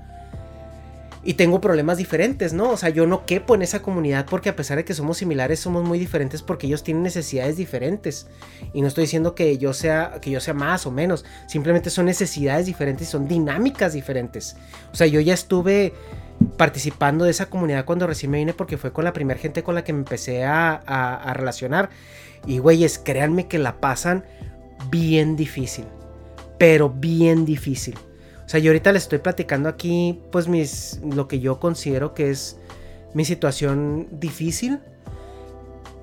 Y 1.27 1.35
tengo 1.35 1.61
problemas 1.61 1.99
diferentes, 1.99 2.53
¿no? 2.53 2.71
O 2.71 2.77
sea, 2.77 2.89
yo 2.89 3.05
no 3.07 3.27
quepo 3.27 3.57
en 3.57 3.63
esa 3.63 3.83
comunidad 3.83 4.27
porque 4.27 4.49
a 4.49 4.55
pesar 4.55 4.77
de 4.77 4.85
que 4.85 4.95
somos 4.95 5.19
similares, 5.19 5.59
somos 5.59 5.85
muy 5.85 5.99
diferentes 5.99 6.41
porque 6.41 6.69
ellos 6.69 6.85
tienen 6.85 7.03
necesidades 7.03 7.57
diferentes. 7.57 8.29
Y 8.73 8.81
no 8.81 8.87
estoy 8.87 9.03
diciendo 9.03 9.35
que 9.35 9.59
yo 9.59 9.73
sea, 9.73 10.19
que 10.23 10.31
yo 10.31 10.39
sea 10.41 10.55
más 10.55 10.87
o 10.87 10.93
menos. 10.93 11.25
Simplemente 11.49 11.91
son 11.91 12.07
necesidades 12.07 12.67
diferentes 12.67 13.09
y 13.09 13.11
son 13.11 13.27
dinámicas 13.27 13.93
diferentes. 13.93 14.57
O 14.93 14.95
sea, 14.95 15.09
yo 15.09 15.21
ya 15.21 15.35
estuve 15.35 15.93
participando 16.57 17.25
de 17.25 17.33
esa 17.33 17.47
comunidad 17.47 17.85
cuando 17.85 18.07
recién 18.07 18.31
me 18.31 18.39
vine 18.39 18.55
porque 18.55 18.79
fue 18.79 18.93
con 18.93 19.05
la 19.05 19.13
primera 19.13 19.41
gente 19.41 19.65
con 19.65 19.75
la 19.75 19.83
que 19.83 19.93
me 19.93 19.99
empecé 19.99 20.45
a, 20.45 20.75
a 20.75 21.35
relacionar. 21.35 21.91
Y 22.47 22.59
güeyes, 22.59 22.99
créanme 22.99 23.49
que 23.49 23.59
la 23.59 23.81
pasan 23.81 24.25
bien 24.91 25.35
difícil 25.35 25.87
pero 26.59 26.91
bien 26.91 27.45
difícil. 27.45 27.95
O 28.47 28.49
sea, 28.49 28.61
yo 28.61 28.71
ahorita 28.71 28.93
les 28.93 29.03
estoy 29.03 29.19
platicando 29.19 29.69
aquí, 29.69 30.23
pues 30.31 30.47
mis, 30.47 31.01
lo 31.05 31.27
que 31.27 31.41
yo 31.41 31.59
considero 31.59 32.15
que 32.15 32.31
es 32.31 32.59
mi 33.13 33.25
situación 33.25 34.07
difícil, 34.13 34.79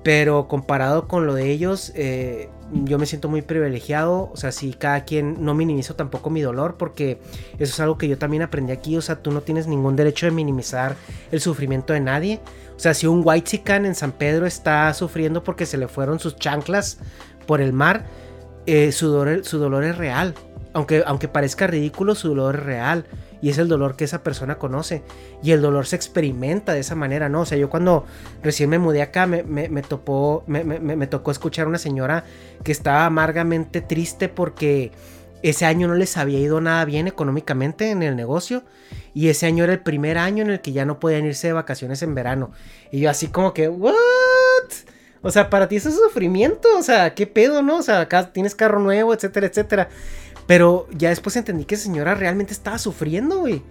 pero 0.02 0.46
comparado 0.46 1.08
con 1.08 1.26
lo 1.26 1.32
de 1.32 1.50
ellos, 1.50 1.90
eh, 1.94 2.50
yo 2.84 2.98
me 2.98 3.06
siento 3.06 3.30
muy 3.30 3.40
privilegiado. 3.40 4.30
O 4.30 4.36
sea, 4.36 4.52
si 4.52 4.74
cada 4.74 5.04
quien 5.04 5.42
no 5.42 5.54
minimizo 5.54 5.96
tampoco 5.96 6.28
mi 6.28 6.42
dolor, 6.42 6.76
porque 6.76 7.18
eso 7.58 7.72
es 7.72 7.80
algo 7.80 7.96
que 7.96 8.08
yo 8.08 8.18
también 8.18 8.42
aprendí 8.42 8.72
aquí. 8.72 8.98
O 8.98 9.02
sea, 9.02 9.22
tú 9.22 9.32
no 9.32 9.40
tienes 9.40 9.66
ningún 9.66 9.96
derecho 9.96 10.26
de 10.26 10.32
minimizar 10.32 10.96
el 11.32 11.40
sufrimiento 11.40 11.94
de 11.94 12.00
nadie. 12.00 12.40
O 12.76 12.78
sea, 12.78 12.92
si 12.92 13.06
un 13.06 13.22
white 13.24 13.48
chican 13.48 13.86
en 13.86 13.94
San 13.94 14.12
Pedro 14.12 14.44
está 14.44 14.92
sufriendo 14.92 15.42
porque 15.42 15.64
se 15.64 15.78
le 15.78 15.88
fueron 15.88 16.18
sus 16.18 16.36
chanclas 16.36 16.98
por 17.46 17.62
el 17.62 17.72
mar, 17.72 18.04
eh, 18.66 18.92
su, 18.92 19.08
dolor, 19.08 19.44
su 19.44 19.58
dolor 19.58 19.84
es 19.84 19.96
real. 19.96 20.34
Aunque, 20.74 21.04
aunque 21.06 21.28
parezca 21.28 21.66
ridículo, 21.66 22.14
su 22.14 22.28
dolor 22.28 22.56
es 22.56 22.62
real. 22.62 23.06
Y 23.40 23.50
es 23.50 23.58
el 23.58 23.68
dolor 23.68 23.96
que 23.96 24.04
esa 24.04 24.22
persona 24.22 24.58
conoce. 24.58 25.02
Y 25.42 25.52
el 25.52 25.62
dolor 25.62 25.86
se 25.86 25.96
experimenta 25.96 26.72
de 26.72 26.80
esa 26.80 26.94
manera, 26.94 27.28
¿no? 27.28 27.42
O 27.42 27.46
sea, 27.46 27.56
yo 27.56 27.70
cuando 27.70 28.04
recién 28.42 28.70
me 28.70 28.78
mudé 28.78 29.00
acá, 29.00 29.26
me, 29.26 29.42
me, 29.42 29.68
me, 29.68 29.82
topó, 29.82 30.44
me, 30.46 31.06
tocó 31.06 31.30
escuchar 31.30 31.66
a 31.66 31.68
una 31.68 31.78
señora 31.78 32.24
que 32.62 32.72
estaba 32.72 33.06
amargamente 33.06 33.80
triste 33.80 34.28
porque 34.28 34.92
ese 35.42 35.66
año 35.66 35.88
no 35.88 35.94
les 35.94 36.16
había 36.16 36.38
ido 36.40 36.60
nada 36.60 36.84
bien 36.86 37.06
económicamente 37.06 37.90
en 37.90 38.02
el 38.02 38.16
negocio. 38.16 38.64
Y 39.12 39.28
ese 39.28 39.46
año 39.46 39.62
era 39.62 39.74
el 39.74 39.80
primer 39.80 40.18
año 40.18 40.42
en 40.42 40.50
el 40.50 40.60
que 40.60 40.72
ya 40.72 40.84
no 40.84 40.98
podían 40.98 41.26
irse 41.26 41.48
de 41.48 41.52
vacaciones 41.52 42.02
en 42.02 42.14
verano. 42.14 42.50
Y 42.90 43.00
yo 43.00 43.10
así 43.10 43.28
como 43.28 43.52
que, 43.52 43.68
¿what? 43.68 43.94
O 45.20 45.30
sea, 45.30 45.48
para 45.48 45.68
ti 45.68 45.76
eso 45.76 45.88
es 45.88 45.96
sufrimiento. 45.96 46.68
O 46.78 46.82
sea, 46.82 47.14
¿qué 47.14 47.26
pedo, 47.26 47.62
no? 47.62 47.78
O 47.78 47.82
sea, 47.82 48.00
acá 48.00 48.32
tienes 48.32 48.54
carro 48.54 48.80
nuevo, 48.80 49.14
etcétera, 49.14 49.46
etcétera. 49.46 49.88
Pero 50.46 50.86
ya 50.96 51.08
después 51.08 51.36
entendí 51.36 51.64
que 51.64 51.76
señora 51.76 52.14
realmente 52.14 52.52
estaba 52.52 52.78
sufriendo, 52.78 53.40
güey. 53.40 53.62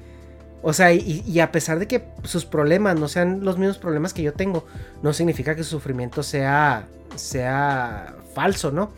O 0.66 0.72
sea, 0.72 0.94
y, 0.94 1.40
a 1.42 1.52
pesar 1.52 1.78
de 1.78 1.88
que 1.88 2.06
sus 2.24 2.46
problemas 2.46 2.98
no 2.98 3.10
sean 3.10 3.44
los 3.44 3.58
mismos 3.58 3.78
problemas 3.78 4.14
que 4.14 4.24
yo 4.24 4.32
tengo, 4.32 4.66
no 5.02 5.12
significa 5.12 5.56
que 5.56 5.64
su 5.64 5.72
sufrimiento 5.72 6.24
sea, 6.24 6.88
sea 7.16 8.16
falso, 8.34 8.72
¿no? 8.72 8.92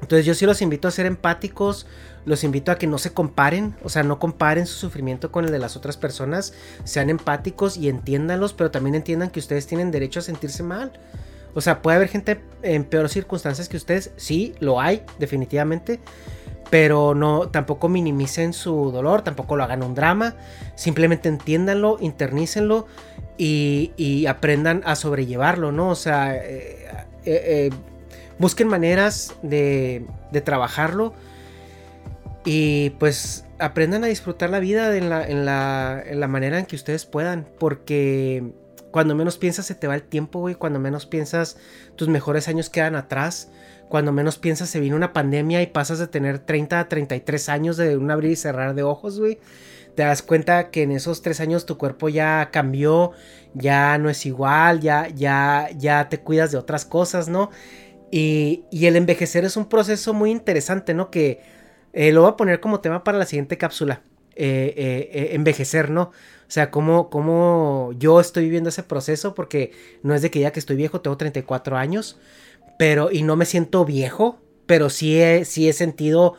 Entonces 0.00 0.24
yo 0.24 0.34
sí 0.34 0.46
los 0.46 0.62
invito 0.62 0.88
a 0.88 0.90
ser 0.90 1.04
empáticos, 1.04 1.86
los 2.24 2.44
invito 2.44 2.72
a 2.72 2.78
que 2.78 2.86
no 2.86 2.96
se 2.96 3.12
comparen, 3.12 3.76
o 3.82 3.90
sea, 3.90 4.04
no 4.04 4.18
comparen 4.18 4.66
su 4.66 4.74
sufrimiento 4.74 5.30
con 5.30 5.44
el 5.44 5.52
de 5.52 5.58
las 5.58 5.76
otras 5.76 5.98
personas, 5.98 6.54
sean 6.84 7.10
empáticos 7.10 7.76
y 7.76 7.90
entiéndanlos, 7.90 8.54
pero 8.54 8.70
también 8.70 8.94
entiendan 8.94 9.28
que 9.28 9.40
ustedes 9.40 9.66
tienen 9.66 9.90
derecho 9.90 10.20
a 10.20 10.22
sentirse 10.22 10.62
mal. 10.62 10.92
O 11.54 11.60
sea, 11.60 11.82
puede 11.82 11.96
haber 11.96 12.08
gente 12.08 12.40
en 12.62 12.84
peores 12.84 13.12
circunstancias 13.12 13.68
que 13.68 13.76
ustedes, 13.76 14.12
sí, 14.16 14.54
lo 14.60 14.80
hay, 14.80 15.02
definitivamente. 15.18 16.00
Pero 16.70 17.14
no, 17.14 17.48
tampoco 17.48 17.88
minimicen 17.88 18.52
su 18.52 18.90
dolor, 18.90 19.22
tampoco 19.22 19.56
lo 19.56 19.64
hagan 19.64 19.82
un 19.82 19.94
drama. 19.94 20.34
Simplemente 20.74 21.28
entiéndanlo, 21.28 21.98
internícenlo 22.00 22.86
y, 23.36 24.26
aprendan 24.26 24.82
a 24.84 24.96
sobrellevarlo, 24.96 25.72
¿no? 25.72 25.90
O 25.90 25.94
sea, 25.94 26.36
eh, 26.36 26.86
eh, 27.24 27.42
eh, 27.44 27.70
busquen 28.38 28.68
maneras 28.68 29.34
de, 29.42 30.06
de, 30.32 30.40
trabajarlo 30.40 31.14
y 32.44 32.90
pues 32.98 33.44
aprendan 33.58 34.04
a 34.04 34.08
disfrutar 34.08 34.50
la 34.50 34.60
vida 34.60 34.94
en 34.96 35.08
la, 35.08 35.26
en 35.26 35.44
la, 35.44 36.02
en 36.04 36.20
la 36.20 36.28
manera 36.28 36.58
en 36.58 36.66
que 36.66 36.76
ustedes 36.76 37.06
puedan. 37.06 37.46
Porque 37.58 38.52
cuando 38.90 39.14
menos 39.14 39.38
piensas 39.38 39.66
se 39.66 39.74
te 39.74 39.86
va 39.86 39.94
el 39.94 40.02
tiempo, 40.02 40.40
güey. 40.40 40.54
Cuando 40.54 40.78
menos 40.78 41.06
piensas 41.06 41.56
tus 41.96 42.08
mejores 42.08 42.48
años 42.48 42.70
quedan 42.70 42.96
atrás. 42.96 43.48
Cuando 43.94 44.10
menos 44.10 44.38
piensas 44.38 44.70
se 44.70 44.80
viene 44.80 44.96
una 44.96 45.12
pandemia 45.12 45.62
y 45.62 45.68
pasas 45.68 46.00
de 46.00 46.08
tener 46.08 46.40
30 46.40 46.80
a 46.80 46.88
33 46.88 47.48
años 47.48 47.76
de 47.76 47.96
un 47.96 48.10
abrir 48.10 48.32
y 48.32 48.34
cerrar 48.34 48.74
de 48.74 48.82
ojos, 48.82 49.20
güey. 49.20 49.38
Te 49.94 50.02
das 50.02 50.20
cuenta 50.20 50.72
que 50.72 50.82
en 50.82 50.90
esos 50.90 51.22
tres 51.22 51.38
años 51.38 51.64
tu 51.64 51.78
cuerpo 51.78 52.08
ya 52.08 52.50
cambió, 52.50 53.12
ya 53.54 53.96
no 53.98 54.10
es 54.10 54.26
igual, 54.26 54.80
ya, 54.80 55.06
ya, 55.14 55.68
ya 55.76 56.08
te 56.08 56.18
cuidas 56.18 56.50
de 56.50 56.58
otras 56.58 56.84
cosas, 56.84 57.28
¿no? 57.28 57.52
Y, 58.10 58.64
y 58.72 58.86
el 58.86 58.96
envejecer 58.96 59.44
es 59.44 59.56
un 59.56 59.68
proceso 59.68 60.12
muy 60.12 60.32
interesante, 60.32 60.92
¿no? 60.92 61.12
Que 61.12 61.42
eh, 61.92 62.10
lo 62.10 62.22
voy 62.22 62.30
a 62.32 62.36
poner 62.36 62.58
como 62.58 62.80
tema 62.80 63.04
para 63.04 63.16
la 63.16 63.26
siguiente 63.26 63.58
cápsula. 63.58 64.02
Eh, 64.34 64.74
eh, 65.12 65.28
envejecer, 65.34 65.90
¿no? 65.90 66.02
O 66.02 66.50
sea, 66.50 66.72
cómo, 66.72 67.08
cómo 67.10 67.92
yo 67.96 68.18
estoy 68.18 68.42
viviendo 68.46 68.70
ese 68.70 68.82
proceso, 68.82 69.36
porque 69.36 69.70
no 70.02 70.16
es 70.16 70.22
de 70.22 70.32
que 70.32 70.40
ya 70.40 70.50
que 70.50 70.58
estoy 70.58 70.74
viejo, 70.74 71.00
tengo 71.00 71.16
34 71.16 71.76
años, 71.76 72.18
pero 72.78 73.10
y 73.10 73.22
no 73.22 73.36
me 73.36 73.46
siento 73.46 73.84
viejo, 73.84 74.38
pero 74.66 74.90
sí 74.90 75.20
he, 75.20 75.44
sí 75.44 75.68
he 75.68 75.72
sentido 75.72 76.34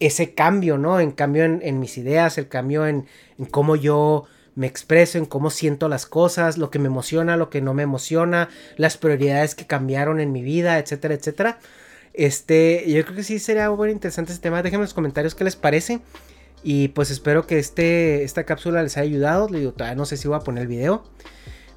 ese 0.00 0.34
cambio, 0.34 0.78
¿no? 0.78 1.00
En 1.00 1.12
cambio 1.12 1.44
en, 1.44 1.80
mis 1.80 1.98
ideas, 1.98 2.38
el 2.38 2.48
cambio 2.48 2.86
en, 2.86 3.06
en, 3.38 3.46
cómo 3.46 3.76
yo 3.76 4.24
me 4.54 4.66
expreso, 4.66 5.18
en 5.18 5.26
cómo 5.26 5.50
siento 5.50 5.88
las 5.88 6.06
cosas, 6.06 6.58
lo 6.58 6.70
que 6.70 6.78
me 6.78 6.86
emociona, 6.86 7.36
lo 7.36 7.50
que 7.50 7.60
no 7.60 7.74
me 7.74 7.82
emociona, 7.82 8.48
las 8.76 8.96
prioridades 8.96 9.54
que 9.54 9.66
cambiaron 9.66 10.20
en 10.20 10.32
mi 10.32 10.42
vida, 10.42 10.78
etcétera, 10.78 11.14
etcétera. 11.14 11.58
Este, 12.14 12.84
yo 12.86 13.02
creo 13.04 13.16
que 13.16 13.24
sí 13.24 13.40
sería 13.40 13.70
muy 13.70 13.90
interesante 13.90 14.32
ese 14.32 14.40
tema. 14.40 14.62
Déjenme 14.62 14.82
en 14.82 14.86
los 14.86 14.94
comentarios 14.94 15.34
qué 15.34 15.44
les 15.44 15.56
parece. 15.56 16.00
Y 16.62 16.88
pues 16.88 17.10
espero 17.10 17.46
que 17.46 17.58
este, 17.58 18.22
esta 18.22 18.44
cápsula 18.44 18.82
les 18.82 18.96
haya 18.96 19.04
ayudado. 19.04 19.48
Le 19.48 19.58
digo, 19.58 19.72
todavía 19.72 19.96
no 19.96 20.06
sé 20.06 20.16
si 20.16 20.28
voy 20.28 20.36
a 20.36 20.40
poner 20.40 20.62
el 20.62 20.68
video. 20.68 21.04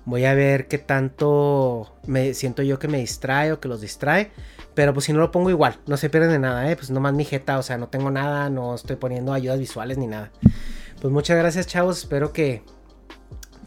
Voy 0.07 0.23
a 0.23 0.33
ver 0.33 0.69
qué 0.69 0.77
tanto 0.77 1.93
me 2.05 2.33
siento 2.33 2.63
yo 2.63 2.79
que 2.79 2.87
me 2.87 2.97
distrae 2.97 3.51
o 3.51 3.59
que 3.59 3.67
los 3.67 3.81
distrae. 3.81 4.31
Pero 4.73 4.93
pues 4.93 5.05
si 5.05 5.11
no 5.11 5.19
lo 5.19 5.31
pongo 5.31 5.49
igual, 5.49 5.81
no 5.85 5.97
se 5.97 6.09
pierden 6.09 6.31
de 6.31 6.39
nada, 6.39 6.71
¿eh? 6.71 6.77
Pues 6.77 6.89
nomás 6.89 7.13
mi 7.13 7.25
jeta, 7.25 7.57
o 7.57 7.61
sea, 7.61 7.77
no 7.77 7.89
tengo 7.89 8.09
nada, 8.09 8.49
no 8.49 8.73
estoy 8.73 8.95
poniendo 8.95 9.33
ayudas 9.33 9.59
visuales 9.59 9.97
ni 9.97 10.07
nada. 10.07 10.31
Pues 11.01 11.11
muchas 11.11 11.37
gracias, 11.37 11.67
chavos. 11.67 11.97
Espero 11.97 12.31
que 12.31 12.63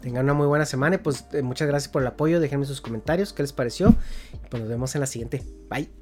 tengan 0.01 0.23
una 0.23 0.33
muy 0.33 0.47
buena 0.47 0.65
semana. 0.65 0.95
Y 0.95 0.97
pues 0.97 1.27
eh, 1.31 1.43
muchas 1.43 1.67
gracias 1.67 1.91
por 1.91 2.01
el 2.01 2.07
apoyo. 2.07 2.39
Déjenme 2.39 2.65
sus 2.65 2.81
comentarios, 2.81 3.33
qué 3.33 3.43
les 3.43 3.53
pareció. 3.53 3.93
Pues 4.49 4.63
nos 4.63 4.69
vemos 4.69 4.95
en 4.95 5.01
la 5.01 5.07
siguiente. 5.07 5.43
Bye. 5.69 6.00